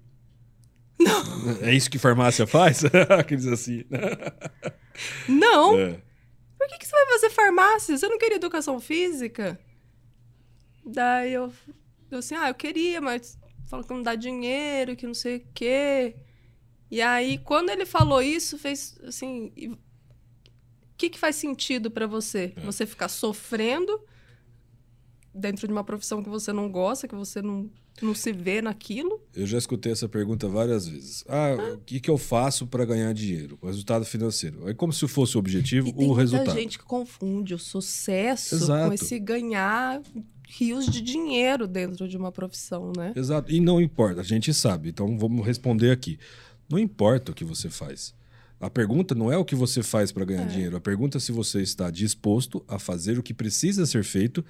É 1.61 1.71
isso 1.71 1.91
que 1.91 1.99
farmácia 1.99 2.47
faz? 2.47 2.83
Aqueles 3.21 3.47
assim. 3.47 3.85
não. 5.29 5.79
É. 5.79 6.01
Por 6.59 6.67
que, 6.69 6.79
que 6.79 6.87
você 6.87 6.97
vai 6.97 7.07
fazer 7.09 7.29
farmácia? 7.29 7.99
Você 7.99 8.09
não 8.09 8.17
queria 8.17 8.37
educação 8.37 8.81
física? 8.81 9.61
Daí 10.83 11.35
eu, 11.35 11.53
eu 12.11 12.21
assim, 12.21 12.35
ah, 12.35 12.49
eu 12.49 12.55
queria, 12.55 13.03
mas 13.03 13.39
falou 13.67 13.85
que 13.85 13.93
não 13.93 14.03
dá 14.03 14.15
dinheiro, 14.15 14.97
que 14.97 15.07
não 15.07 15.13
sei 15.13 15.37
o 15.37 15.47
quê. 15.53 16.17
E 16.91 17.03
aí, 17.03 17.37
quando 17.37 17.69
ele 17.69 17.85
falou 17.85 18.23
isso, 18.23 18.57
fez 18.57 18.99
assim. 19.07 19.53
O 19.59 20.97
que, 20.97 21.11
que 21.11 21.19
faz 21.19 21.37
sentido 21.37 21.91
pra 21.91 22.07
você? 22.07 22.55
É. 22.57 22.61
Você 22.63 22.87
ficar 22.87 23.09
sofrendo 23.09 24.03
dentro 25.35 25.67
de 25.67 25.73
uma 25.73 25.83
profissão 25.85 26.23
que 26.23 26.29
você 26.29 26.53
não 26.53 26.71
gosta, 26.71 27.09
que 27.09 27.15
você 27.15 27.43
não, 27.43 27.69
não 28.01 28.15
se 28.15 28.33
vê 28.33 28.63
naquilo? 28.63 29.21
Eu 29.35 29.47
já 29.47 29.59
escutei 29.59 29.93
essa 29.93 30.09
pergunta 30.09 30.49
várias 30.49 30.87
vezes. 30.87 31.25
Ah, 31.29 31.75
o 31.75 31.79
que, 31.79 31.99
que 32.01 32.09
eu 32.11 32.17
faço 32.17 32.67
para 32.67 32.85
ganhar 32.85 33.13
dinheiro? 33.13 33.59
O 33.61 33.67
resultado 33.67 34.05
financeiro. 34.05 34.69
É 34.69 34.75
como 34.75 34.93
se 34.93 35.07
fosse 35.09 35.37
o 35.37 35.41
objetivo, 35.41 35.89
E 35.89 35.93
tem 35.93 36.05
o 36.05 36.09
muita 36.09 36.21
resultado. 36.23 36.55
gente 36.55 36.79
que 36.79 36.85
confunde 36.85 37.55
o 37.55 37.59
sucesso 37.59 38.55
Exato. 38.55 38.87
com 38.89 38.93
esse 38.95 39.19
ganhar 39.19 40.01
rios 40.49 40.87
de 40.87 41.01
dinheiro 41.01 41.67
dentro 41.67 42.07
de 42.07 42.17
uma 42.17 42.31
profissão, 42.31 42.93
né? 42.97 43.13
Exato. 43.17 43.51
E 43.51 43.61
não 43.61 43.81
importa, 43.81 44.21
a 44.21 44.25
gente 44.25 44.55
sabe. 44.55 44.91
Então 44.91 45.19
vamos 45.19 45.45
responder 45.45 45.91
aqui. 45.91 46.19
Não 46.69 46.79
importa 46.79 47.33
o 47.33 47.35
que 47.35 47.45
você 47.45 47.69
faz. 47.69 48.15
A 48.61 48.71
pergunta 48.71 49.15
não 49.15 49.31
é 49.31 49.37
o 49.37 49.45
que 49.45 49.55
você 49.55 49.83
faz 49.83 50.11
para 50.11 50.25
ganhar 50.25 50.47
dinheiro. 50.47 50.77
A 50.77 50.81
pergunta 50.81 51.19
é 51.19 51.21
se 51.21 51.33
você 51.33 51.61
está 51.61 51.91
disposto 51.91 52.65
a 52.67 52.79
fazer 52.79 53.19
o 53.19 53.23
que 53.23 53.35
precisa 53.35 53.85
ser 53.85 54.05
feito 54.05 54.45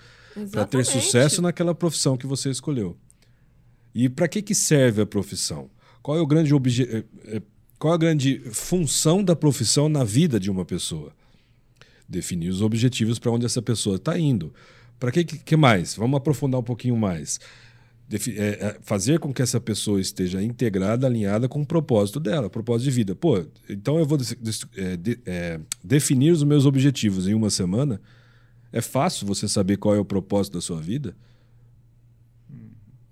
para 0.51 0.65
ter 0.65 0.85
sucesso 0.85 1.43
naquela 1.43 1.75
profissão 1.75 2.17
que 2.17 2.27
você 2.27 2.51
escolheu. 2.51 2.97
E 3.95 4.09
para 4.09 4.29
que, 4.29 4.43
que 4.43 4.55
serve 4.55 5.03
a 5.03 5.07
profissão? 5.07 5.71
Qual 6.03 6.17
é 6.17 6.21
o 6.21 6.27
grande 6.27 6.53
obje... 6.53 6.83
eh, 6.83 7.05
eh, 7.27 7.43
qual 7.79 7.93
é 7.93 7.97
a 7.97 7.99
grande 7.99 8.41
função 8.51 9.23
da 9.23 9.35
profissão 9.35 9.89
na 9.89 10.05
vida 10.05 10.39
de 10.39 10.51
uma 10.51 10.65
pessoa? 10.65 11.13
Definir 12.09 12.51
os 12.51 12.61
objetivos 12.61 13.19
para 13.19 13.31
onde 13.31 13.47
essa 13.47 13.63
pessoa 13.63 13.97
está 13.97 14.19
indo. 14.19 14.53
Para 14.99 15.11
que, 15.11 15.25
que 15.25 15.39
que 15.39 15.57
mais? 15.57 15.95
Vamos 15.97 16.17
aprofundar 16.17 16.61
um 16.61 16.65
pouquinho 16.65 16.97
mais. 16.97 17.39
É, 18.13 18.17
é, 18.37 18.79
fazer 18.83 19.19
com 19.19 19.33
que 19.33 19.41
essa 19.41 19.59
pessoa 19.59 19.99
esteja 20.01 20.43
integrada, 20.43 21.07
alinhada 21.07 21.49
com 21.49 21.63
o 21.63 21.67
propósito 21.67 22.21
dela, 22.21 22.51
propósito 22.51 22.85
de 22.85 22.91
vida. 22.91 23.15
Pô, 23.15 23.45
então 23.69 23.99
eu 23.99 24.05
vou 24.05 24.19
des- 24.19 24.37
é, 24.77 24.97
de- 24.97 25.19
é, 25.25 25.59
definir 25.83 26.31
os 26.31 26.43
meus 26.45 26.67
objetivos 26.67 27.27
em 27.27 27.33
uma 27.35 27.49
semana. 27.49 28.01
É 28.71 28.81
fácil 28.83 29.27
você 29.27 29.49
saber 29.49 29.79
qual 29.79 29.95
é 29.95 29.99
o 29.99 30.05
propósito 30.05 30.55
da 30.55 30.61
sua 30.61 30.81
vida? 30.81 31.17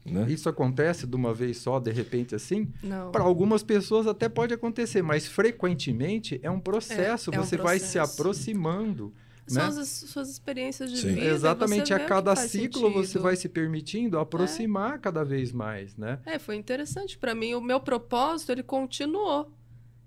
Né? 0.04 0.26
Isso 0.30 0.48
acontece 0.48 1.06
de 1.06 1.14
uma 1.14 1.32
vez 1.32 1.58
só, 1.58 1.78
de 1.78 1.90
repente 1.92 2.34
assim? 2.34 2.68
Não. 2.82 3.12
Para 3.12 3.22
algumas 3.22 3.62
pessoas 3.62 4.06
até 4.06 4.28
pode 4.28 4.52
acontecer, 4.52 5.00
mas 5.00 5.26
frequentemente 5.26 6.40
é 6.42 6.50
um 6.50 6.58
processo. 6.60 7.30
É, 7.30 7.36
é 7.36 7.40
um 7.40 7.44
você 7.44 7.56
vai 7.56 7.78
se 7.78 7.92
processo. 7.92 8.20
aproximando. 8.20 9.12
São 9.52 9.70
né? 9.70 9.80
as 9.80 9.88
suas 9.88 10.28
experiências 10.28 10.90
de 10.90 10.98
Sim. 10.98 11.14
vida. 11.14 11.26
Exatamente, 11.26 11.88
você 11.88 11.94
a 11.94 12.06
cada 12.06 12.34
ciclo 12.36 12.90
você 12.90 13.06
sentido. 13.06 13.22
vai 13.22 13.36
se 13.36 13.48
permitindo 13.48 14.18
aproximar 14.18 14.98
cada 14.98 15.24
vez 15.24 15.52
mais, 15.52 15.96
né? 15.96 16.20
É, 16.24 16.38
foi 16.38 16.56
interessante 16.56 17.18
para 17.18 17.34
mim. 17.34 17.54
O 17.54 17.60
meu 17.60 17.80
propósito, 17.80 18.52
ele 18.52 18.62
continuou. 18.62 19.52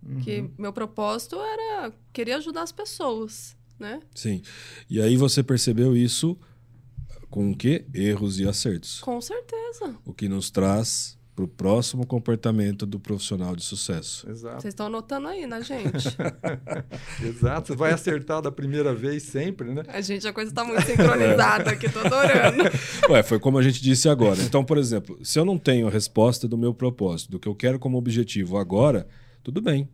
Uhum. 0.06 0.20
Que 0.20 0.50
meu 0.58 0.72
propósito 0.72 1.36
era 1.38 1.92
querer 2.14 2.34
ajudar 2.34 2.62
as 2.62 2.72
pessoas, 2.72 3.58
né? 3.80 4.02
Sim. 4.14 4.42
E 4.90 5.02
aí 5.02 5.18
você 5.18 5.42
percebeu 5.42 5.98
isso 5.98 6.38
com 7.30 7.52
o 7.52 7.58
quê? 7.58 7.86
Erros 7.94 8.40
e 8.40 8.48
acertos. 8.48 9.00
Com 9.00 9.20
certeza. 9.20 9.96
O 10.06 10.14
que 10.14 10.30
nos 10.30 10.52
traz 10.52 11.18
para 11.36 11.44
o 11.44 11.48
próximo 11.48 12.08
comportamento 12.08 12.86
do 12.86 12.98
profissional 12.98 13.56
de 13.56 13.64
sucesso. 13.64 14.30
Exato. 14.30 14.62
Vocês 14.62 14.74
estão 14.74 14.86
anotando 14.86 15.28
aí, 15.28 15.46
né, 15.46 15.62
gente? 15.62 16.16
Exato. 17.22 17.68
Você 17.68 17.76
vai 17.76 17.92
acertar 17.92 18.42
da 18.42 18.50
primeira 18.50 18.96
vez 18.96 19.24
sempre, 19.24 19.74
né? 19.74 19.84
A 19.90 20.00
gente, 20.00 20.26
a 20.26 20.32
coisa 20.32 20.54
tá 20.54 20.64
muito 20.64 20.86
sincronizada 20.86 21.72
aqui, 21.72 21.90
tô 21.90 22.00
adorando. 22.00 22.64
Ué, 23.12 23.22
foi 23.22 23.38
como 23.38 23.58
a 23.58 23.62
gente 23.62 23.82
disse 23.82 24.08
agora. 24.08 24.42
Então, 24.42 24.64
por 24.64 24.78
exemplo, 24.78 25.20
se 25.22 25.38
eu 25.38 25.44
não 25.44 25.58
tenho 25.58 25.88
a 25.88 25.92
resposta 25.92 26.48
do 26.48 26.58
meu 26.58 26.74
propósito, 26.74 27.32
do 27.32 27.40
que 27.40 27.50
eu 27.50 27.56
quero 27.56 27.78
como 27.80 27.98
objetivo 27.98 28.58
agora, 28.58 29.06
tudo 29.44 29.62
bem. 29.62 29.90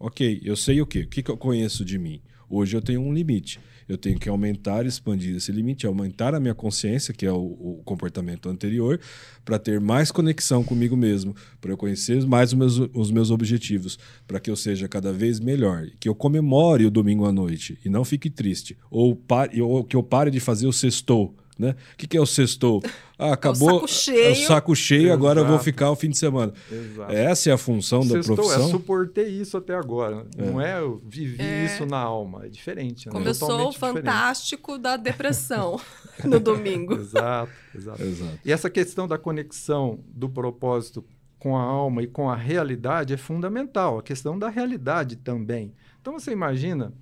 Ok, 0.00 0.40
eu 0.42 0.56
sei 0.56 0.80
o 0.80 0.86
quê? 0.86 1.02
O 1.02 1.08
que, 1.08 1.22
que 1.22 1.30
eu 1.30 1.36
conheço 1.36 1.84
de 1.84 1.96
mim? 1.96 2.20
Hoje 2.50 2.76
eu 2.76 2.82
tenho 2.82 3.00
um 3.00 3.14
limite. 3.14 3.60
Eu 3.88 3.98
tenho 3.98 4.18
que 4.18 4.28
aumentar, 4.28 4.86
expandir 4.86 5.36
esse 5.36 5.52
limite, 5.52 5.86
aumentar 5.86 6.34
a 6.34 6.40
minha 6.40 6.54
consciência, 6.54 7.12
que 7.14 7.26
é 7.26 7.32
o, 7.32 7.38
o 7.38 7.82
comportamento 7.84 8.48
anterior, 8.48 9.00
para 9.44 9.58
ter 9.58 9.80
mais 9.80 10.10
conexão 10.10 10.62
comigo 10.62 10.96
mesmo, 10.96 11.34
para 11.60 11.72
eu 11.72 11.76
conhecer 11.76 12.24
mais 12.26 12.52
os 12.52 12.58
meus, 12.58 12.78
os 12.94 13.10
meus 13.10 13.30
objetivos, 13.30 13.98
para 14.26 14.40
que 14.40 14.50
eu 14.50 14.56
seja 14.56 14.88
cada 14.88 15.12
vez 15.12 15.40
melhor, 15.40 15.86
que 15.98 16.08
eu 16.08 16.14
comemore 16.14 16.86
o 16.86 16.90
domingo 16.90 17.26
à 17.26 17.32
noite 17.32 17.78
e 17.84 17.88
não 17.88 18.04
fique 18.04 18.30
triste, 18.30 18.76
ou, 18.90 19.14
pare, 19.16 19.60
ou 19.60 19.84
que 19.84 19.96
eu 19.96 20.02
pare 20.02 20.30
de 20.30 20.40
fazer 20.40 20.66
o 20.66 20.72
sextou. 20.72 21.34
Né? 21.58 21.76
O 21.92 21.96
que, 21.96 22.06
que 22.06 22.16
é 22.16 22.20
o 22.20 22.26
sextou? 22.26 22.82
Ah, 23.24 23.34
acabou. 23.34 23.74
saco 23.86 23.88
cheio. 23.88 24.24
É 24.24 24.30
o 24.32 24.34
saco 24.48 24.74
cheio, 24.74 25.12
agora 25.12 25.38
eu 25.38 25.44
vou 25.44 25.52
Exato. 25.54 25.64
ficar 25.64 25.90
o 25.92 25.94
fim 25.94 26.10
de 26.10 26.18
semana. 26.18 26.52
Exato. 26.68 27.12
Essa 27.12 27.50
é 27.50 27.52
a 27.52 27.56
função 27.58 28.00
da 28.00 28.14
Sextou, 28.16 28.34
profissão. 28.34 28.66
é 28.66 28.70
suportei 28.72 29.28
isso 29.28 29.56
até 29.56 29.76
agora. 29.76 30.26
Não 30.36 30.60
é 30.60 30.80
eu 30.80 31.00
vivi 31.06 31.40
É. 31.40 31.64
isso 31.66 31.86
na 31.86 31.98
alma. 31.98 32.46
É 32.46 32.48
diferente. 32.48 33.06
né? 33.06 33.12
Começou 33.12 33.46
o 33.46 33.50
Totalmente 33.52 33.74
diferente. 33.74 33.96
fantástico 34.06 34.76
da 34.76 34.96
depressão 34.96 35.80
no 36.24 36.40
domingo. 36.40 36.94
Exato, 36.94 37.52
exato. 37.72 38.02
Exato. 38.02 38.38
E 38.44 38.50
essa 38.50 38.68
questão 38.68 39.06
da 39.06 39.16
conexão 39.16 40.00
do 40.08 40.28
propósito 40.28 41.04
com 41.38 41.56
a 41.56 41.62
alma 41.62 42.02
e 42.02 42.08
com 42.08 42.28
a 42.28 42.34
realidade 42.34 43.14
é 43.14 43.16
fundamental. 43.16 43.98
A 44.00 44.02
questão 44.02 44.36
da 44.36 44.48
realidade 44.48 45.14
também. 45.14 45.72
Então 46.00 46.14
você 46.18 46.32
imagina 46.32 46.92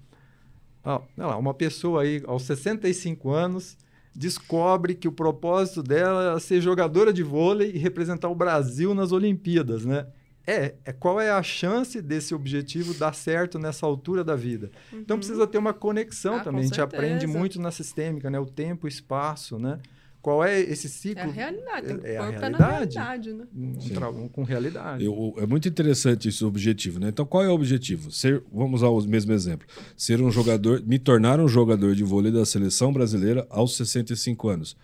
ó, 0.85 1.01
lá, 1.17 1.39
uma 1.39 1.55
pessoa 1.55 2.03
aí 2.03 2.23
aos 2.27 2.43
65 2.43 3.31
anos 3.31 3.79
descobre 4.15 4.95
que 4.95 5.09
o 5.09 5.13
propósito 5.13 5.83
dela 5.83 6.37
é 6.37 6.41
ser 6.41 6.61
jogadora 6.61 7.13
de 7.13 7.23
vôlei 7.23 7.73
e 7.73 7.79
representar 7.79 8.29
o 8.29 8.35
Brasil 8.35 8.95
nas 8.95 9.13
Olimpíadas, 9.13 9.85
né? 9.85 10.07
É, 10.47 10.75
é 10.85 10.93
qual 10.93 11.21
é 11.21 11.31
a 11.31 11.43
chance 11.43 12.01
desse 12.01 12.35
objetivo 12.35 12.95
dar 12.95 13.15
certo 13.15 13.59
nessa 13.59 13.87
altura 13.87 14.25
da 14.25 14.35
vida? 14.35 14.71
Uhum. 14.93 15.01
Então 15.01 15.19
precisa 15.19 15.47
ter 15.47 15.59
uma 15.59 15.73
conexão 15.73 16.37
ah, 16.37 16.41
também. 16.41 16.61
A 16.61 16.65
gente 16.65 16.77
certeza. 16.77 17.03
aprende 17.03 17.27
muito 17.27 17.61
na 17.61 17.71
sistêmica, 17.71 18.29
né? 18.31 18.41
O 18.41 18.47
tempo, 18.47 18.87
o 18.87 18.89
espaço, 18.89 19.59
né? 19.59 19.79
Qual 20.23 20.45
é 20.45 20.61
esse 20.61 20.89
ciclo? 20.89 21.23
É 21.23 21.25
a 21.25 21.31
realidade, 21.31 21.87
tem 21.87 21.99
que 21.99 22.07
é, 22.07 22.15
é 22.15 22.19
a 22.19 22.29
realidade. 22.29 22.99
realidade 22.99 23.33
né? 23.33 23.47
Um, 23.55 24.29
com 24.29 24.43
realidade. 24.43 25.03
Eu, 25.03 25.35
é 25.39 25.47
muito 25.47 25.67
interessante 25.67 26.29
esse 26.29 26.45
objetivo, 26.45 27.01
né? 27.01 27.09
Então, 27.09 27.25
qual 27.25 27.43
é 27.43 27.49
o 27.49 27.53
objetivo? 27.53 28.11
Ser, 28.11 28.43
vamos 28.53 28.83
usar 28.83 28.89
o 28.89 29.01
mesmo 29.09 29.33
exemplo. 29.33 29.67
Ser 29.97 30.21
um 30.21 30.31
jogador, 30.31 30.83
me 30.85 30.99
tornar 30.99 31.41
um 31.41 31.49
jogador 31.49 31.95
de 31.95 32.05
vôlei 32.05 32.31
da 32.31 32.45
seleção 32.45 32.93
brasileira 32.93 33.47
aos 33.49 33.77
65 33.77 34.49
anos. 34.49 34.77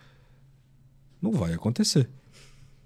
Não 1.20 1.32
vai 1.32 1.52
acontecer. 1.52 2.08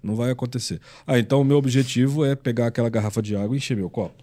Não 0.03 0.15
vai 0.15 0.31
acontecer. 0.31 0.81
Ah, 1.07 1.17
então 1.17 1.39
o 1.39 1.45
meu 1.45 1.57
objetivo 1.57 2.25
é 2.25 2.35
pegar 2.35 2.67
aquela 2.67 2.89
garrafa 2.89 3.21
de 3.21 3.33
água 3.35 3.55
e 3.55 3.57
encher 3.57 3.77
meu 3.77 3.89
copo. 3.89 4.21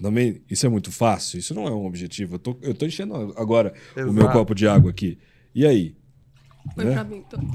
Também, 0.00 0.42
isso 0.50 0.66
é 0.66 0.68
muito 0.68 0.92
fácil. 0.92 1.38
Isso 1.38 1.54
não 1.54 1.66
é 1.66 1.70
um 1.70 1.86
objetivo. 1.86 2.34
Eu 2.34 2.38
tô, 2.38 2.56
eu 2.60 2.74
tô 2.74 2.84
enchendo 2.84 3.14
agora 3.36 3.72
Exato. 3.96 4.10
o 4.10 4.12
meu 4.12 4.28
copo 4.30 4.54
de 4.54 4.66
água 4.68 4.90
aqui. 4.90 5.16
E 5.54 5.64
aí? 5.64 5.96
Foi 6.74 6.84
né? 6.84 6.92
pra 6.92 7.04
mim 7.04 7.22
todo. 7.28 7.46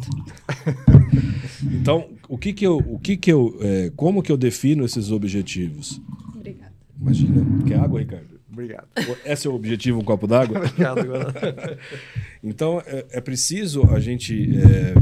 então, 1.71 2.09
o 2.27 2.37
que 2.37 2.53
que 2.53 2.65
eu, 2.65 2.77
o 2.77 2.99
que 2.99 3.17
que 3.17 3.31
eu, 3.31 3.57
é, 3.61 3.91
como 3.95 4.21
que 4.21 4.31
eu 4.31 4.37
defino 4.37 4.85
esses 4.85 5.11
objetivos? 5.11 5.99
Obrigada. 6.35 6.73
Imagina, 6.99 7.63
quer 7.65 7.79
água, 7.79 7.99
Ricardo? 7.99 8.39
Obrigado. 8.51 8.87
Esse 9.25 9.47
é 9.47 9.49
o 9.49 9.53
objetivo, 9.53 9.99
um 9.99 10.03
copo 10.03 10.27
d'água? 10.27 10.59
Obrigado. 10.65 11.79
então, 12.43 12.81
é, 12.85 13.05
é, 13.11 13.21
preciso 13.21 13.83
a 13.93 13.99
gente 13.99 14.57
é, 14.57 14.95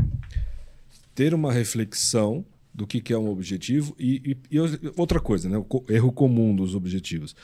ter 1.16 1.34
uma 1.34 1.52
reflexão 1.52 2.46
do 2.74 2.86
que, 2.86 3.02
que 3.02 3.12
é 3.12 3.18
um 3.18 3.30
objetivo 3.30 3.96
e, 3.98 4.38
e, 4.52 4.58
e, 4.58 4.60
outra 4.96 5.20
coisa, 5.20 5.50
né? 5.50 5.58
o 5.58 5.84
erro 5.90 6.12
comum 6.12 6.56
dos 6.56 6.76
objetivos. 6.76 7.36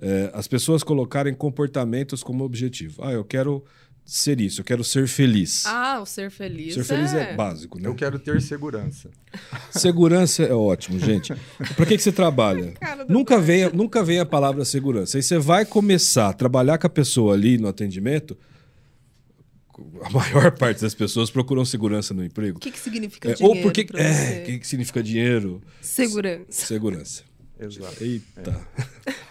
É, 0.00 0.30
as 0.32 0.46
pessoas 0.48 0.82
colocarem 0.82 1.34
comportamentos 1.34 2.22
como 2.22 2.44
objetivo. 2.44 3.02
Ah, 3.04 3.12
eu 3.12 3.24
quero 3.24 3.64
ser 4.08 4.40
isso, 4.40 4.62
eu 4.62 4.64
quero 4.64 4.82
ser 4.82 5.06
feliz. 5.06 5.66
Ah, 5.66 6.00
o 6.00 6.06
ser 6.06 6.30
feliz. 6.30 6.72
Ser 6.72 6.82
feliz 6.82 7.12
é, 7.12 7.32
é 7.32 7.34
básico, 7.36 7.78
né? 7.78 7.86
Eu 7.86 7.94
quero 7.94 8.18
ter 8.18 8.40
segurança. 8.40 9.10
Segurança 9.70 10.42
é 10.42 10.54
ótimo, 10.54 10.98
gente. 10.98 11.34
Para 11.76 11.84
que, 11.84 11.96
que 11.96 12.02
você 12.02 12.10
trabalha? 12.10 12.72
Nunca 13.06 13.38
vem, 13.38 13.70
nunca 13.70 14.02
vem 14.02 14.18
a 14.18 14.24
palavra 14.24 14.64
segurança. 14.64 15.18
Aí 15.18 15.22
você 15.22 15.38
vai 15.38 15.66
começar 15.66 16.30
a 16.30 16.32
trabalhar 16.32 16.78
com 16.78 16.86
a 16.86 16.90
pessoa 16.90 17.34
ali 17.34 17.58
no 17.58 17.68
atendimento. 17.68 18.36
A 20.02 20.10
maior 20.10 20.52
parte 20.52 20.80
das 20.80 20.94
pessoas 20.94 21.30
procuram 21.30 21.64
segurança 21.64 22.12
no 22.14 22.24
emprego. 22.24 22.56
O 22.56 22.60
que, 22.60 22.70
que 22.70 22.78
significa 22.78 23.30
é, 23.30 23.34
dinheiro? 23.34 23.58
Ou 23.58 23.62
porque. 23.62 23.86
É, 23.94 24.40
o 24.42 24.46
que, 24.46 24.58
que 24.58 24.66
significa 24.66 25.02
dinheiro? 25.02 25.62
Segurança. 25.80 26.44
Segurança. 26.48 27.27
Exato. 27.58 28.02
Eita. 28.02 28.60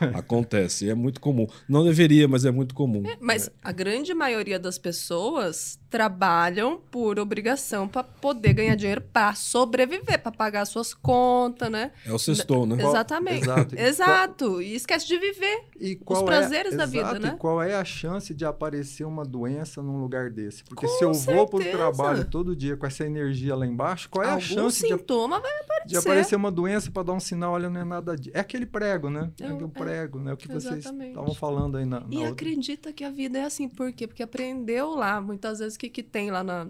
É. 0.01 0.05
Acontece. 0.17 0.89
É 0.89 0.93
muito 0.93 1.19
comum. 1.19 1.47
Não 1.67 1.83
deveria, 1.83 2.27
mas 2.27 2.45
é 2.45 2.51
muito 2.51 2.73
comum. 2.73 3.03
É, 3.05 3.17
mas 3.19 3.49
a 3.63 3.71
grande 3.71 4.13
maioria 4.13 4.59
das 4.59 4.77
pessoas 4.77 5.79
trabalham 5.89 6.81
por 6.91 7.17
obrigação 7.17 7.87
para 7.87 8.03
poder 8.03 8.53
ganhar 8.53 8.75
dinheiro 8.75 9.01
para 9.01 9.33
sobreviver, 9.33 10.19
para 10.21 10.31
pagar 10.31 10.65
suas 10.65 10.93
contas, 10.93 11.69
né? 11.71 11.91
É 12.05 12.11
o 12.11 12.19
sextou, 12.19 12.65
né? 12.65 12.75
Exatamente. 12.83 13.43
Exato. 13.43 13.75
Exato. 13.75 14.61
E 14.61 14.75
esquece 14.75 15.07
de 15.07 15.17
viver 15.17 15.65
os 16.05 16.21
prazeres 16.23 16.73
é, 16.73 16.77
da 16.77 16.85
vida, 16.85 17.05
exato, 17.11 17.19
né? 17.21 17.33
E 17.35 17.37
qual 17.37 17.61
é 17.61 17.75
a 17.75 17.85
chance 17.85 18.33
de 18.33 18.43
aparecer 18.45 19.05
uma 19.05 19.23
doença 19.23 19.81
num 19.81 20.01
lugar 20.01 20.29
desse? 20.29 20.63
Porque 20.63 20.85
com 20.85 20.93
se 20.97 21.03
eu 21.05 21.13
certeza. 21.13 21.37
vou 21.37 21.47
para 21.47 21.59
o 21.59 21.71
trabalho 21.71 22.25
todo 22.25 22.55
dia 22.55 22.75
com 22.75 22.85
essa 22.85 23.05
energia 23.05 23.55
lá 23.55 23.65
embaixo, 23.65 24.09
qual 24.09 24.25
é 24.25 24.27
Algum 24.29 24.37
a 24.37 24.41
chance 24.41 24.81
sintoma 24.85 25.37
de, 25.37 25.41
vai 25.43 25.51
aparecer. 25.61 25.87
de 25.87 25.97
aparecer 25.97 26.35
uma 26.35 26.51
doença 26.51 26.91
para 26.91 27.03
dar 27.03 27.13
um 27.13 27.19
sinal, 27.19 27.53
olha, 27.53 27.69
não 27.69 27.79
é 27.79 27.85
nada 27.85 28.16
É 28.33 28.39
aquele 28.39 28.65
prego, 28.65 29.09
né? 29.09 29.31
É, 29.39 29.45
aquele 29.45 29.63
é, 29.63 29.67
prego, 29.67 30.19
né? 30.19 30.33
O 30.33 30.37
que 30.37 30.47
vocês 30.47 30.85
estavam 30.85 31.33
falando 31.33 31.77
aí 31.77 31.85
na, 31.85 31.99
na 31.99 32.07
E 32.09 32.17
outra. 32.17 32.31
acredita 32.31 32.93
que 32.93 33.03
a 33.03 33.09
vida 33.11 33.39
é 33.39 33.43
assim, 33.43 33.67
por 33.67 33.91
quê? 33.91 34.07
Porque 34.07 34.23
aprendeu 34.23 34.95
lá, 34.95 35.21
muitas 35.21 35.59
vezes, 35.59 35.75
o 35.75 35.79
que, 35.79 35.89
que 35.89 36.03
tem 36.03 36.31
lá 36.31 36.43
na, 36.43 36.67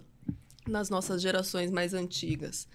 nas 0.68 0.90
nossas 0.90 1.22
gerações 1.22 1.72
mais 1.72 1.94
antigas. 1.94 2.68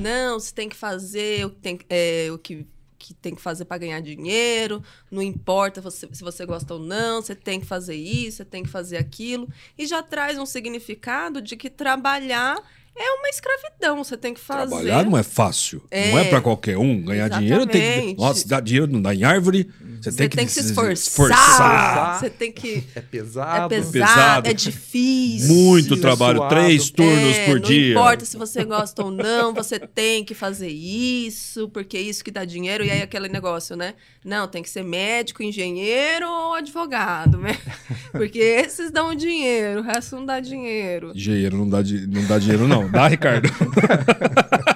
Não, 0.00 0.38
você 0.38 0.52
tem 0.54 0.68
que 0.68 0.76
fazer 0.76 1.44
o 1.44 1.50
que 1.50 1.60
tem, 1.60 1.78
é, 1.90 2.28
o 2.30 2.38
que, 2.38 2.66
que 2.98 3.12
tem 3.14 3.34
que 3.34 3.40
fazer 3.42 3.64
para 3.64 3.78
ganhar 3.78 4.00
dinheiro, 4.00 4.82
não 5.10 5.20
importa 5.20 5.80
você, 5.80 6.08
se 6.12 6.22
você 6.22 6.46
gosta 6.46 6.74
ou 6.74 6.80
não, 6.80 7.20
você 7.20 7.34
tem 7.34 7.58
que 7.58 7.66
fazer 7.66 7.96
isso, 7.96 8.38
você 8.38 8.44
tem 8.44 8.62
que 8.62 8.68
fazer 8.68 8.96
aquilo. 8.96 9.48
E 9.76 9.86
já 9.86 10.02
traz 10.02 10.38
um 10.38 10.46
significado 10.46 11.42
de 11.42 11.56
que 11.56 11.68
trabalhar 11.68 12.56
é 12.96 13.10
uma 13.12 13.28
escravidão, 13.28 14.04
você 14.04 14.16
tem 14.16 14.34
que 14.34 14.40
fazer. 14.40 14.70
Trabalhar 14.70 15.04
não 15.04 15.16
é 15.16 15.22
fácil. 15.22 15.82
É, 15.90 16.10
não 16.10 16.18
é 16.18 16.24
para 16.24 16.40
qualquer 16.40 16.76
um. 16.76 17.02
Ganhar 17.02 17.26
exatamente. 17.26 17.44
dinheiro 17.46 17.66
tem 17.66 18.14
que. 18.14 18.20
Nossa, 18.20 18.46
dar 18.46 18.60
dinheiro 18.60 18.86
não 18.86 19.00
dá 19.00 19.14
em 19.14 19.24
árvore. 19.24 19.70
Você, 20.02 20.10
tem, 20.10 20.28
que, 20.28 20.36
tem 20.36 20.46
que 20.46 20.52
se 20.52 20.60
esforçar. 20.60 20.92
esforçar. 20.92 22.18
Você 22.18 22.30
tem 22.30 22.50
que. 22.50 22.82
É 22.94 23.00
pesado. 23.00 23.74
É 23.74 23.80
pesado, 23.80 24.48
é 24.48 24.52
difícil. 24.52 25.54
Muito 25.54 25.96
trabalho, 25.96 26.38
suado. 26.38 26.54
três 26.54 26.90
turnos 26.90 27.36
é, 27.36 27.46
por 27.46 27.60
dia. 27.60 27.94
Não 27.94 28.02
importa 28.02 28.24
se 28.24 28.36
você 28.36 28.64
gosta 28.64 29.04
ou 29.04 29.10
não, 29.10 29.54
você 29.54 29.78
tem 29.78 30.24
que 30.24 30.34
fazer 30.34 30.68
isso, 30.68 31.68
porque 31.68 31.96
é 31.96 32.00
isso 32.00 32.24
que 32.24 32.30
dá 32.30 32.44
dinheiro. 32.44 32.84
E 32.84 32.90
aí 32.90 33.02
aquele 33.02 33.28
negócio, 33.28 33.76
né? 33.76 33.94
Não, 34.24 34.48
tem 34.48 34.62
que 34.62 34.70
ser 34.70 34.82
médico, 34.82 35.42
engenheiro 35.42 36.28
ou 36.28 36.54
advogado, 36.54 37.38
né? 37.38 37.58
Porque 38.12 38.38
esses 38.38 38.90
dão 38.90 39.14
dinheiro, 39.14 39.80
o 39.80 39.82
resto 39.82 40.16
não 40.16 40.26
dá 40.26 40.38
dinheiro. 40.38 41.12
Engenheiro 41.14 41.56
não 41.56 41.68
dá, 41.68 41.78
não 42.08 42.26
dá 42.26 42.38
dinheiro, 42.38 42.68
não. 42.68 42.90
Dá, 42.90 43.08
Ricardo? 43.08 43.48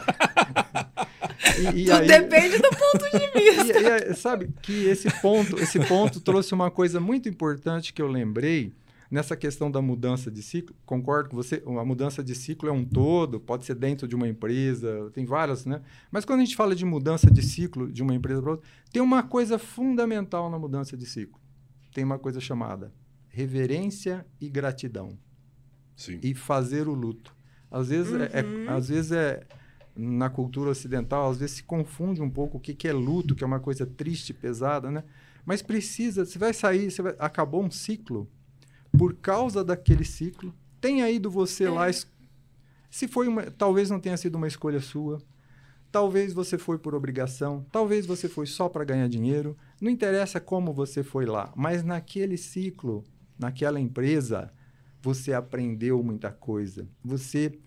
E, 1.58 1.82
e 1.82 1.84
Tudo 1.84 1.96
aí... 1.96 2.06
depende 2.06 2.58
do 2.58 2.70
ponto 2.70 3.10
de 3.10 3.26
vista. 3.38 3.78
E, 3.80 4.12
e, 4.12 4.14
sabe 4.14 4.50
que 4.62 4.84
esse 4.86 5.10
ponto, 5.20 5.58
esse 5.60 5.78
ponto 5.80 6.20
trouxe 6.20 6.54
uma 6.54 6.70
coisa 6.70 7.00
muito 7.00 7.28
importante 7.28 7.92
que 7.92 8.02
eu 8.02 8.08
lembrei 8.08 8.72
nessa 9.10 9.36
questão 9.36 9.70
da 9.70 9.80
mudança 9.80 10.30
de 10.30 10.42
ciclo. 10.42 10.74
Concordo 10.84 11.30
com 11.30 11.36
você, 11.36 11.62
a 11.64 11.84
mudança 11.84 12.22
de 12.22 12.34
ciclo 12.34 12.68
é 12.68 12.72
um 12.72 12.84
todo, 12.84 13.40
pode 13.40 13.64
ser 13.64 13.74
dentro 13.74 14.06
de 14.06 14.14
uma 14.14 14.28
empresa, 14.28 15.10
tem 15.12 15.24
várias, 15.24 15.64
né? 15.64 15.80
Mas 16.10 16.24
quando 16.24 16.40
a 16.40 16.44
gente 16.44 16.56
fala 16.56 16.74
de 16.74 16.84
mudança 16.84 17.30
de 17.30 17.42
ciclo 17.42 17.90
de 17.90 18.02
uma 18.02 18.14
empresa 18.14 18.42
para 18.42 18.50
outra, 18.52 18.68
tem 18.92 19.02
uma 19.02 19.22
coisa 19.22 19.58
fundamental 19.58 20.50
na 20.50 20.58
mudança 20.58 20.96
de 20.96 21.06
ciclo. 21.06 21.40
Tem 21.92 22.04
uma 22.04 22.18
coisa 22.18 22.40
chamada 22.40 22.92
reverência 23.28 24.26
e 24.40 24.48
gratidão. 24.48 25.18
Sim. 25.94 26.18
E 26.22 26.34
fazer 26.34 26.88
o 26.88 26.94
luto. 26.94 27.34
Às 27.70 27.88
vezes, 27.88 28.12
uhum. 28.12 28.22
é, 28.22 28.30
é, 28.32 28.42
uhum. 28.42 28.70
às 28.70 28.88
vezes 28.88 29.12
é 29.12 29.46
na 29.96 30.28
cultura 30.28 30.70
ocidental, 30.70 31.30
às 31.30 31.38
vezes 31.38 31.56
se 31.56 31.62
confunde 31.62 32.20
um 32.20 32.28
pouco 32.28 32.58
o 32.58 32.60
que, 32.60 32.74
que 32.74 32.86
é 32.86 32.92
luto, 32.92 33.34
que 33.34 33.42
é 33.42 33.46
uma 33.46 33.60
coisa 33.60 33.86
triste, 33.86 34.34
pesada, 34.34 34.90
né? 34.90 35.02
Mas 35.44 35.62
precisa, 35.62 36.24
você 36.24 36.38
vai 36.38 36.52
sair, 36.52 36.90
você 36.90 37.02
vai, 37.02 37.14
acabou 37.18 37.64
um 37.64 37.70
ciclo, 37.70 38.28
por 38.96 39.14
causa 39.14 39.64
daquele 39.64 40.04
ciclo, 40.04 40.54
tenha 40.80 41.08
ido 41.10 41.30
você 41.30 41.64
é. 41.64 41.70
lá, 41.70 41.86
se 42.90 43.08
foi 43.08 43.28
uma, 43.28 43.50
talvez 43.50 43.88
não 43.88 44.00
tenha 44.00 44.16
sido 44.16 44.34
uma 44.34 44.48
escolha 44.48 44.80
sua, 44.80 45.22
talvez 45.90 46.32
você 46.32 46.58
foi 46.58 46.78
por 46.78 46.94
obrigação, 46.94 47.64
talvez 47.72 48.04
você 48.04 48.28
foi 48.28 48.46
só 48.46 48.68
para 48.68 48.84
ganhar 48.84 49.08
dinheiro, 49.08 49.56
não 49.80 49.90
interessa 49.90 50.40
como 50.40 50.72
você 50.72 51.02
foi 51.02 51.24
lá, 51.24 51.52
mas 51.56 51.82
naquele 51.82 52.36
ciclo, 52.36 53.04
naquela 53.38 53.80
empresa, 53.80 54.52
você 55.00 55.32
aprendeu 55.32 56.02
muita 56.02 56.30
coisa, 56.30 56.88
você 57.04 57.58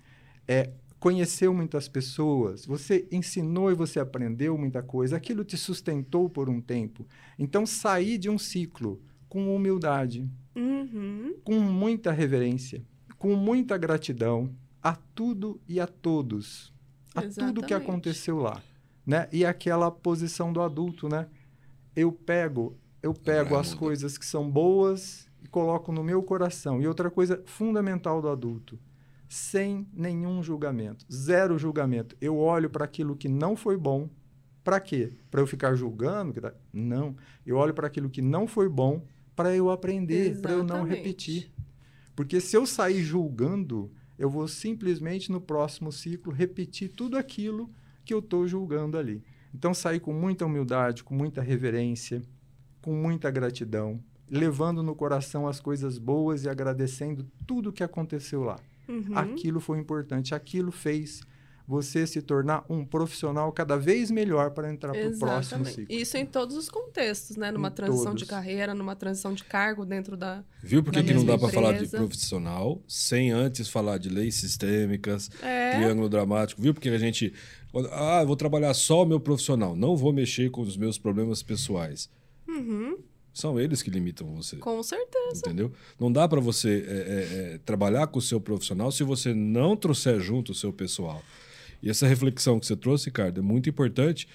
é, 0.47 0.71
conheceu 0.99 1.53
muitas 1.53 1.87
pessoas, 1.87 2.65
você 2.65 3.07
ensinou 3.11 3.71
e 3.71 3.75
você 3.75 3.99
aprendeu 3.99 4.57
muita 4.57 4.83
coisa, 4.83 5.15
aquilo 5.15 5.43
te 5.43 5.55
sustentou 5.55 6.29
por 6.29 6.49
um 6.49 6.59
tempo. 6.59 7.05
Então, 7.37 7.65
sair 7.65 8.17
de 8.17 8.29
um 8.29 8.37
ciclo 8.37 9.01
com 9.29 9.55
humildade, 9.55 10.29
uhum. 10.55 11.35
com 11.43 11.59
muita 11.59 12.11
reverência, 12.11 12.83
com 13.17 13.35
muita 13.35 13.77
gratidão 13.77 14.53
a 14.83 14.95
tudo 14.95 15.59
e 15.67 15.79
a 15.79 15.87
todos, 15.87 16.73
a 17.15 17.23
Exatamente. 17.23 17.55
tudo 17.55 17.67
que 17.67 17.73
aconteceu 17.73 18.37
lá, 18.37 18.61
né? 19.05 19.29
E 19.31 19.45
aquela 19.45 19.89
posição 19.89 20.51
do 20.51 20.61
adulto, 20.61 21.07
né? 21.07 21.27
Eu 21.95 22.11
pego, 22.11 22.75
eu 23.01 23.13
pego 23.13 23.55
as 23.55 23.73
coisas 23.73 24.17
que 24.17 24.25
são 24.25 24.49
boas 24.49 25.27
e 25.43 25.47
coloco 25.47 25.91
no 25.91 26.03
meu 26.03 26.21
coração. 26.23 26.81
E 26.81 26.87
outra 26.87 27.09
coisa 27.09 27.41
fundamental 27.45 28.21
do 28.21 28.29
adulto, 28.29 28.79
sem 29.29 29.87
nenhum 29.93 30.41
julgamento, 30.41 31.05
zero 31.09 31.57
julgamento. 31.59 32.17
Eu 32.19 32.37
olho 32.37 32.69
para 32.69 32.83
aquilo 32.83 33.15
que 33.15 33.29
não 33.29 33.55
foi 33.55 33.77
bom, 33.77 34.09
para 34.63 34.79
quê? 34.79 35.13
Para 35.29 35.39
eu 35.39 35.47
ficar 35.47 35.75
julgando? 35.75 36.33
Não. 36.73 37.15
Eu 37.45 37.55
olho 37.55 37.73
para 37.73 37.87
aquilo 37.87 38.09
que 38.09 38.21
não 38.21 38.47
foi 38.47 38.67
bom 38.67 39.05
para 39.35 39.55
eu 39.55 39.69
aprender, 39.69 40.41
para 40.41 40.51
eu 40.51 40.63
não 40.63 40.83
repetir. 40.83 41.51
Porque 42.15 42.41
se 42.41 42.57
eu 42.57 42.65
sair 42.65 43.01
julgando, 43.01 43.89
eu 44.17 44.29
vou 44.29 44.47
simplesmente 44.47 45.31
no 45.31 45.39
próximo 45.39 45.91
ciclo 45.91 46.33
repetir 46.33 46.89
tudo 46.89 47.15
aquilo 47.15 47.69
que 48.03 48.13
eu 48.13 48.19
estou 48.19 48.47
julgando 48.47 48.97
ali. 48.97 49.23
Então, 49.53 49.73
sair 49.73 49.99
com 49.99 50.11
muita 50.11 50.45
humildade, 50.45 51.03
com 51.03 51.15
muita 51.15 51.41
reverência, 51.41 52.21
com 52.81 52.93
muita 52.93 53.31
gratidão, 53.31 54.03
levando 54.29 54.83
no 54.83 54.93
coração 54.93 55.47
as 55.47 55.59
coisas 55.59 55.97
boas 55.97 56.43
e 56.43 56.49
agradecendo 56.49 57.25
tudo 57.47 57.71
que 57.71 57.83
aconteceu 57.83 58.43
lá. 58.43 58.59
Uhum. 58.89 59.15
Aquilo 59.17 59.59
foi 59.59 59.77
importante, 59.79 60.33
aquilo 60.33 60.71
fez 60.71 61.21
você 61.67 62.07
se 62.07 62.19
tornar 62.23 62.65
um 62.67 62.83
profissional 62.83 63.51
cada 63.51 63.77
vez 63.77 64.09
melhor 64.09 64.49
para 64.49 64.73
entrar 64.73 64.91
para 64.91 65.07
o 65.07 65.19
próximo 65.19 65.61
Exatamente. 65.61 65.75
ciclo. 65.75 65.95
Isso 65.95 66.17
em 66.17 66.25
todos 66.25 66.57
os 66.57 66.67
contextos, 66.67 67.37
né? 67.37 67.51
Numa 67.51 67.67
Em 67.67 67.71
transição 67.71 68.15
de 68.15 68.21
todos. 68.25 68.29
carreira, 68.31 68.73
numa 68.73 68.95
transição 68.95 69.35
de 69.35 69.43
cargo 69.43 69.85
dentro 69.85 70.17
da. 70.17 70.43
Viu 70.63 70.81
por 70.81 70.91
que, 70.91 71.03
não 71.13 71.23
dá 71.23 71.37
para 71.37 71.49
falar 71.49 71.73
de 71.73 71.87
profissional 71.87 72.81
sem 72.87 73.29
antes 73.31 73.69
falar 73.69 73.99
de 73.99 74.09
leis 74.09 74.33
sistêmicas, 74.33 75.29
É. 75.43 75.75
triângulo 75.75 76.09
dramático? 76.09 76.59
Viu 76.59 76.73
porque 76.73 76.89
a 76.89 76.97
gente. 76.97 77.31
Ah, 77.91 78.21
eu 78.21 78.25
vou 78.27 78.35
trabalhar 78.35 78.73
só 78.73 79.03
o 79.03 79.05
meu 79.05 79.19
profissional, 79.19 79.75
não 79.75 79.95
vou 79.95 80.11
mexer 80.11 80.49
com 80.49 80.61
os 80.61 80.75
meus 80.75 80.97
problemas 80.97 81.43
pessoais. 81.43 82.09
Uhum, 82.47 82.97
São 83.39 83.57
eles 83.57 83.81
que 83.81 83.89
limitam 83.89 84.27
você. 84.35 84.57
com 84.57 84.83
certeza. 84.83 85.39
Entendeu? 85.45 85.71
Não 85.97 86.11
dá 86.11 86.27
para 86.27 86.41
você 86.41 86.85
é, 86.85 86.91
é, 86.91 87.53
é, 87.53 87.57
trabalhar 87.59 88.07
com 88.07 88.19
o 88.19 88.21
seu 88.21 88.41
profissional 88.41 88.91
se 88.91 89.01
você 89.03 89.33
não 89.33 89.77
trouxer 89.77 90.19
junto 90.19 90.51
o 90.51 90.55
seu 90.55 90.73
pessoal. 90.73 91.23
E 91.81 91.89
essa 91.89 92.05
reflexão 92.05 92.59
que 92.59 92.65
você 92.65 92.75
trouxe, 92.75 93.05
Ricardo, 93.05 93.39
é 93.39 93.41
muito 93.41 93.69
importante 93.69 94.27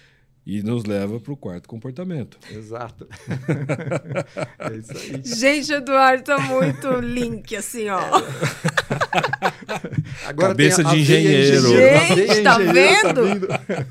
e 0.47 0.63
nos 0.63 0.85
leva 0.85 1.19
para 1.19 1.33
o 1.33 1.37
quarto 1.37 1.69
comportamento. 1.69 2.39
Exato. 2.51 3.07
é 4.59 4.77
isso 4.77 4.93
aí. 4.93 5.23
Gente, 5.25 5.73
Eduardo, 5.73 6.23
tá 6.23 6.39
muito 6.39 6.89
link, 7.01 7.57
assim, 7.57 7.89
ó. 7.89 8.01
Agora 10.27 10.49
Cabeça 10.49 10.83
tem 10.83 10.87
a 10.87 10.95
de 10.95 11.01
engenheiro. 11.01 11.57
engenheiro, 11.57 11.97
a 11.97 12.17
Gente, 12.17 12.43
tá 12.43 12.63
engenheiro 12.63 13.15
vendo? 13.15 13.49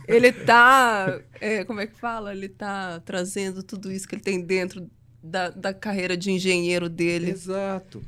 Ele 0.07 0.31
tá. 0.31 1.19
é, 1.41 1.63
como 1.65 1.79
é 1.81 1.87
que 1.87 1.99
fala? 1.99 2.31
Ele 2.31 2.49
tá 2.49 2.99
trazendo 2.99 3.63
tudo 3.63 3.91
isso 3.91 4.07
que 4.07 4.15
ele 4.15 4.23
tem 4.23 4.41
dentro 4.41 4.87
da, 5.23 5.49
da 5.49 5.73
carreira 5.73 6.17
de 6.17 6.29
engenheiro 6.31 6.89
dele. 6.89 7.31
Exato. 7.31 8.03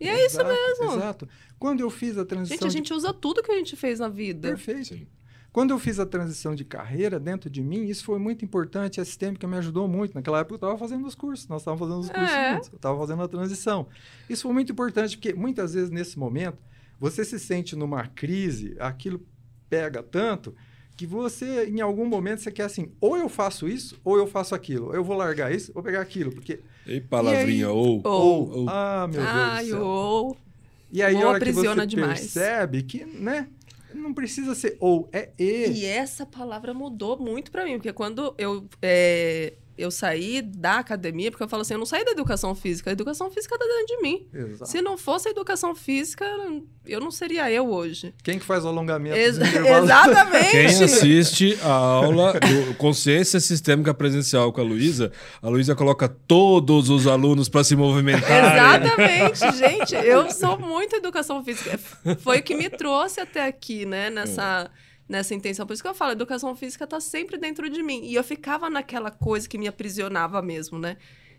E 0.00 0.08
é 0.08 0.26
isso 0.26 0.40
Exato, 0.40 0.50
mesmo. 0.50 0.96
Exato. 0.96 1.28
Quando 1.58 1.80
eu 1.80 1.88
fiz 1.88 2.18
a 2.18 2.24
transição 2.24 2.56
Gente, 2.56 2.64
a 2.66 2.68
de 2.68 2.74
gente 2.76 2.92
usa 2.92 3.14
tudo 3.14 3.42
que 3.42 3.50
a 3.50 3.56
gente 3.56 3.76
fez 3.76 4.00
na 4.00 4.08
vida. 4.08 4.48
Perfeito. 4.48 4.88
Sim. 4.88 5.06
Quando 5.52 5.70
eu 5.70 5.78
fiz 5.78 5.98
a 5.98 6.04
transição 6.04 6.54
de 6.54 6.66
carreira 6.66 7.18
dentro 7.18 7.48
de 7.48 7.62
mim, 7.62 7.86
isso 7.86 8.04
foi 8.04 8.18
muito 8.18 8.44
importante. 8.44 9.00
A 9.00 9.04
Sistêmica 9.06 9.46
me 9.48 9.56
ajudou 9.56 9.88
muito. 9.88 10.14
Naquela 10.14 10.40
época 10.40 10.52
eu 10.54 10.56
estava 10.56 10.76
fazendo 10.76 11.06
os 11.06 11.14
cursos, 11.14 11.48
nós 11.48 11.62
estávamos 11.62 11.80
fazendo 11.88 12.00
os 12.02 12.10
cursos 12.10 12.36
É. 12.36 12.52
juntos, 12.54 12.68
eu 12.68 12.76
estava 12.76 12.98
fazendo 12.98 13.22
a 13.22 13.28
transição. 13.28 13.86
Isso 14.28 14.42
foi 14.42 14.52
muito 14.52 14.70
importante, 14.72 15.16
porque 15.16 15.32
muitas 15.32 15.72
vezes 15.72 15.88
nesse 15.88 16.18
momento 16.18 16.58
você 17.00 17.24
se 17.24 17.38
sente 17.38 17.74
numa 17.74 18.06
crise, 18.06 18.76
aquilo 18.78 19.26
pega 19.70 20.02
tanto 20.02 20.54
que 20.96 21.06
você, 21.06 21.66
em 21.66 21.80
algum 21.80 22.06
momento, 22.06 22.40
você 22.40 22.50
quer 22.50 22.64
assim, 22.64 22.90
ou 23.00 23.16
eu 23.16 23.28
faço 23.28 23.68
isso, 23.68 24.00
ou 24.02 24.16
eu 24.16 24.26
faço 24.26 24.54
aquilo. 24.54 24.94
Eu 24.94 25.04
vou 25.04 25.16
largar 25.16 25.54
isso, 25.54 25.70
ou 25.74 25.82
pegar 25.82 26.00
aquilo, 26.00 26.32
porque... 26.32 26.60
E 26.86 27.00
palavrinha 27.00 27.48
E 27.48 27.64
aí? 27.64 27.64
ou. 27.64 28.00
Ou. 28.04 28.50
ou. 28.60 28.66
Ah, 28.68 29.08
meu 29.12 29.20
Ai, 29.22 29.64
Deus 29.66 29.70
do 29.70 29.76
céu. 29.76 29.86
ou. 29.86 30.36
E 30.92 31.02
aí, 31.02 31.14
ou 31.16 31.22
a 31.24 31.28
hora 31.28 31.40
que 31.40 31.52
você 31.52 31.86
demais. 31.86 32.20
percebe 32.20 32.82
que, 32.84 33.04
né, 33.04 33.48
não 33.92 34.14
precisa 34.14 34.54
ser 34.54 34.76
ou, 34.80 35.08
é 35.12 35.30
e. 35.38 35.66
E 35.68 35.84
essa 35.84 36.24
palavra 36.24 36.72
mudou 36.72 37.18
muito 37.18 37.50
pra 37.50 37.64
mim, 37.64 37.74
porque 37.74 37.92
quando 37.92 38.34
eu, 38.38 38.64
é, 38.80 39.54
eu 39.78 39.90
saí 39.90 40.40
da 40.42 40.78
academia, 40.78 41.30
porque 41.30 41.42
eu 41.44 41.48
falo 41.48 41.62
assim, 41.62 41.74
eu 41.74 41.78
não 41.78 41.86
saí 41.86 42.04
da 42.04 42.10
educação 42.12 42.54
física, 42.54 42.90
a 42.90 42.92
educação 42.92 43.30
física 43.30 43.58
tá 43.58 43.64
dentro 43.64 43.86
de 43.96 44.02
mim. 44.02 44.26
Exato. 44.32 44.70
Se 44.70 44.80
não 44.80 44.96
fosse 44.96 45.28
a 45.28 45.30
educação 45.30 45.74
física, 45.74 46.24
eu 46.86 47.00
não 47.00 47.10
seria 47.10 47.50
eu 47.50 47.68
hoje. 47.70 48.14
Quem 48.22 48.38
que 48.38 48.44
faz 48.44 48.64
o 48.64 48.68
alongamento 48.68 49.16
Ex- 49.16 49.36
exatamente! 49.82 50.50
Quem 50.50 50.66
assiste 50.66 51.58
a 51.62 51.70
aula 51.72 52.32
do 52.34 52.74
Consciência 52.74 53.38
Sistêmica 53.40 53.92
Presencial 53.92 54.52
com 54.52 54.60
a 54.60 54.64
Luísa, 54.64 55.12
a 55.42 55.48
Luísa 55.48 55.74
coloca 55.74 56.08
todos 56.08 56.88
os 56.90 57.06
alunos 57.06 57.48
para 57.48 57.64
se 57.64 57.76
movimentar. 57.76 58.54
Exatamente, 58.54 59.52
gente. 59.58 59.94
Eu 59.94 60.30
sou 60.30 60.58
muito 60.58 60.96
educação 60.96 61.44
física. 61.44 61.78
Foi 62.20 62.38
o 62.38 62.42
que 62.42 62.54
me 62.54 62.70
trouxe 62.70 63.20
até 63.20 63.46
aqui, 63.46 63.84
né? 63.84 64.10
Nessa, 64.10 64.70
nessa 65.08 65.34
intenção. 65.34 65.66
Por 65.66 65.72
isso 65.74 65.82
que 65.82 65.88
eu 65.88 65.94
falo, 65.94 66.12
educação 66.12 66.54
física 66.56 66.86
tá 66.86 67.00
sempre 67.00 67.38
dentro 67.38 67.68
de 67.70 67.82
mim. 67.82 68.04
E 68.04 68.14
eu 68.14 68.24
ficava 68.24 68.68
naquela 68.68 69.10
coisa 69.10 69.48
que 69.48 69.58
me 69.58 69.68
aprisionava 69.68 70.42
mesmo, 70.42 70.78
né? 70.78 70.96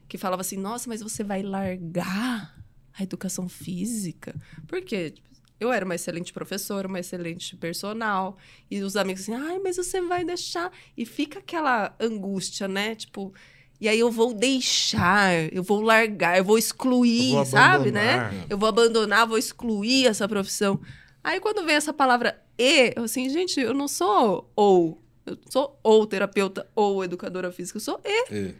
Que 0.08 0.18
falava 0.18 0.42
assim, 0.42 0.58
nossa, 0.58 0.90
mas 0.90 1.02
você 1.02 1.24
vai 1.24 1.42
largar 1.44 2.56
a 2.98 3.04
educação 3.04 3.48
física? 3.50 4.34
Por 4.68 4.82
quê? 4.82 5.12
Tipo, 5.12 5.28
Eu 5.60 5.72
era 5.72 5.84
uma 5.84 5.96
excelente 5.96 6.32
professora, 6.32 6.88
uma 6.88 7.00
excelente 7.00 7.56
personal. 7.58 8.38
E 8.70 8.82
os 8.82 8.96
amigos 8.96 9.24
assim, 9.24 9.34
ai, 9.34 9.60
mas 9.60 9.78
você 9.78 10.00
vai 10.02 10.24
deixar. 10.24 10.72
E 10.96 11.06
fica 11.06 11.40
aquela 11.40 11.96
angústia, 12.00 12.68
né? 12.68 12.96
Tipo, 12.96 13.34
e 13.80 13.88
aí 13.88 14.00
eu 14.00 14.12
vou 14.12 14.34
deixar, 14.34 15.34
eu 15.52 15.62
vou 15.64 15.82
largar, 15.82 16.38
eu 16.38 16.44
vou 16.44 16.58
excluir, 16.58 17.30
Eu 17.30 17.36
vou 17.36 17.46
sabe, 17.46 17.92
né? 17.92 18.46
Eu 18.50 18.58
vou 18.58 18.70
abandonar, 18.70 19.28
vou 19.28 19.38
excluir 19.38 20.08
essa 20.08 20.28
profissão. 20.28 20.80
Aí 21.28 21.42
quando 21.42 21.66
vem 21.66 21.76
essa 21.76 21.92
palavra 21.92 22.42
e, 22.58 22.94
eu 22.96 23.04
assim, 23.04 23.30
gente, 23.30 23.60
eu 23.60 23.74
não 23.74 23.90
sou 23.90 24.50
ou. 24.56 25.04
Eu 25.26 25.38
sou 25.50 25.78
ou 25.84 26.08
terapeuta 26.08 26.66
ou 26.74 27.04
educadora 27.04 27.52
física, 27.52 27.76
eu 27.76 27.82
sou 27.82 28.00
e. 28.06 28.34
É. 28.34 28.54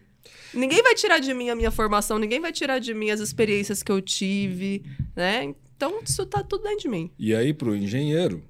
Ninguém 0.54 0.84
vai 0.84 0.94
tirar 0.94 1.20
de 1.20 1.34
mim 1.34 1.50
a 1.50 1.56
minha 1.56 1.72
formação, 1.72 2.20
ninguém 2.20 2.42
vai 2.42 2.52
tirar 2.52 2.80
de 2.80 2.94
mim 2.94 3.10
as 3.10 3.22
experiências 3.22 3.82
que 3.82 3.90
eu 3.90 4.02
tive, 4.02 4.84
né? 5.16 5.46
Então 5.78 6.02
isso 6.04 6.26
tá 6.26 6.44
tudo 6.44 6.64
dentro 6.64 6.80
de 6.80 6.90
mim. 6.90 7.10
E 7.18 7.34
aí, 7.34 7.54
para 7.54 7.70
o 7.70 7.76
engenheiro, 7.76 8.44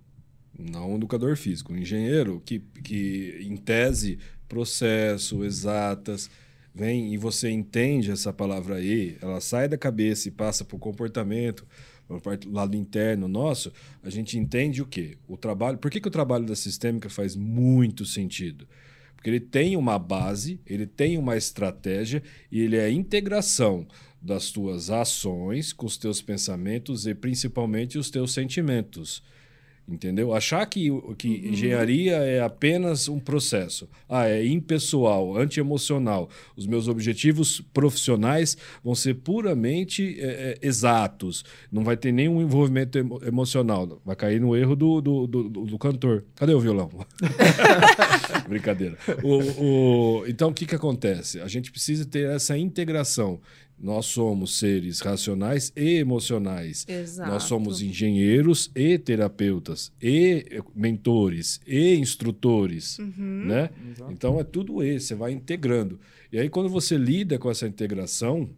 não 0.58 0.96
educador 0.96 1.38
físico, 1.38 1.72
um 1.72 1.78
engenheiro 1.78 2.42
que, 2.44 2.58
que 2.84 3.38
em 3.42 3.56
tese, 3.56 4.18
processo, 4.50 5.44
exatas, 5.44 6.28
vem 6.74 7.14
e 7.14 7.18
você 7.18 7.52
entende 7.52 8.10
essa 8.10 8.34
palavra 8.34 8.82
E, 8.82 9.16
ela 9.22 9.40
sai 9.40 9.68
da 9.68 9.78
cabeça 9.78 10.28
e 10.28 10.32
passa 10.32 10.66
para 10.66 10.76
o 10.76 10.80
comportamento, 10.80 11.68
o 12.10 12.52
lado 12.52 12.76
interno 12.76 13.28
nosso, 13.28 13.72
a 14.02 14.10
gente 14.10 14.38
entende 14.38 14.82
o 14.82 14.86
quê? 14.86 15.18
O 15.28 15.36
trabalho. 15.36 15.78
Por 15.78 15.92
que, 15.92 16.00
que 16.00 16.08
o 16.08 16.12
trabalho 16.12 16.46
da 16.46 16.56
sistêmica 16.56 17.10
faz 17.10 17.36
muito 17.36 18.06
sentido? 18.06 18.68
Porque 19.16 19.30
ele 19.30 19.40
tem 19.40 19.76
uma 19.76 19.98
base, 19.98 20.60
ele 20.66 20.86
tem 20.86 21.18
uma 21.18 21.36
estratégia 21.36 22.22
e 22.52 22.62
ele 22.62 22.78
é 22.78 22.86
a 22.86 22.92
integração 22.92 23.88
das 24.22 24.52
tuas 24.52 24.90
ações 24.90 25.74
com 25.74 25.86
os 25.86 25.98
teus 25.98 26.22
pensamentos 26.22 27.06
e 27.08 27.16
principalmente 27.16 27.98
os 27.98 28.10
teus 28.10 28.34
sentimentos. 28.34 29.24
Entendeu? 29.90 30.34
Achar 30.34 30.66
que, 30.66 30.90
que 31.18 31.48
engenharia 31.48 32.18
é 32.18 32.42
apenas 32.42 33.08
um 33.08 33.20
processo. 33.22 33.88
Ah, 34.10 34.28
é 34.28 34.46
impessoal, 34.46 35.38
antiemocional. 35.38 36.30
Os 36.58 36.68
meus 36.68 36.90
objetivos 36.90 37.62
profissionais 37.74 38.58
vão 38.84 38.94
ser 38.94 39.14
puramente 39.14 40.18
é, 40.20 40.26
é, 40.26 40.58
exatos. 40.62 41.46
Não 41.72 41.86
vai 41.86 41.96
ter 41.96 42.12
nenhum 42.12 42.42
envolvimento 42.42 42.98
emo- 42.98 43.22
emocional. 43.26 44.02
Vai 44.06 44.18
cair 44.18 44.42
no 44.42 44.58
erro 44.58 44.76
do, 44.76 45.00
do, 45.00 45.26
do, 45.26 45.44
do- 45.50 45.66
do 45.66 45.78
cantor. 45.80 46.26
Cadê 46.36 46.54
o 46.54 46.60
violão? 46.60 46.90
Brincadeira. 48.48 48.98
O, 49.24 50.20
o- 50.22 50.28
Então, 50.28 50.50
o 50.50 50.54
que, 50.54 50.66
que 50.66 50.76
acontece? 50.76 51.40
A 51.40 51.48
gente 51.48 51.72
precisa 51.72 52.06
ter 52.06 52.28
essa 52.30 52.58
integração. 52.58 53.40
Nós 53.80 54.08
somos 54.08 54.58
seres 54.58 55.02
racionais 55.02 55.72
e 55.76 55.98
emocionais. 55.98 56.84
Exato. 56.88 57.30
Nós 57.32 57.44
somos 57.44 57.80
engenheiros 57.82 58.72
e 58.76 58.98
terapeutas, 58.98 59.92
e 60.02 60.62
mentores, 60.76 61.62
e 61.68 61.94
instrutores. 61.96 62.98
Uhum. 62.98 63.46
Né? 63.46 63.70
Exato. 63.92 64.12
Então 64.12 64.40
é 64.40 64.44
tudo 64.44 64.84
isso, 64.84 65.08
você 65.08 65.16
vai 65.16 65.32
integrando. 65.32 66.00
E 66.32 66.40
aí, 66.40 66.50
quando 66.50 66.70
você 66.70 66.98
lida 66.98 67.38
com 67.38 67.52
essa 67.52 67.68
integração, 67.68 68.50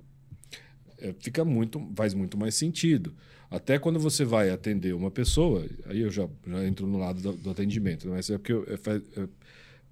é, 0.97 1.13
fica 1.19 1.43
muito, 1.43 1.85
faz 1.95 2.13
muito 2.13 2.37
mais 2.37 2.55
sentido. 2.55 3.13
Até 3.51 3.77
quando 3.77 3.99
você 3.99 4.23
vai 4.23 4.49
atender 4.49 4.93
uma 4.93 5.11
pessoa, 5.11 5.65
aí 5.87 5.99
eu 6.01 6.09
já, 6.11 6.27
já 6.47 6.65
entro 6.65 6.87
no 6.87 6.97
lado 6.97 7.21
do, 7.21 7.33
do 7.33 7.49
atendimento, 7.49 8.07
mas 8.07 8.29
é 8.29 8.37
porque 8.37 8.53
eu- 8.53 8.65
é, 8.67 9.21
é, 9.21 9.27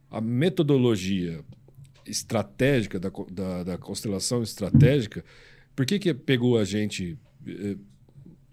a 0.10 0.22
metodologia 0.22 1.44
estratégica 2.08 3.00
da, 3.00 3.12
da, 3.32 3.64
da 3.64 3.78
constelação 3.78 4.42
estratégica, 4.42 5.24
por 5.76 5.86
que, 5.86 6.00
que 6.00 6.14
pegou 6.14 6.58
a 6.58 6.64
gente, 6.64 7.18
eh, 7.48 7.76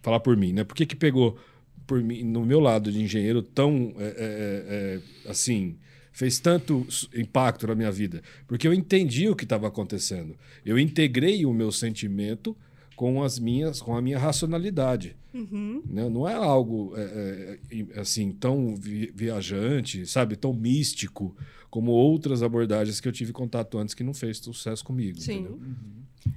falar 0.02 0.20
por 0.20 0.36
mim, 0.36 0.52
né? 0.52 0.64
Por 0.64 0.74
que, 0.74 0.84
que 0.84 0.96
pegou 0.96 1.38
por 1.86 2.02
mim, 2.02 2.22
no 2.22 2.44
meu 2.44 2.60
lado 2.60 2.92
de 2.92 3.00
engenheiro 3.00 3.42
tão, 3.42 3.94
é, 3.98 5.00
é, 5.26 5.30
assim, 5.30 5.78
fez 6.12 6.38
tanto 6.38 6.86
impacto 7.14 7.66
na 7.66 7.74
minha 7.74 7.90
vida? 7.90 8.22
Porque 8.46 8.68
eu 8.68 8.74
entendi 8.74 9.28
o 9.28 9.36
que 9.36 9.44
estava 9.44 9.66
acontecendo. 9.68 10.36
Eu 10.64 10.78
integrei 10.78 11.46
o 11.46 11.52
meu 11.52 11.72
sentimento 11.72 12.56
com 12.96 13.22
as 13.22 13.38
minhas, 13.38 13.80
com 13.80 13.96
a 13.96 14.02
minha 14.02 14.18
racionalidade. 14.18 15.16
Uhum. 15.32 15.82
né? 15.84 16.08
Não 16.08 16.28
é 16.28 16.34
algo 16.34 16.92
é, 16.96 17.02
é, 17.02 17.58
e- 17.74 17.88
assim 17.96 18.30
tão 18.30 18.76
vi- 18.76 19.10
viajante, 19.12 20.06
sabe, 20.06 20.36
tão 20.36 20.52
místico 20.54 21.36
como 21.68 21.90
outras 21.90 22.40
abordagens 22.40 23.00
que 23.00 23.08
eu 23.08 23.12
tive 23.12 23.32
contato 23.32 23.76
antes 23.78 23.94
que 23.96 24.04
não 24.04 24.14
fez 24.14 24.38
sucesso 24.38 24.84
comigo. 24.84 25.20
Sim. 25.20 25.40
entendeu? 25.40 25.60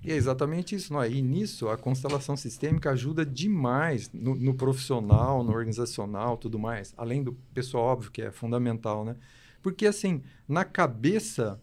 E 0.03 0.11
é 0.11 0.15
exatamente 0.15 0.73
isso. 0.73 0.91
Não 0.91 1.01
é? 1.03 1.11
E 1.11 1.21
nisso, 1.21 1.69
a 1.69 1.77
constelação 1.77 2.35
sistêmica 2.35 2.89
ajuda 2.89 3.23
demais 3.23 4.09
no, 4.11 4.33
no 4.33 4.55
profissional, 4.55 5.43
no 5.43 5.51
organizacional, 5.51 6.35
tudo 6.37 6.57
mais. 6.57 6.91
Além 6.97 7.23
do 7.23 7.33
pessoal, 7.53 7.85
óbvio, 7.85 8.09
que 8.11 8.21
é 8.23 8.31
fundamental, 8.31 9.05
né? 9.05 9.15
Porque, 9.61 9.85
assim, 9.85 10.23
na 10.47 10.65
cabeça, 10.65 11.61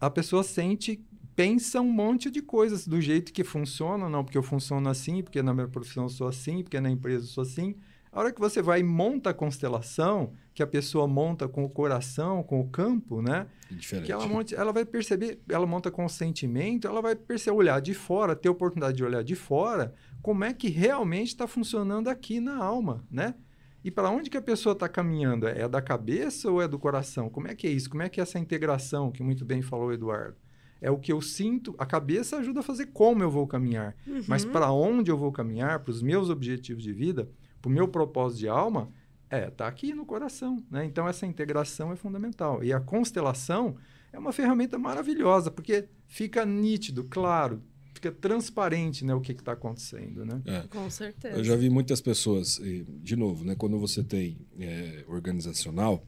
a 0.00 0.10
pessoa 0.10 0.42
sente 0.42 1.00
pensa 1.42 1.80
um 1.80 1.90
monte 1.90 2.30
de 2.30 2.40
coisas 2.40 2.86
do 2.86 3.00
jeito 3.00 3.32
que 3.32 3.42
funciona, 3.42 4.08
não 4.08 4.22
porque 4.22 4.38
eu 4.38 4.44
funciono 4.44 4.88
assim, 4.88 5.24
porque 5.24 5.42
na 5.42 5.52
minha 5.52 5.66
profissão 5.66 6.04
eu 6.04 6.08
sou 6.08 6.28
assim, 6.28 6.62
porque 6.62 6.80
na 6.80 6.88
empresa 6.88 7.24
eu 7.24 7.28
sou 7.28 7.42
assim. 7.42 7.74
A 8.12 8.20
hora 8.20 8.32
que 8.32 8.38
você 8.38 8.62
vai 8.62 8.78
e 8.78 8.82
monta 8.84 9.30
a 9.30 9.34
constelação, 9.34 10.34
que 10.54 10.62
a 10.62 10.66
pessoa 10.68 11.08
monta 11.08 11.48
com 11.48 11.64
o 11.64 11.68
coração, 11.68 12.44
com 12.44 12.60
o 12.60 12.68
campo, 12.68 13.20
né? 13.20 13.48
Diferente. 13.68 14.06
Que 14.06 14.12
ela, 14.12 14.24
monte, 14.28 14.54
ela 14.54 14.72
vai 14.72 14.84
perceber, 14.84 15.40
ela 15.48 15.66
monta 15.66 15.90
com 15.90 16.04
o 16.04 16.08
sentimento, 16.08 16.86
ela 16.86 17.02
vai 17.02 17.16
perceber, 17.16 17.56
olhar 17.56 17.80
de 17.80 17.92
fora, 17.92 18.36
ter 18.36 18.48
a 18.48 18.52
oportunidade 18.52 18.96
de 18.96 19.02
olhar 19.02 19.24
de 19.24 19.34
fora, 19.34 19.92
como 20.22 20.44
é 20.44 20.52
que 20.52 20.68
realmente 20.68 21.28
está 21.28 21.48
funcionando 21.48 22.06
aqui 22.06 22.38
na 22.38 22.56
alma, 22.56 23.04
né? 23.10 23.34
E 23.82 23.90
para 23.90 24.10
onde 24.10 24.30
que 24.30 24.36
a 24.36 24.42
pessoa 24.42 24.74
está 24.74 24.88
caminhando? 24.88 25.48
É 25.48 25.66
da 25.66 25.82
cabeça 25.82 26.48
ou 26.48 26.62
é 26.62 26.68
do 26.68 26.78
coração? 26.78 27.28
Como 27.28 27.48
é 27.48 27.54
que 27.56 27.66
é 27.66 27.70
isso? 27.70 27.90
Como 27.90 28.02
é 28.04 28.08
que 28.08 28.20
é 28.20 28.22
essa 28.22 28.38
integração 28.38 29.10
que 29.10 29.24
muito 29.24 29.44
bem 29.44 29.60
falou 29.60 29.88
o 29.88 29.92
Eduardo? 29.92 30.36
É 30.82 30.90
o 30.90 30.98
que 30.98 31.12
eu 31.12 31.22
sinto. 31.22 31.74
A 31.78 31.86
cabeça 31.86 32.36
ajuda 32.36 32.58
a 32.58 32.62
fazer 32.62 32.86
como 32.86 33.22
eu 33.22 33.30
vou 33.30 33.46
caminhar. 33.46 33.96
Uhum. 34.04 34.24
Mas 34.26 34.44
para 34.44 34.72
onde 34.72 35.12
eu 35.12 35.16
vou 35.16 35.30
caminhar, 35.30 35.78
para 35.78 35.92
os 35.92 36.02
meus 36.02 36.28
objetivos 36.28 36.82
de 36.82 36.92
vida, 36.92 37.30
para 37.60 37.68
o 37.68 37.72
meu 37.72 37.86
propósito 37.86 38.40
de 38.40 38.48
alma, 38.48 38.90
é, 39.30 39.48
tá 39.48 39.68
aqui 39.68 39.94
no 39.94 40.04
coração. 40.04 40.62
Né? 40.68 40.84
Então, 40.84 41.08
essa 41.08 41.24
integração 41.24 41.92
é 41.92 41.96
fundamental. 41.96 42.64
E 42.64 42.72
a 42.72 42.80
constelação 42.80 43.76
é 44.12 44.18
uma 44.18 44.32
ferramenta 44.32 44.76
maravilhosa, 44.76 45.52
porque 45.52 45.88
fica 46.08 46.44
nítido, 46.44 47.04
claro, 47.04 47.62
fica 47.94 48.10
transparente 48.10 49.04
né, 49.04 49.14
o 49.14 49.20
que 49.20 49.30
está 49.30 49.52
acontecendo. 49.52 50.24
Né? 50.26 50.42
É. 50.44 50.60
Com 50.66 50.90
certeza. 50.90 51.38
Eu 51.38 51.44
já 51.44 51.54
vi 51.54 51.70
muitas 51.70 52.00
pessoas, 52.00 52.58
e, 52.58 52.84
de 52.88 53.14
novo, 53.14 53.44
né, 53.44 53.54
quando 53.54 53.78
você 53.78 54.02
tem 54.02 54.36
é, 54.58 55.04
organizacional, 55.06 56.04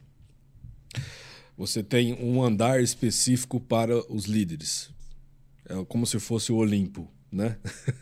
você 1.57 1.81
tem 1.81 2.13
um 2.21 2.43
andar 2.43 2.81
específico 2.81 3.59
para 3.59 3.97
os 4.11 4.25
líderes. 4.25 4.89
É 5.67 5.83
como 5.85 6.05
se 6.05 6.19
fosse 6.19 6.51
o 6.51 6.57
Olimpo. 6.57 7.11
Né? 7.31 7.57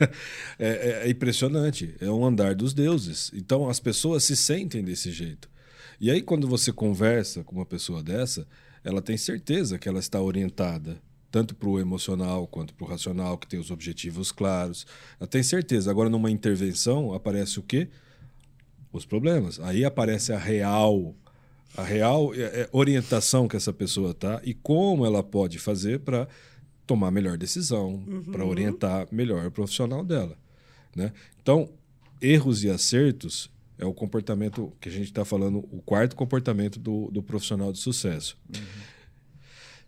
é, 0.59 0.67
é, 0.67 1.07
é 1.07 1.09
impressionante. 1.09 1.95
É 1.99 2.09
um 2.09 2.25
andar 2.25 2.55
dos 2.55 2.73
deuses. 2.73 3.31
Então 3.33 3.69
as 3.69 3.79
pessoas 3.79 4.23
se 4.23 4.35
sentem 4.35 4.83
desse 4.83 5.11
jeito. 5.11 5.49
E 5.99 6.11
aí, 6.11 6.21
quando 6.21 6.47
você 6.47 6.73
conversa 6.73 7.43
com 7.43 7.55
uma 7.55 7.65
pessoa 7.65 8.03
dessa, 8.03 8.47
ela 8.83 9.01
tem 9.01 9.15
certeza 9.15 9.79
que 9.79 9.87
ela 9.87 9.99
está 9.99 10.21
orientada 10.21 10.99
tanto 11.33 11.55
para 11.55 11.67
o 11.67 11.79
emocional 11.79 12.45
quanto 12.45 12.75
para 12.75 12.85
o 12.85 12.87
racional, 12.87 13.39
que 13.39 13.47
tem 13.47 13.59
os 13.59 13.71
objetivos 13.71 14.31
claros. 14.31 14.85
Ela 15.19 15.25
tem 15.27 15.41
certeza. 15.41 15.89
Agora, 15.89 16.07
numa 16.07 16.29
intervenção, 16.29 17.11
aparece 17.11 17.57
o 17.57 17.63
quê? 17.63 17.89
Os 18.91 19.03
problemas. 19.03 19.59
Aí 19.59 19.83
aparece 19.83 20.31
a 20.31 20.37
real, 20.37 21.15
a 21.75 21.83
real 21.83 22.33
é, 22.33 22.41
é, 22.41 22.69
orientação 22.71 23.47
que 23.47 23.55
essa 23.55 23.73
pessoa 23.73 24.13
tá 24.13 24.41
e 24.43 24.53
como 24.53 25.05
ela 25.05 25.23
pode 25.23 25.57
fazer 25.59 25.99
para 25.99 26.27
tomar 26.85 27.11
melhor 27.11 27.37
decisão, 27.37 28.03
Uhum. 28.07 28.23
para 28.23 28.45
orientar 28.45 29.07
melhor 29.11 29.45
o 29.45 29.51
profissional 29.51 30.03
dela. 30.03 30.37
Né? 30.95 31.11
Então, 31.41 31.69
erros 32.21 32.63
e 32.63 32.69
acertos 32.69 33.49
é 33.77 33.85
o 33.85 33.93
comportamento 33.93 34.71
que 34.79 34.89
a 34.89 34.91
gente 34.91 35.05
está 35.05 35.25
falando, 35.25 35.59
o 35.71 35.81
quarto 35.81 36.15
comportamento 36.15 36.79
do, 36.79 37.09
do 37.11 37.23
profissional 37.23 37.71
de 37.71 37.79
sucesso. 37.79 38.37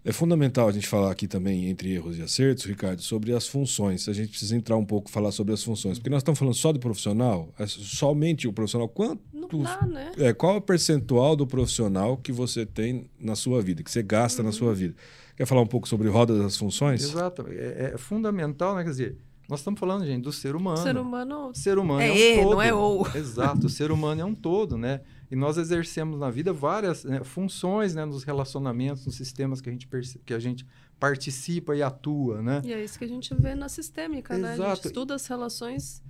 É 0.08 0.12
fundamental 0.12 0.70
a 0.70 0.72
gente 0.72 0.88
falar 0.88 1.10
aqui 1.12 1.28
também, 1.28 1.66
entre 1.68 1.91
erros 1.91 2.20
e 2.20 2.22
acertos, 2.22 2.64
Ricardo, 2.66 3.01
sobre 3.01 3.34
as 3.34 3.47
funções. 3.47 4.08
A 4.08 4.14
gente 4.14 4.30
precisa 4.30 4.56
entrar 4.56 4.78
um 4.78 4.86
pouco 4.86 5.10
falar 5.10 5.32
sobre 5.32 5.51
as 5.51 5.64
funções. 5.64 5.97
Porque 5.97 6.12
nós 6.12 6.20
estamos 6.20 6.38
falando 6.38 6.53
só 6.53 6.72
do 6.72 6.80
profissional, 6.80 7.49
é 7.58 7.66
somente 7.66 8.47
o 8.47 8.53
profissional. 8.53 8.88
Quanto, 8.88 9.20
Não 9.34 9.64
dá, 9.64 9.82
né? 9.88 10.12
é, 10.20 10.32
qual 10.32 10.53
é 10.53 10.58
o 10.58 10.62
percentual 10.62 11.36
do 11.36 11.47
profissional 11.47 12.18
que 12.18 12.32
você 12.32 12.68
tem 12.68 13.10
na 13.20 13.36
sua 13.36 13.64
vida, 13.64 13.82
que 13.82 13.89
você 13.89 14.03
gasta 14.03 14.43
na 14.43 14.51
sua 14.51 14.76
vida? 14.76 14.93
Quer 15.36 15.47
falar 15.47 15.62
um 15.62 15.68
pouco 15.68 15.88
sobre 15.88 16.08
roda 16.08 16.38
das 16.38 16.56
funções? 16.56 17.03
Exato. 17.03 17.43
É, 17.49 17.93
é 17.95 17.97
fundamental, 17.97 18.76
né? 18.76 18.84
Quer 18.84 18.91
dizer, 18.91 19.18
nós 19.49 19.60
estamos 19.62 19.80
falando, 19.80 20.06
gente, 20.06 20.22
do 20.22 20.32
ser 20.32 20.56
humano. 20.56 20.78
Ser 20.78 20.97
humano. 20.97 21.51
Ser 21.56 21.78
humano 21.80 22.01
É 22.01 22.10
é, 22.10 22.12
um 22.12 22.16
e, 22.16 22.43
todo. 22.43 22.51
não 22.51 22.62
é 22.62 22.74
ou. 22.74 23.08
Exato, 23.16 23.66
o 23.66 23.70
ser 23.70 23.91
humano 23.91 24.22
é 24.22 24.26
um 24.26 24.36
todo, 24.36 24.78
né? 24.78 25.01
E 25.30 25.36
nós 25.36 25.58
exercemos 25.58 26.20
na 26.20 26.30
vida 26.30 26.54
várias 26.54 27.04
né, 27.04 27.24
funções, 27.24 27.96
né, 27.96 28.06
nos 28.06 28.24
relacionamentos, 28.24 29.06
nos 29.06 29.16
sistemas 29.16 29.60
que 29.62 29.70
a 29.70 29.72
gente 29.72 29.88
que 30.26 30.34
a 30.34 30.40
gente 30.40 30.66
participa 31.00 31.76
e 31.76 31.82
atua, 31.82 32.42
né? 32.42 32.62
E 32.64 32.72
é 32.74 32.84
isso 32.84 32.98
que 32.98 33.06
a 33.06 33.08
gente 33.08 33.34
vê 33.36 33.54
na 33.56 33.68
sistêmica, 33.70 34.38
né? 34.38 34.50
A 34.50 34.56
gente 34.56 34.64
Exato. 34.66 34.88
estuda 34.88 35.16
as 35.16 35.28
relações 35.28 36.02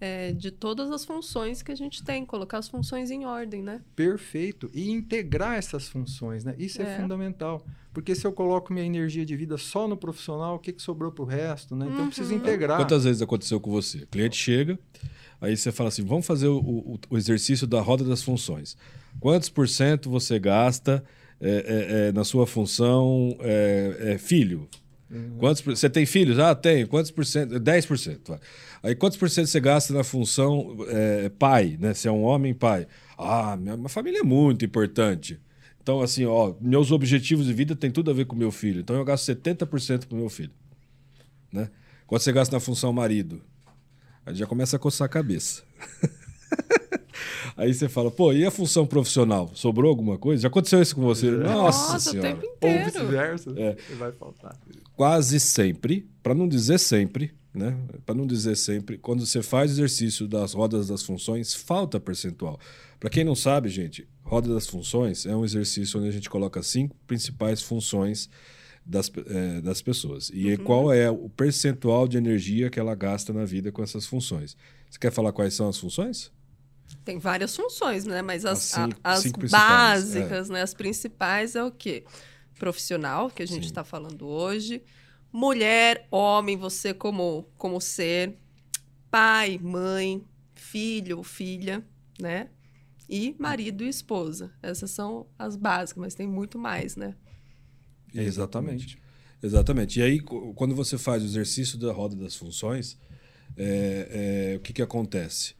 é, 0.00 0.30
de 0.32 0.52
todas 0.52 0.92
as 0.92 1.04
funções 1.04 1.60
que 1.60 1.72
a 1.72 1.74
gente 1.74 2.04
tem, 2.04 2.24
colocar 2.24 2.58
as 2.58 2.68
funções 2.68 3.10
em 3.10 3.24
ordem, 3.26 3.62
né? 3.64 3.80
Perfeito. 3.96 4.70
E 4.72 4.90
integrar 4.90 5.56
essas 5.56 5.88
funções, 5.88 6.44
né? 6.44 6.54
Isso 6.56 6.80
é, 6.80 6.84
É. 6.94 7.00
fundamental. 7.00 7.66
Porque 7.92 8.14
se 8.14 8.24
eu 8.24 8.32
coloco 8.32 8.72
minha 8.72 8.86
energia 8.86 9.26
de 9.26 9.34
vida 9.36 9.58
só 9.58 9.88
no 9.88 9.96
profissional, 9.96 10.54
o 10.54 10.58
que, 10.60 10.72
que 10.72 10.80
sobrou 10.80 11.10
para 11.10 11.22
o 11.24 11.26
resto, 11.26 11.74
né? 11.74 11.86
Então 11.86 12.00
eu 12.02 12.06
preciso 12.06 12.30
Uhum. 12.30 12.38
integrar. 12.38 12.78
Quantas 12.78 13.02
vezes 13.02 13.20
aconteceu 13.22 13.58
com 13.58 13.72
você? 13.72 14.04
O 14.04 14.06
cliente 14.06 14.36
chega, 14.36 14.78
aí 15.40 15.56
você 15.56 15.70
fala 15.72 15.88
assim: 15.88 16.04
vamos 16.04 16.26
fazer 16.26 16.48
o, 16.48 16.58
o- 16.58 16.98
o 17.10 17.16
exercício 17.16 17.66
da 17.66 17.80
roda 17.80 18.04
das 18.04 18.22
funções. 18.22 18.76
Quantos 19.20 19.48
por 19.48 19.68
cento 19.68 20.08
você 20.10 20.38
gasta 20.38 21.02
é, 21.40 21.48
é, 21.50 22.08
é, 22.08 22.12
na 22.12 22.24
sua 22.24 22.46
função 22.46 23.36
é, 23.40 24.12
é, 24.14 24.18
filho? 24.18 24.68
Quantos 25.38 25.62
por- 25.62 25.74
você 25.74 25.88
tem 25.88 26.04
filhos? 26.04 26.38
Ah, 26.38 26.54
tenho. 26.54 26.86
Quantos 26.86 27.10
por 27.10 27.24
cento? 27.24 27.58
10%. 27.58 28.28
vai. 28.28 28.38
Aí 28.82 28.94
quantos 28.94 29.16
por 29.16 29.30
cento 29.30 29.46
você 29.46 29.58
gasta 29.58 29.92
na 29.94 30.04
função 30.04 30.76
é, 30.88 31.30
pai, 31.30 31.78
né? 31.80 31.94
Se 31.94 32.06
é 32.06 32.12
um 32.12 32.22
homem, 32.22 32.52
pai. 32.52 32.86
Ah, 33.16 33.56
minha, 33.56 33.76
minha 33.76 33.88
família 33.88 34.20
é 34.20 34.22
muito 34.22 34.64
importante. 34.66 35.40
Então, 35.82 36.02
assim, 36.02 36.26
ó, 36.26 36.52
meus 36.60 36.92
objetivos 36.92 37.46
de 37.46 37.54
vida 37.54 37.74
tem 37.74 37.90
tudo 37.90 38.10
a 38.10 38.14
ver 38.14 38.26
com 38.26 38.36
meu 38.36 38.52
filho. 38.52 38.80
Então 38.80 38.94
eu 38.96 39.04
gasto 39.04 39.24
70% 39.24 40.06
pro 40.06 40.18
meu 40.18 40.28
filho. 40.28 40.52
Né? 41.50 41.70
Quanto 42.06 42.22
você 42.22 42.30
gasta 42.30 42.54
na 42.54 42.60
função 42.60 42.92
marido? 42.92 43.40
Aí 44.28 44.34
já 44.34 44.46
começa 44.46 44.76
a 44.76 44.78
coçar 44.78 45.06
a 45.06 45.08
cabeça. 45.08 45.62
Aí 47.56 47.72
você 47.74 47.88
fala, 47.88 48.10
pô, 48.10 48.32
e 48.32 48.44
a 48.44 48.50
função 48.50 48.86
profissional? 48.86 49.50
Sobrou 49.54 49.88
alguma 49.88 50.16
coisa? 50.18 50.42
Já 50.42 50.48
aconteceu 50.48 50.80
isso 50.80 50.94
com 50.94 51.02
você? 51.02 51.30
Nossa, 51.30 51.92
Nossa, 51.94 51.96
o 51.96 52.12
senhora. 52.12 52.28
tempo 52.28 52.46
Ou 52.60 52.68
inteiro. 52.70 52.84
vice-versa, 52.84 53.54
É. 53.56 53.76
vai 53.96 54.12
faltar. 54.12 54.56
Quase 54.94 55.40
sempre, 55.40 56.06
para 56.22 56.34
não 56.34 56.46
dizer 56.46 56.78
sempre, 56.78 57.32
né? 57.52 57.76
Para 58.06 58.14
não 58.14 58.26
dizer 58.26 58.54
sempre, 58.56 58.98
quando 58.98 59.26
você 59.26 59.42
faz 59.42 59.72
exercício 59.72 60.28
das 60.28 60.52
rodas 60.52 60.86
das 60.88 61.02
funções, 61.02 61.54
falta 61.54 61.98
percentual. 61.98 62.60
Para 63.00 63.10
quem 63.10 63.24
não 63.24 63.34
sabe, 63.34 63.68
gente, 63.68 64.06
roda 64.22 64.52
das 64.52 64.66
funções 64.66 65.24
é 65.26 65.34
um 65.34 65.44
exercício 65.44 65.98
onde 65.98 66.08
a 66.08 66.12
gente 66.12 66.28
coloca 66.30 66.62
cinco 66.62 66.94
principais 67.06 67.62
funções 67.62 68.28
das, 68.88 69.12
eh, 69.26 69.60
das 69.60 69.82
pessoas. 69.82 70.30
E 70.32 70.56
qual 70.56 70.90
é 70.92 71.10
o 71.10 71.28
percentual 71.28 72.08
de 72.08 72.16
energia 72.16 72.70
que 72.70 72.80
ela 72.80 72.94
gasta 72.94 73.32
na 73.34 73.44
vida 73.44 73.70
com 73.70 73.82
essas 73.82 74.06
funções? 74.06 74.56
Você 74.88 74.98
quer 74.98 75.12
falar 75.12 75.30
quais 75.32 75.52
são 75.52 75.68
as 75.68 75.78
funções? 75.78 76.32
Tem 77.04 77.18
várias 77.18 77.54
funções, 77.54 78.06
né? 78.06 78.22
Mas 78.22 78.46
as, 78.46 78.58
As 78.58 78.64
cinco- 78.64 79.00
a- 79.04 79.12
as 79.12 79.22
cinco 79.22 79.46
básicas, 79.46 80.48
né? 80.48 80.62
As 80.62 80.72
principais 80.72 81.54
é 81.54 81.62
o 81.62 81.70
quê? 81.70 82.04
Profissional, 82.58 83.30
que 83.30 83.42
a 83.42 83.46
gente 83.46 83.66
está 83.66 83.84
falando 83.84 84.26
hoje. 84.26 84.82
Mulher, 85.30 86.06
homem, 86.10 86.56
você 86.56 86.94
como, 86.94 87.44
como 87.58 87.80
ser. 87.80 88.36
Pai, 89.10 89.58
mãe, 89.62 90.24
filho, 90.54 91.22
filha, 91.22 91.84
né? 92.18 92.48
E 93.08 93.34
marido 93.38 93.84
e 93.84 93.88
esposa. 93.88 94.50
Essas 94.62 94.90
são 94.90 95.26
as 95.38 95.56
básicas, 95.56 96.00
mas 96.00 96.14
tem 96.14 96.26
muito 96.26 96.58
mais, 96.58 96.96
né? 96.96 97.14
Exatamente. 98.14 98.98
Exatamente. 99.42 100.00
E 100.00 100.02
aí, 100.02 100.20
quando 100.20 100.74
você 100.74 100.98
faz 100.98 101.22
o 101.22 101.26
exercício 101.26 101.78
da 101.78 101.92
roda 101.92 102.16
das 102.16 102.34
funções, 102.34 102.98
é, 103.56 104.52
é, 104.54 104.56
o 104.56 104.60
que, 104.60 104.72
que 104.72 104.82
acontece? 104.82 105.54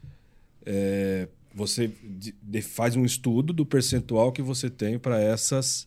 É, 0.66 1.28
você 1.54 1.88
de- 1.88 2.34
de- 2.42 2.62
faz 2.62 2.96
um 2.96 3.04
estudo 3.04 3.52
do 3.52 3.64
percentual 3.66 4.32
que 4.32 4.42
você 4.42 4.68
tem 4.70 4.98
para 4.98 5.20
essas. 5.20 5.86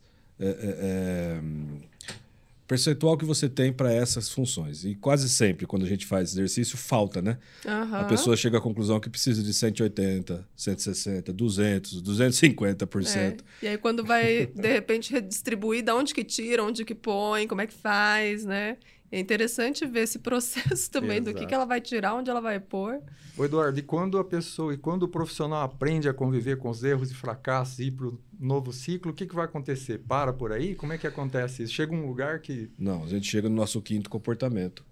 Percentual 2.72 3.18
que 3.18 3.26
você 3.26 3.50
tem 3.50 3.74
para 3.74 3.92
essas 3.92 4.30
funções. 4.30 4.86
E 4.86 4.96
quase 4.96 5.28
sempre, 5.28 5.66
quando 5.66 5.84
a 5.84 5.90
gente 5.90 6.06
faz 6.06 6.32
exercício, 6.32 6.78
falta, 6.78 7.22
né? 7.22 7.38
A 7.66 7.82
Aham. 7.82 8.08
pessoa 8.08 8.38
chega 8.38 8.60
à 8.60 8.62
conclusão 8.62 8.98
que 8.98 9.10
precisa 9.10 9.44
de 9.44 9.54
180, 9.54 10.48
160, 10.56 11.34
200, 11.34 12.02
250%. 12.02 13.18
É. 13.18 13.36
E 13.62 13.68
aí, 13.68 13.78
quando 13.78 14.06
vai, 14.06 14.46
de 14.46 14.72
repente, 14.72 15.12
redistribuir, 15.12 15.84
da 15.84 15.94
onde 15.94 16.14
que 16.14 16.24
tira, 16.24 16.64
onde 16.64 16.86
que 16.86 16.96
põe, 16.96 17.46
como 17.46 17.60
é 17.60 17.68
que 17.68 17.74
faz, 17.74 18.46
né? 18.46 18.78
É 19.12 19.20
interessante 19.20 19.86
ver 19.86 20.02
esse 20.04 20.20
processo 20.20 20.90
também, 20.90 21.20
do 21.22 21.26
que, 21.26 21.32
Exato. 21.32 21.48
que 21.48 21.54
ela 21.54 21.66
vai 21.66 21.82
tirar, 21.82 22.16
onde 22.16 22.30
ela 22.30 22.40
vai 22.40 22.60
pôr. 22.60 23.02
Ô 23.38 23.44
Eduardo, 23.44 23.78
e 23.80 23.82
quando 23.82 24.18
a 24.18 24.24
pessoa, 24.24 24.74
e 24.74 24.78
quando 24.78 25.04
o 25.04 25.08
profissional 25.08 25.64
aprende 25.64 26.08
a 26.08 26.14
conviver 26.14 26.58
com 26.58 26.70
os 26.70 26.84
erros 26.84 27.12
e 27.12 27.14
fracassos 27.14 27.80
e 27.80 27.86
ir 27.86 27.92
para 27.92 28.08
o 28.08 28.20
novo 28.40 28.72
ciclo, 28.72 29.12
o 29.12 29.14
que, 29.14 29.26
que 29.26 29.36
vai 29.36 29.46
acontecer? 29.46 30.00
Para 30.00 30.32
por 30.32 30.52
aí? 30.52 30.76
Como 30.76 30.94
é 30.94 30.98
que 30.98 31.06
acontece 31.08 31.64
isso? 31.64 31.74
Chega 31.74 31.94
um 31.94 32.06
lugar 32.08 32.40
que. 32.40 32.70
Não, 32.80 33.04
a 33.04 33.08
gente 33.08 33.28
chega 33.28 33.50
no 33.50 33.56
nosso 33.56 33.82
quinto 33.82 34.10
comportamento 34.10 34.86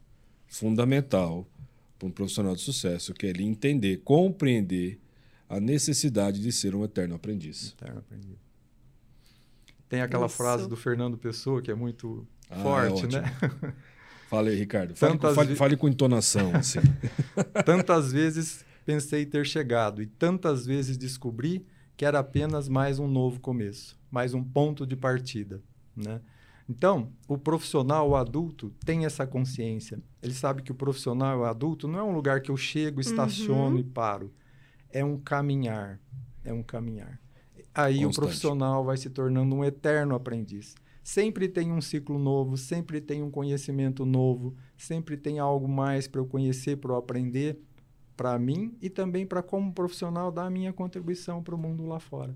fundamental 0.47 1.47
para 1.97 2.07
um 2.07 2.11
profissional 2.11 2.55
de 2.55 2.61
sucesso, 2.61 3.13
que 3.13 3.25
é 3.25 3.29
ele 3.29 3.43
entender, 3.43 3.97
compreender 4.03 4.99
a 5.47 5.59
necessidade 5.59 6.41
de 6.41 6.51
ser 6.51 6.75
um 6.75 6.83
eterno 6.83 7.15
aprendiz. 7.15 7.73
Eterno 7.77 7.99
aprendiz. 7.99 8.37
Tem 9.87 10.01
aquela 10.01 10.27
Isso. 10.27 10.37
frase 10.37 10.67
do 10.67 10.75
Fernando 10.77 11.17
Pessoa 11.17 11.61
que 11.61 11.71
é 11.71 11.75
muito 11.75 12.25
Ah, 12.49 12.61
forte, 12.61 13.05
é 13.05 13.07
né? 13.21 13.23
Fale 14.29 14.51
aí, 14.51 14.55
Ricardo. 14.55 14.95
Fale, 14.95 15.17
com, 15.17 15.33
fale, 15.33 15.55
fale 15.55 15.75
com 15.75 15.89
entonação. 15.89 16.55
Assim. 16.55 16.77
tantas 17.65 18.11
vezes 18.11 18.63
pensei 18.85 19.25
ter 19.25 19.43
chegado 19.43 20.03
e 20.03 20.05
tantas 20.05 20.67
vezes 20.67 20.97
descobri 20.97 21.65
que 21.97 22.05
era 22.05 22.19
apenas 22.19 22.69
mais 22.69 22.99
um 22.99 23.07
novo 23.07 23.39
começo, 23.39 23.99
mais 24.11 24.35
um 24.35 24.43
ponto 24.43 24.85
de 24.85 24.95
partida, 24.95 25.63
né? 25.95 26.21
Então, 26.69 27.11
o 27.27 27.39
profissional, 27.39 28.07
o 28.07 28.15
adulto, 28.15 28.71
tem 28.85 29.03
essa 29.03 29.25
consciência. 29.25 29.99
Ele 30.21 30.35
sabe 30.35 30.61
que 30.61 30.71
o 30.71 30.75
profissional, 30.75 31.39
o 31.39 31.45
adulto, 31.45 31.87
não 31.87 31.97
é 31.97 32.03
um 32.03 32.13
lugar 32.13 32.39
que 32.41 32.51
eu 32.51 32.57
chego, 32.57 33.01
estaciono 33.01 33.77
uhum. 33.77 33.79
e 33.79 33.83
paro. 33.83 34.31
É 34.91 35.03
um 35.03 35.17
caminhar. 35.17 35.99
É 36.45 36.53
um 36.53 36.61
caminhar. 36.61 37.19
Aí 37.73 37.95
Constante. 37.95 38.11
o 38.11 38.21
profissional 38.21 38.85
vai 38.85 38.95
se 38.97 39.09
tornando 39.09 39.55
um 39.55 39.65
eterno 39.65 40.13
aprendiz. 40.13 40.75
Sempre 41.03 41.47
tem 41.47 41.71
um 41.71 41.81
ciclo 41.81 42.19
novo, 42.19 42.57
sempre 42.57 43.01
tem 43.01 43.23
um 43.23 43.31
conhecimento 43.31 44.05
novo, 44.05 44.55
sempre 44.77 45.17
tem 45.17 45.39
algo 45.39 45.67
mais 45.67 46.07
para 46.07 46.21
eu 46.21 46.25
conhecer, 46.25 46.77
para 46.77 46.91
eu 46.91 46.97
aprender, 46.97 47.59
para 48.15 48.37
mim 48.37 48.75
e 48.81 48.89
também 48.89 49.25
para 49.25 49.41
como 49.41 49.73
profissional 49.73 50.31
dar 50.31 50.45
a 50.45 50.49
minha 50.49 50.73
contribuição 50.73 51.41
para 51.41 51.55
o 51.55 51.57
mundo 51.57 51.85
lá 51.85 51.99
fora. 51.99 52.35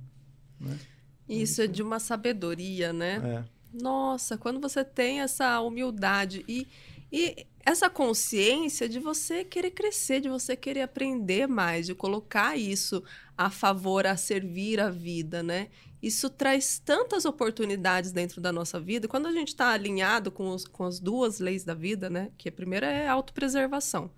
Né? 0.60 0.80
Isso 1.28 1.62
é 1.62 1.68
de 1.68 1.84
uma 1.84 2.00
sabedoria, 2.00 2.94
né? 2.94 3.22
É. 3.24 3.64
Nossa, 3.74 4.38
quando 4.38 4.60
você 4.60 4.84
tem 4.84 5.22
essa 5.22 5.60
humildade 5.60 6.46
e, 6.48 6.68
e 7.12 7.46
essa 7.66 7.90
consciência 7.90 8.88
de 8.88 9.00
você 9.00 9.44
querer 9.44 9.72
crescer, 9.72 10.22
de 10.22 10.30
você 10.30 10.56
querer 10.56 10.82
aprender 10.82 11.48
mais, 11.48 11.88
de 11.88 11.96
colocar 11.96 12.58
isso 12.58 13.04
a 13.38 13.50
favor, 13.50 14.06
a 14.06 14.16
servir 14.16 14.80
a 14.80 14.90
vida, 14.90 15.42
né? 15.42 15.70
Isso 16.04 16.30
traz 16.30 16.80
tantas 16.84 17.24
oportunidades 17.24 18.12
dentro 18.12 18.42
da 18.42 18.52
nossa 18.52 18.78
vida. 18.78 19.08
Quando 19.08 19.26
a 19.26 19.32
gente 19.32 19.48
está 19.48 19.70
alinhado 19.70 20.30
com, 20.30 20.50
os, 20.50 20.66
com 20.66 20.84
as 20.84 21.00
duas 21.00 21.40
leis 21.40 21.64
da 21.64 21.74
vida, 21.74 22.10
né? 22.10 22.30
Que 22.38 22.50
a 22.50 22.52
primeira 22.52 22.86
é 22.86 23.08
a 23.08 23.14
autopreservação. 23.14 24.12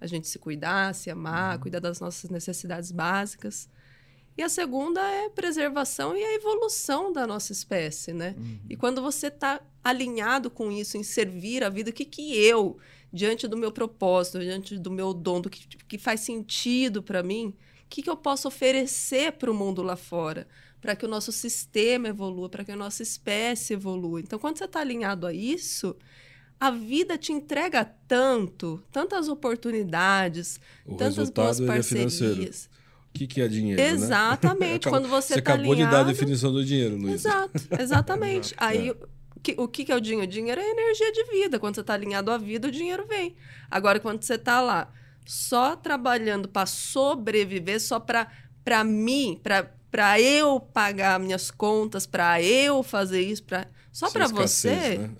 A 0.00 0.06
gente 0.06 0.28
se 0.28 0.38
cuidar, 0.38 0.94
se 0.94 1.10
amar, 1.10 1.56
uhum. 1.56 1.62
cuidar 1.62 1.80
das 1.80 1.98
nossas 1.98 2.30
necessidades 2.30 2.92
básicas. 2.92 3.68
E 4.38 4.42
a 4.42 4.48
segunda 4.48 5.00
é 5.00 5.28
preservação 5.30 6.16
e 6.16 6.22
a 6.22 6.34
evolução 6.34 7.12
da 7.12 7.26
nossa 7.26 7.50
espécie, 7.50 8.12
né? 8.12 8.36
Uhum. 8.38 8.60
E 8.70 8.76
quando 8.76 9.02
você 9.02 9.26
está 9.26 9.60
alinhado 9.82 10.48
com 10.48 10.70
isso, 10.70 10.96
em 10.96 11.02
servir 11.02 11.64
a 11.64 11.68
vida, 11.68 11.90
o 11.90 11.92
que, 11.92 12.04
que 12.04 12.36
eu, 12.36 12.78
diante 13.12 13.48
do 13.48 13.56
meu 13.56 13.72
propósito, 13.72 14.38
diante 14.38 14.78
do 14.78 14.92
meu 14.92 15.12
dom, 15.12 15.40
do 15.40 15.50
que, 15.50 15.66
que 15.66 15.98
faz 15.98 16.20
sentido 16.20 17.02
para 17.02 17.20
mim, 17.20 17.48
o 17.48 17.88
que, 17.88 18.00
que 18.00 18.08
eu 18.08 18.16
posso 18.16 18.46
oferecer 18.46 19.32
para 19.32 19.50
o 19.50 19.54
mundo 19.54 19.82
lá 19.82 19.96
fora? 19.96 20.46
Para 20.82 20.94
que 20.94 21.06
o 21.06 21.08
nosso 21.08 21.32
sistema 21.32 22.08
evolua, 22.08 22.50
para 22.50 22.64
que 22.64 22.72
a 22.72 22.76
nossa 22.76 23.02
espécie 23.02 23.72
evolua. 23.72 24.20
Então, 24.20 24.38
quando 24.38 24.58
você 24.58 24.64
está 24.64 24.80
alinhado 24.80 25.26
a 25.26 25.32
isso, 25.32 25.96
a 26.60 26.70
vida 26.70 27.16
te 27.16 27.32
entrega 27.32 27.84
tanto, 28.06 28.82
tantas 28.92 29.28
oportunidades, 29.28 30.60
o 30.84 30.96
tantas 30.96 31.30
boas 31.30 31.60
é 31.60 31.66
parcerias. 31.66 32.68
É 32.70 32.82
o 33.08 33.12
que, 33.12 33.26
que 33.26 33.40
é 33.40 33.48
dinheiro? 33.48 33.82
Né? 33.82 33.88
Exatamente. 33.88 34.86
Né? 34.86 34.90
Quando 34.90 35.08
você, 35.08 35.34
você 35.34 35.42
tá 35.42 35.52
acabou 35.52 35.72
alinhado... 35.72 35.90
de 35.90 35.96
dar 35.96 36.00
a 36.02 36.12
definição 36.12 36.52
do 36.52 36.64
dinheiro, 36.64 36.96
Luiz. 36.96 37.14
Exato, 37.14 37.60
exatamente. 37.78 38.54
Aí 38.58 38.90
é. 38.90 38.94
que, 39.42 39.54
o 39.58 39.68
que, 39.68 39.84
que 39.84 39.92
é 39.92 39.96
o 39.96 40.00
dinheiro? 40.00 40.26
O 40.26 40.30
dinheiro 40.32 40.60
é 40.60 40.70
energia 40.70 41.12
de 41.12 41.24
vida. 41.24 41.58
Quando 41.58 41.74
você 41.74 41.82
está 41.82 41.94
alinhado 41.94 42.30
à 42.30 42.38
vida, 42.38 42.68
o 42.68 42.70
dinheiro 42.70 43.06
vem. 43.06 43.36
Agora, 43.70 44.00
quando 44.00 44.22
você 44.22 44.34
está 44.34 44.60
lá 44.60 44.90
só 45.26 45.76
trabalhando 45.76 46.48
para 46.48 46.66
sobreviver, 46.66 47.80
só 47.80 48.00
para 48.00 48.84
mim, 48.84 49.38
para 49.42 49.70
eu 50.20 50.58
pagar 50.58 51.20
minhas 51.20 51.50
contas, 51.50 52.06
para 52.06 52.42
eu 52.42 52.82
fazer 52.82 53.20
isso, 53.20 53.44
pra, 53.44 53.66
só 53.92 54.10
para 54.10 54.26
você. 54.26 54.98
Né? 54.98 55.10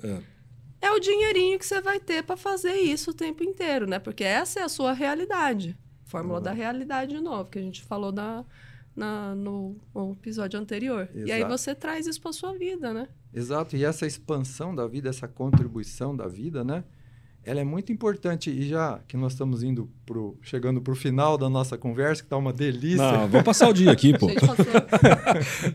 É. 0.81 0.87
é 0.87 0.91
o 0.91 0.99
dinheirinho 0.99 1.59
que 1.59 1.67
você 1.67 1.81
vai 1.81 2.01
ter 2.01 2.23
para 2.23 2.37
fazer 2.37 2.75
isso 2.75 3.11
o 3.11 3.15
tempo 3.15 3.45
inteiro, 3.45 3.87
né? 3.87 3.99
Porque 3.99 4.25
essa 4.25 4.61
é 4.61 4.63
a 4.63 4.69
sua 4.69 4.93
realidade. 4.93 5.79
Fórmula 6.05 6.39
uhum. 6.39 6.45
da 6.45 6.53
realidade 6.53 7.15
de 7.15 7.21
novo, 7.21 7.51
que 7.51 7.59
a 7.59 7.63
gente 7.63 7.83
falou 7.83 8.13
na, 8.13 8.45
na, 8.95 9.35
no, 9.35 9.77
no 9.95 10.13
episódio 10.13 10.59
anterior. 10.59 11.09
Exato. 11.15 11.29
E 11.29 11.33
aí 11.33 11.45
você 11.45 11.75
traz 11.75 12.07
isso 12.07 12.21
para 12.21 12.33
sua 12.33 12.53
vida, 12.53 12.93
né? 12.93 13.09
Exato. 13.33 13.77
E 13.77 13.85
essa 13.85 14.07
expansão 14.07 14.75
da 14.75 14.87
vida, 14.87 15.09
essa 15.09 15.27
contribuição 15.29 16.15
da 16.17 16.29
vida, 16.29 16.63
né? 16.63 16.85
Ela 17.45 17.61
é 17.61 17.65
muito 17.65 17.93
importante. 17.93 18.51
E 18.51 18.69
já 18.69 19.01
que 19.09 19.17
nós 19.17 19.33
estamos 19.33 19.63
indo 19.63 19.91
pro, 20.07 20.39
chegando 20.43 20.81
para 20.81 20.93
o 20.93 20.97
final 20.97 21.37
da 21.37 21.49
nossa 21.49 21.77
conversa, 21.77 22.23
que 22.23 22.27
está 22.27 22.37
uma 22.37 22.53
delícia. 22.53 22.99
Não, 22.99 23.29
vamos 23.29 23.45
passar 23.45 23.69
o 23.69 23.73
dia 23.73 23.91
aqui, 23.91 24.17
pô. 24.17 24.29
Passou, 24.29 24.65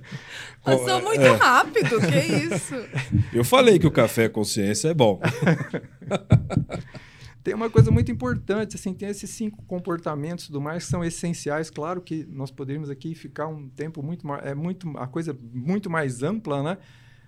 passou 0.63 1.01
muito 1.01 1.21
é. 1.21 1.35
rápido, 1.35 1.99
que 1.99 2.55
isso? 2.55 2.75
Eu 3.33 3.43
falei 3.43 3.77
que 3.77 3.87
o 3.87 3.91
café 3.91 4.29
consciência 4.29 4.89
é 4.89 4.93
bom. 4.93 5.19
tem 7.43 7.53
uma 7.53 7.69
coisa 7.69 7.91
muito 7.91 8.11
importante, 8.11 8.75
assim, 8.75 8.93
tem 8.93 9.07
esses 9.07 9.29
cinco 9.29 9.63
comportamentos 9.63 10.49
do 10.49 10.59
mais 10.59 10.83
que 10.83 10.89
são 10.89 11.03
essenciais. 11.03 11.69
Claro 11.69 12.01
que 12.01 12.25
nós 12.29 12.51
poderíamos 12.51 12.89
aqui 12.89 13.15
ficar 13.15 13.47
um 13.47 13.69
tempo 13.69 14.01
muito 14.01 14.25
mais, 14.25 14.45
é 14.45 14.55
muito 14.55 14.97
a 14.97 15.07
coisa 15.07 15.37
muito 15.53 15.89
mais 15.89 16.23
ampla, 16.23 16.63
né? 16.63 16.77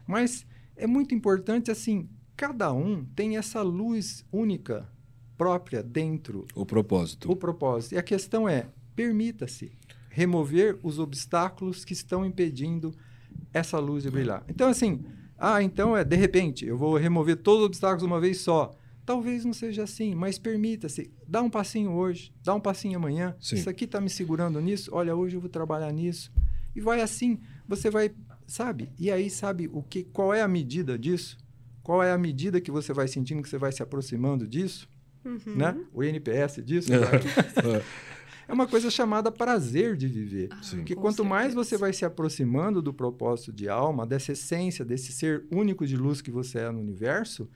Mas 0.08 0.46
é 0.76 0.88
muito 0.88 1.16
importante 1.16 1.72
assim, 1.72 2.10
cada 2.40 2.72
um 2.72 3.04
tem 3.04 3.36
essa 3.36 3.62
luz 3.62 4.24
única 4.32 4.90
própria 5.38 5.84
dentro. 5.84 6.48
O 6.56 6.66
propósito. 6.66 7.30
O 7.30 7.36
propósito. 7.36 7.96
E 7.96 7.98
a 7.98 8.02
questão 8.02 8.48
é, 8.48 8.70
permita-se 8.96 9.74
remover 10.10 10.80
os 10.82 11.00
obstáculos 11.00 11.84
que 11.84 11.92
estão 11.92 12.26
impedindo 12.26 12.96
essa 13.54 13.78
luz 13.78 14.04
de 14.04 14.10
brilhar. 14.10 14.46
Então 14.48 14.70
assim, 14.70 15.04
ah, 15.38 15.62
então 15.62 15.98
é 15.98 16.06
de 16.06 16.16
repente 16.16 16.66
eu 16.66 16.78
vou 16.78 16.96
remover 16.96 17.36
todos 17.36 17.60
os 17.60 17.66
obstáculos 17.66 18.04
uma 18.04 18.22
vez 18.22 18.40
só. 18.40 18.74
Talvez 19.06 19.44
não 19.44 19.52
seja 19.52 19.84
assim, 19.84 20.16
mas 20.16 20.40
permita-se. 20.40 21.12
Dá 21.28 21.42
um 21.42 21.50
passinho 21.50 21.92
hoje, 21.92 22.32
dá 22.42 22.56
um 22.56 22.62
passinho 22.62 22.98
amanhã. 22.98 23.36
Sim. 23.42 23.58
Isso 23.58 23.70
aqui 23.70 23.84
está 23.84 24.00
me 24.00 24.10
segurando 24.10 24.62
nisso. 24.62 24.92
Olha, 24.94 25.14
hoje 25.14 25.36
eu 25.36 25.42
vou 25.42 25.50
trabalhar 25.50 25.92
nisso. 25.92 26.32
E 26.74 26.80
vai 26.80 27.02
assim, 27.02 27.38
você 27.68 27.90
vai, 27.90 28.12
sabe? 28.48 28.90
E 28.98 29.12
aí, 29.12 29.30
sabe 29.30 29.70
o 29.74 29.84
que? 29.84 30.06
Qual 30.06 30.34
é 30.34 30.42
a 30.42 30.48
medida 30.48 30.98
disso? 30.98 31.38
Qual 31.90 32.04
é 32.04 32.12
a 32.12 32.20
medida 32.20 32.62
que 32.62 32.70
você 32.70 32.94
vai 32.94 33.08
sentindo 33.08 33.42
que 33.42 33.50
você 33.50 33.58
vai 33.58 33.72
se 33.72 33.82
aproximando 33.82 34.46
disso? 34.46 34.88
Uhum. 35.26 35.56
Né? 35.56 35.76
O 35.92 36.04
NPS 36.04 36.64
disso. 36.64 36.92
É. 36.94 37.84
é 38.48 38.54
uma 38.54 38.68
coisa 38.68 38.92
chamada 38.92 39.32
prazer 39.32 39.98
de 39.98 40.08
viver. 40.08 40.50
Ah, 40.52 40.62
que 40.86 40.94
quanto 40.94 41.16
certeza. 41.16 41.24
mais 41.24 41.54
você 41.56 41.78
vai 41.78 41.92
se 41.92 42.06
aproximando 42.06 42.80
do 42.80 42.94
propósito 42.94 43.52
de 43.52 43.68
alma, 43.68 44.06
dessa 44.06 44.34
essência, 44.34 44.86
desse 44.86 45.12
ser 45.12 45.48
único 45.50 45.84
de 45.88 45.98
luz 45.98 46.22
que 46.22 46.30
você 46.30 46.60
é 46.60 46.70
no 46.70 46.80
universo, 46.80 47.50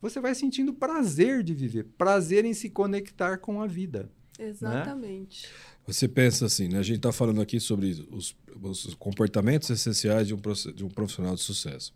você 0.00 0.18
vai 0.18 0.34
sentindo 0.34 0.72
prazer 0.72 1.42
de 1.42 1.52
viver, 1.52 1.84
prazer 1.98 2.46
em 2.46 2.54
se 2.54 2.70
conectar 2.70 3.36
com 3.36 3.60
a 3.60 3.66
vida. 3.66 4.10
Né? 4.38 4.48
Exatamente. 4.48 5.46
Né? 5.46 5.52
Você 5.88 6.08
pensa 6.08 6.46
assim, 6.46 6.68
né? 6.68 6.78
A 6.78 6.82
gente 6.82 6.96
está 6.96 7.12
falando 7.12 7.42
aqui 7.42 7.60
sobre 7.60 7.90
os, 8.10 8.34
os, 8.62 8.94
comportamentos 8.94 9.68
essenciais 9.68 10.26
de 10.26 10.32
um, 10.32 10.40
de 10.74 10.82
um 10.82 10.88
profissional 10.88 11.34
de 11.34 11.42
sucesso. 11.42 11.92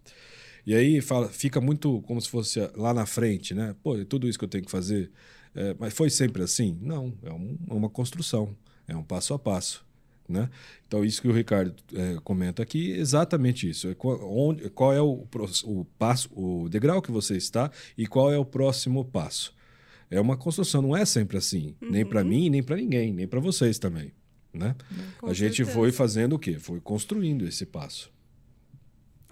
E 0.69 0.75
aí 0.75 1.01
fala, 1.01 1.31
fica 1.31 1.63
muito 1.63 2.03
como 2.03 2.21
se 2.21 2.29
fosse 2.29 2.61
lá 2.77 2.93
na 2.93 3.07
frente, 3.07 3.55
né? 3.55 3.75
Pô, 3.83 3.97
é 3.97 4.05
tudo 4.05 4.29
isso 4.29 4.39
que 4.39 4.45
eu 4.45 4.49
tenho 4.51 4.63
que 4.63 4.71
fazer. 4.71 5.11
É, 5.55 5.75
mas 5.79 5.95
foi 5.95 6.11
sempre 6.11 6.43
assim? 6.43 6.79
Não, 6.83 7.11
é 7.23 7.33
um, 7.33 7.59
é 7.71 7.73
uma 7.73 7.89
construção, 7.89 8.55
é 8.87 8.95
um 8.95 9.03
passo 9.03 9.33
a 9.33 9.39
passo. 9.39 9.83
Né? 10.29 10.51
Então, 10.87 11.03
isso 11.07 11.23
que 11.23 11.29
o 11.29 11.33
Ricardo 11.33 11.75
é, 11.95 12.19
comenta 12.23 12.63
aqui, 12.63 12.91
exatamente 12.91 13.67
isso. 13.67 13.89
É 13.89 13.95
qual, 13.95 14.21
onde, 14.31 14.69
qual 14.69 14.93
é 14.93 15.01
o, 15.01 15.27
o 15.65 15.87
passo, 15.99 16.29
o 16.39 16.69
degrau 16.69 17.01
que 17.01 17.11
você 17.11 17.39
está 17.39 17.71
e 17.97 18.07
qual 18.07 18.31
é 18.31 18.37
o 18.37 18.45
próximo 18.45 19.07
passo. 19.07 19.55
É 20.11 20.21
uma 20.21 20.37
construção, 20.37 20.83
não 20.83 20.95
é 20.95 21.07
sempre 21.07 21.39
assim. 21.39 21.75
Uhum. 21.81 21.93
Nem 21.93 22.05
para 22.05 22.23
mim, 22.23 22.51
nem 22.51 22.63
para 22.63 22.77
ninguém, 22.77 23.11
nem 23.15 23.27
para 23.27 23.41
vocês 23.41 23.79
também. 23.79 24.13
Né? 24.53 24.77
a 25.23 25.33
gente 25.33 25.57
certeza. 25.57 25.71
foi 25.73 25.93
fazendo 25.93 26.35
o 26.35 26.39
quê? 26.39 26.59
Foi 26.59 26.79
construindo 26.79 27.47
esse 27.47 27.65
passo. 27.65 28.13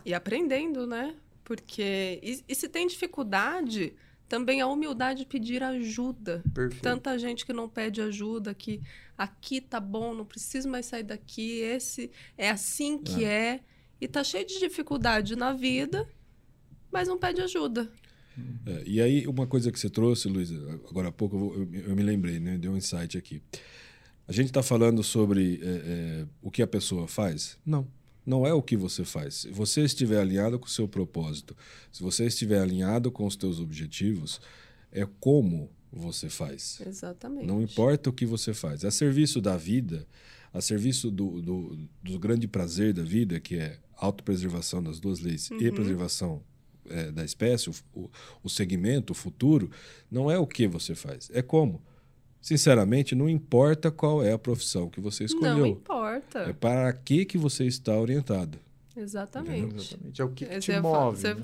E 0.02 0.14
aprendendo, 0.14 0.86
né? 0.86 1.14
Porque. 1.46 2.18
E, 2.24 2.44
e 2.48 2.54
se 2.56 2.68
tem 2.68 2.88
dificuldade, 2.88 3.94
também 4.28 4.60
a 4.60 4.66
humildade 4.66 5.20
de 5.20 5.26
pedir 5.26 5.62
ajuda. 5.62 6.42
Perfeito. 6.52 6.82
Tanta 6.82 7.16
gente 7.16 7.46
que 7.46 7.52
não 7.52 7.68
pede 7.68 8.02
ajuda, 8.02 8.52
que 8.52 8.82
aqui 9.16 9.60
tá 9.60 9.78
bom, 9.78 10.12
não 10.12 10.24
preciso 10.24 10.68
mais 10.68 10.86
sair 10.86 11.04
daqui, 11.04 11.60
esse 11.60 12.10
é 12.36 12.50
assim 12.50 12.98
que 12.98 13.24
é. 13.24 13.28
é 13.28 13.60
e 14.00 14.08
tá 14.08 14.24
cheio 14.24 14.44
de 14.44 14.58
dificuldade 14.58 15.36
na 15.36 15.52
vida, 15.52 16.06
mas 16.90 17.06
não 17.06 17.16
pede 17.16 17.40
ajuda. 17.40 17.90
É, 18.66 18.82
e 18.84 19.00
aí, 19.00 19.26
uma 19.26 19.46
coisa 19.46 19.70
que 19.70 19.78
você 19.78 19.88
trouxe, 19.88 20.28
Luiz, 20.28 20.50
agora 20.90 21.08
há 21.08 21.12
pouco 21.12 21.36
eu, 21.36 21.68
eu, 21.72 21.90
eu 21.90 21.96
me 21.96 22.02
lembrei, 22.02 22.40
né? 22.40 22.58
Deu 22.58 22.72
um 22.72 22.76
insight 22.76 23.16
aqui. 23.16 23.40
A 24.26 24.32
gente 24.32 24.46
está 24.48 24.64
falando 24.64 25.02
sobre 25.04 25.60
é, 25.62 25.66
é, 25.66 26.26
o 26.42 26.50
que 26.50 26.60
a 26.60 26.66
pessoa 26.66 27.06
faz? 27.06 27.56
Não 27.64 27.86
não 28.26 28.44
é 28.44 28.52
o 28.52 28.60
que 28.60 28.76
você 28.76 29.04
faz. 29.04 29.34
Se 29.36 29.50
você 29.50 29.82
estiver 29.82 30.20
alinhado 30.20 30.58
com 30.58 30.66
o 30.66 30.70
seu 30.70 30.88
propósito, 30.88 31.56
se 31.92 32.02
você 32.02 32.26
estiver 32.26 32.60
alinhado 32.60 33.10
com 33.12 33.24
os 33.24 33.34
seus 33.34 33.60
objetivos, 33.60 34.40
é 34.90 35.06
como 35.20 35.70
você 35.92 36.28
faz. 36.28 36.80
Exatamente. 36.84 37.46
Não 37.46 37.62
importa 37.62 38.10
o 38.10 38.12
que 38.12 38.26
você 38.26 38.52
faz. 38.52 38.84
A 38.84 38.90
serviço 38.90 39.40
da 39.40 39.56
vida, 39.56 40.06
a 40.52 40.60
serviço 40.60 41.10
do, 41.10 41.40
do, 41.40 41.78
do 42.02 42.18
grande 42.18 42.48
prazer 42.48 42.92
da 42.92 43.02
vida, 43.02 43.38
que 43.38 43.56
é 43.56 43.78
autopreservação 43.96 44.82
das 44.82 44.98
duas 44.98 45.20
leis 45.20 45.50
uhum. 45.50 45.60
e 45.60 45.70
preservação 45.70 46.42
é, 46.88 47.10
da 47.10 47.24
espécie, 47.24 47.70
o, 47.94 48.10
o 48.42 48.48
segmento, 48.48 49.12
o 49.12 49.16
futuro, 49.16 49.70
não 50.10 50.30
é 50.30 50.38
o 50.38 50.46
que 50.46 50.66
você 50.66 50.94
faz, 50.94 51.30
é 51.32 51.42
como. 51.42 51.82
Sinceramente, 52.40 53.14
não 53.14 53.28
importa 53.28 53.90
qual 53.90 54.22
é 54.22 54.32
a 54.32 54.38
profissão 54.38 54.88
que 54.88 55.00
você 55.00 55.24
escolheu. 55.24 55.58
Não 55.58 55.66
importa. 55.66 56.40
É 56.40 56.52
para 56.52 56.92
que, 56.92 57.24
que 57.24 57.36
você 57.36 57.64
está 57.64 57.96
orientado. 57.98 58.58
Exatamente. 58.96 59.76
Exatamente. 59.94 60.20
É 60.20 60.24
o 60.24 60.28
que, 60.30 60.46
que 60.46 60.58
te 60.60 60.72
é 60.72 60.80
move. 60.80 61.18
Você 61.20 61.34
né? 61.34 61.42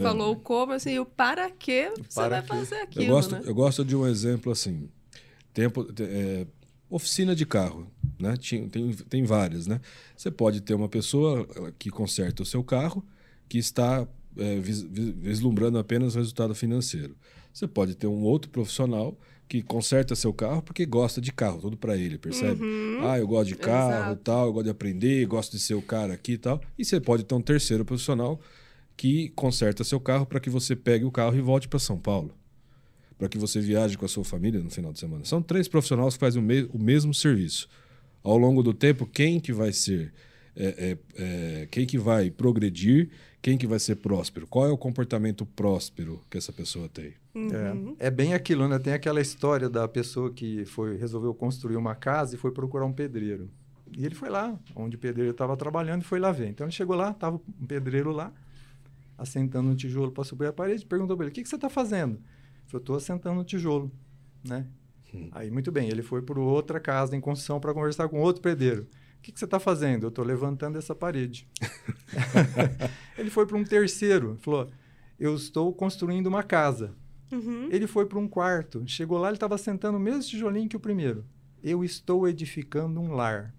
falou 0.00 0.32
o 0.32 0.36
como, 0.36 0.72
assim, 0.72 0.98
o 0.98 1.04
para 1.04 1.50
que 1.50 1.90
você 2.08 2.20
para 2.20 2.40
vai 2.40 2.42
fazer 2.46 2.76
Eu 2.76 2.82
aquilo, 2.84 3.06
gosto, 3.08 3.32
né? 3.34 3.42
eu 3.44 3.54
gosto 3.54 3.84
de 3.84 3.96
um 3.96 4.06
exemplo 4.06 4.52
assim. 4.52 4.88
Tempo, 5.52 5.84
te- 5.92 6.04
é, 6.04 6.46
oficina 6.88 7.34
de 7.34 7.44
carro, 7.44 7.86
né? 8.18 8.36
Tinha- 8.36 8.68
Tem, 8.68 8.92
tem 8.92 9.24
várias, 9.24 9.66
né? 9.66 9.80
Você 10.16 10.30
pode 10.30 10.60
ter 10.60 10.74
uma 10.74 10.88
pessoa 10.88 11.46
que 11.78 11.90
conserta 11.90 12.42
o 12.42 12.46
seu 12.46 12.62
carro 12.62 13.04
que 13.48 13.58
está 13.58 14.06
é, 14.36 14.56
vis- 14.60 14.82
vis- 14.82 15.14
vislumbrando 15.16 15.78
apenas 15.78 16.14
o 16.14 16.18
resultado 16.18 16.54
financeiro. 16.54 17.16
Você 17.52 17.66
pode 17.66 17.96
ter 17.96 18.06
um 18.06 18.22
outro 18.22 18.50
profissional 18.50 19.18
que 19.48 19.62
conserta 19.62 20.14
seu 20.14 20.32
carro 20.32 20.60
porque 20.62 20.84
gosta 20.84 21.20
de 21.20 21.32
carro, 21.32 21.60
tudo 21.60 21.76
para 21.76 21.96
ele, 21.96 22.18
percebe? 22.18 22.60
Ah, 23.00 23.18
eu 23.18 23.26
gosto 23.26 23.48
de 23.48 23.56
carro, 23.56 23.88
Uhum. 23.94 24.02
Exato. 24.08 24.20
tal, 24.22 24.46
eu 24.46 24.52
gosto 24.52 24.64
de 24.64 24.70
aprender, 24.70 25.26
gosto 25.26 25.52
de 25.52 25.58
ser 25.62 25.74
o 25.74 25.82
cara 25.82 26.12
aqui 26.12 26.32
e 26.32 26.38
tal. 26.38 26.60
E 26.78 26.84
você 26.84 27.00
pode 27.00 27.24
ter 27.24 27.34
um 27.34 27.40
terceiro 27.40 27.84
profissional 27.84 28.38
que 28.96 29.30
conserta 29.30 29.82
seu 29.84 29.98
carro 30.00 30.26
para 30.26 30.38
que 30.40 30.50
você 30.50 30.76
pegue 30.76 31.04
o 31.04 31.10
carro 31.10 31.34
e 31.36 31.40
volte 31.40 31.66
para 31.68 31.78
São 31.78 31.98
Paulo. 31.98 32.34
Para 33.16 33.28
que 33.28 33.38
você 33.38 33.60
viaje 33.60 33.96
com 33.96 34.04
a 34.04 34.08
sua 34.08 34.24
família 34.24 34.60
no 34.60 34.70
final 34.70 34.92
de 34.92 34.98
semana. 34.98 35.24
São 35.24 35.40
três 35.42 35.66
profissionais 35.66 36.14
que 36.14 36.20
fazem 36.20 36.42
o, 36.42 36.44
me- 36.44 36.68
o 36.72 36.78
mesmo 36.78 37.14
serviço. 37.14 37.68
Ao 38.22 38.36
longo 38.36 38.62
do 38.62 38.74
tempo, 38.74 39.06
quem 39.06 39.40
que 39.40 39.52
vai 39.52 39.72
ser, 39.72 40.12
é, 40.54 40.66
é, 40.66 40.98
é, 41.62 41.68
quem 41.70 41.86
que 41.86 41.96
vai 41.98 42.30
progredir, 42.30 43.08
quem 43.40 43.56
que 43.56 43.66
vai 43.66 43.78
ser 43.78 43.96
próspero? 43.96 44.46
Qual 44.46 44.66
é 44.66 44.70
o 44.70 44.76
comportamento 44.76 45.46
próspero 45.46 46.20
que 46.28 46.36
essa 46.36 46.52
pessoa 46.52 46.88
tem? 46.88 47.14
Uhum. 47.34 47.96
É, 47.98 48.06
é 48.06 48.10
bem 48.10 48.34
aquilo, 48.34 48.66
né? 48.66 48.78
Tem 48.78 48.92
aquela 48.92 49.20
história 49.20 49.68
da 49.68 49.86
pessoa 49.86 50.32
que 50.32 50.64
foi 50.64 50.96
resolveu 50.96 51.32
construir 51.32 51.76
uma 51.76 51.94
casa 51.94 52.34
e 52.34 52.38
foi 52.38 52.50
procurar 52.50 52.84
um 52.84 52.92
pedreiro. 52.92 53.48
E 53.96 54.04
ele 54.04 54.14
foi 54.14 54.28
lá, 54.28 54.58
onde 54.74 54.96
o 54.96 54.98
pedreiro 54.98 55.30
estava 55.30 55.56
trabalhando, 55.56 56.02
e 56.02 56.04
foi 56.04 56.18
lá 56.18 56.32
ver. 56.32 56.48
Então 56.48 56.66
ele 56.66 56.72
chegou 56.72 56.96
lá, 56.96 57.12
estava 57.12 57.40
um 57.60 57.66
pedreiro 57.66 58.10
lá, 58.10 58.32
assentando 59.16 59.68
um 59.70 59.74
tijolo 59.74 60.10
para 60.10 60.24
subir 60.24 60.46
a 60.46 60.52
parede, 60.52 60.84
perguntou 60.84 61.16
para 61.16 61.26
ele: 61.26 61.30
O 61.30 61.34
que, 61.34 61.42
que 61.42 61.48
você 61.48 61.56
está 61.56 61.70
fazendo? 61.70 62.14
Ele 62.14 62.66
falou: 62.66 62.82
Estou 62.82 62.96
assentando 62.96 63.40
um 63.40 63.44
tijolo, 63.44 63.90
né? 64.44 64.66
Aí, 65.32 65.50
muito 65.50 65.72
bem, 65.72 65.88
ele 65.88 66.02
foi 66.02 66.20
para 66.20 66.38
outra 66.38 66.78
casa 66.78 67.16
em 67.16 67.20
construção 67.20 67.58
para 67.58 67.72
conversar 67.72 68.08
com 68.08 68.20
outro 68.20 68.42
pedreiro. 68.42 68.86
O 69.18 69.22
que, 69.22 69.32
que 69.32 69.38
você 69.38 69.44
está 69.44 69.58
fazendo? 69.60 70.04
Eu 70.04 70.08
estou 70.08 70.24
levantando 70.24 70.78
essa 70.78 70.94
parede. 70.94 71.46
ele 73.18 73.30
foi 73.30 73.46
para 73.46 73.56
um 73.56 73.64
terceiro, 73.64 74.38
falou: 74.40 74.68
Eu 75.18 75.34
estou 75.34 75.72
construindo 75.72 76.26
uma 76.28 76.42
casa. 76.42 76.94
Uhum. 77.30 77.68
Ele 77.70 77.86
foi 77.86 78.06
para 78.06 78.18
um 78.18 78.26
quarto. 78.26 78.82
Chegou 78.86 79.18
lá, 79.18 79.28
ele 79.28 79.36
estava 79.36 79.58
sentando 79.58 79.98
o 79.98 80.00
mesmo 80.00 80.22
tijolinho 80.22 80.68
que 80.68 80.76
o 80.76 80.80
primeiro. 80.80 81.24
Eu 81.62 81.84
estou 81.84 82.26
edificando 82.28 83.00
um 83.00 83.12
lar. 83.12 83.52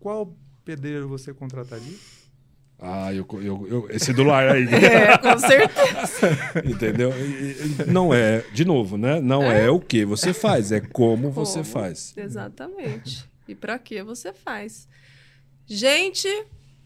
Qual 0.00 0.34
pedreiro 0.64 1.08
você 1.08 1.34
contrataria? 1.34 1.96
Ah, 2.78 3.12
eu, 3.12 3.26
eu, 3.40 3.66
eu- 3.68 3.86
esse 3.90 4.12
do 4.12 4.22
lar 4.24 4.48
aí. 4.48 4.64
É, 4.72 5.16
com 5.18 5.38
certeza. 5.38 6.62
Entendeu? 6.64 7.10
Não 7.90 8.12
é, 8.12 8.40
de 8.52 8.64
novo, 8.64 8.96
né? 8.96 9.20
Não 9.20 9.42
é, 9.42 9.70
o 9.70 9.78
que 9.80 10.04
você 10.04 10.32
faz, 10.32 10.72
é 10.72 10.80
como 10.80 11.30
você 11.30 11.60
Como? 11.60 11.64
faz. 11.66 12.14
Exatamente. 12.16 13.28
E 13.46 13.54
para 13.54 13.78
que 13.78 14.02
você 14.02 14.32
faz? 14.32 14.88
Gente, 15.66 16.28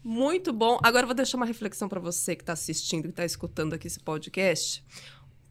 muito 0.03 0.53
bom. 0.53 0.79
Agora 0.83 1.03
eu 1.03 1.07
vou 1.07 1.15
deixar 1.15 1.37
uma 1.37 1.45
reflexão 1.45 1.89
para 1.89 1.99
você 1.99 2.35
que 2.35 2.43
está 2.43 2.53
assistindo, 2.53 3.03
que 3.03 3.09
está 3.09 3.25
escutando 3.25 3.73
aqui 3.73 3.87
esse 3.87 3.99
podcast. 3.99 4.83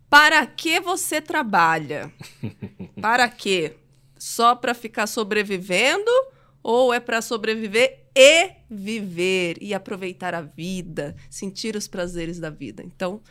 Para 0.08 0.46
que 0.46 0.80
você 0.80 1.20
trabalha? 1.20 2.12
Para 3.00 3.28
quê? 3.28 3.76
Só 4.18 4.54
para 4.54 4.74
ficar 4.74 5.06
sobrevivendo 5.06 6.10
ou 6.62 6.92
é 6.92 6.98
para 6.98 7.22
sobreviver 7.22 8.06
e 8.16 8.50
viver 8.68 9.58
e 9.60 9.72
aproveitar 9.72 10.34
a 10.34 10.40
vida, 10.40 11.14
sentir 11.30 11.76
os 11.76 11.86
prazeres 11.86 12.40
da 12.40 12.50
vida? 12.50 12.82
Então, 12.82 13.22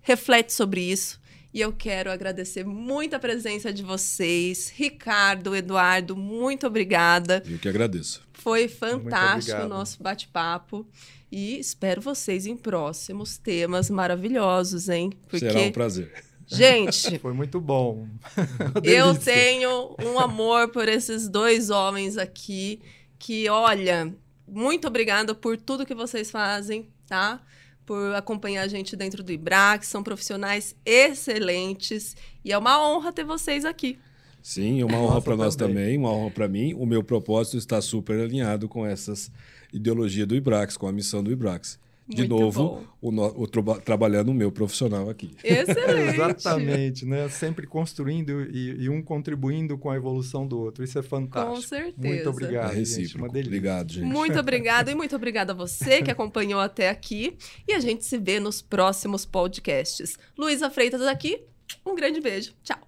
reflete 0.00 0.52
sobre 0.52 0.80
isso. 0.80 1.20
E 1.54 1.60
eu 1.60 1.72
quero 1.72 2.10
agradecer 2.10 2.66
muito 2.66 3.14
a 3.14 3.18
presença 3.20 3.72
de 3.72 3.80
vocês. 3.80 4.72
Ricardo, 4.74 5.54
Eduardo, 5.54 6.16
muito 6.16 6.66
obrigada. 6.66 7.44
Eu 7.48 7.60
que 7.60 7.68
agradeço. 7.68 8.26
Foi 8.32 8.66
fantástico 8.66 9.62
o 9.62 9.68
nosso 9.68 10.02
bate-papo. 10.02 10.84
E 11.30 11.56
espero 11.60 12.00
vocês 12.00 12.44
em 12.44 12.56
próximos 12.56 13.38
temas 13.38 13.88
maravilhosos, 13.88 14.88
hein? 14.88 15.12
Porque, 15.28 15.38
Será 15.48 15.60
um 15.60 15.70
prazer. 15.70 16.24
gente, 16.44 17.18
Foi 17.22 17.32
muito 17.32 17.60
bom. 17.60 18.08
Eu 18.82 19.14
tenho 19.14 19.94
um 20.02 20.18
amor 20.18 20.72
por 20.72 20.88
esses 20.88 21.28
dois 21.28 21.70
homens 21.70 22.18
aqui. 22.18 22.82
Que, 23.16 23.48
olha, 23.48 24.12
muito 24.44 24.88
obrigada 24.88 25.36
por 25.36 25.56
tudo 25.56 25.86
que 25.86 25.94
vocês 25.94 26.32
fazem, 26.32 26.88
tá? 27.06 27.40
Por 27.86 28.14
acompanhar 28.14 28.62
a 28.62 28.68
gente 28.68 28.96
dentro 28.96 29.22
do 29.22 29.32
IBRAC. 29.32 29.84
São 29.84 30.02
profissionais 30.02 30.74
excelentes. 30.84 32.16
E 32.44 32.52
é 32.52 32.58
uma 32.58 32.80
honra 32.86 33.12
ter 33.12 33.24
vocês 33.24 33.64
aqui. 33.64 33.98
Sim, 34.42 34.82
uma 34.82 34.98
honra 35.00 35.22
para 35.22 35.36
nós 35.36 35.56
também. 35.56 35.96
uma 35.96 36.10
honra 36.12 36.30
para 36.30 36.48
mim. 36.48 36.74
O 36.74 36.86
meu 36.86 37.02
propósito 37.02 37.56
está 37.56 37.80
super 37.80 38.20
alinhado 38.20 38.68
com 38.68 38.86
essas 38.86 39.30
ideologias 39.72 40.26
do 40.26 40.34
IBRAX, 40.34 40.76
com 40.76 40.86
a 40.86 40.92
missão 40.92 41.22
do 41.22 41.32
IBRAX. 41.32 41.78
De 42.06 42.18
Muito 42.18 42.28
novo, 42.38 42.84
o, 43.00 43.10
no- 43.10 43.26
o 43.34 43.46
trabalhando 43.80 44.28
o 44.30 44.34
meu 44.34 44.52
profissional 44.52 45.08
aqui. 45.08 45.34
Excelente. 45.42 46.14
Exatamente, 46.14 47.06
né? 47.06 47.28
Sempre 47.30 47.66
construindo 47.66 48.42
e, 48.50 48.82
e 48.82 48.88
um 48.90 49.02
contribuindo 49.02 49.78
com 49.78 49.88
a 49.88 49.96
evolução 49.96 50.46
do 50.46 50.58
outro. 50.60 50.84
Isso 50.84 50.98
é 50.98 51.02
fantástico. 51.02 51.54
Com 51.54 51.62
certeza. 51.62 51.94
Muito 51.96 52.26
É 52.26 52.28
obrigado, 52.28 52.68
gente. 52.68 52.78
recíproco. 52.78 53.18
Uma 53.24 53.28
delícia. 53.32 53.48
Obrigado, 53.48 53.92
gente. 53.92 54.04
Muito 54.04 54.38
obrigada 54.38 54.90
e 54.90 54.94
muito 54.94 55.16
obrigada 55.16 55.52
a 55.52 55.56
você 55.56 56.02
que 56.02 56.10
acompanhou 56.12 56.60
até 56.60 56.90
aqui. 56.90 57.38
E 57.66 57.72
a 57.72 57.80
gente 57.80 58.04
se 58.04 58.18
vê 58.18 58.38
nos 58.38 58.60
próximos 58.60 59.24
podcasts. 59.24 60.18
Luísa 60.36 60.68
Freitas 60.68 61.00
aqui. 61.02 61.40
Um 61.86 61.94
grande 61.94 62.20
beijo. 62.20 62.52
Tchau. 62.62 62.86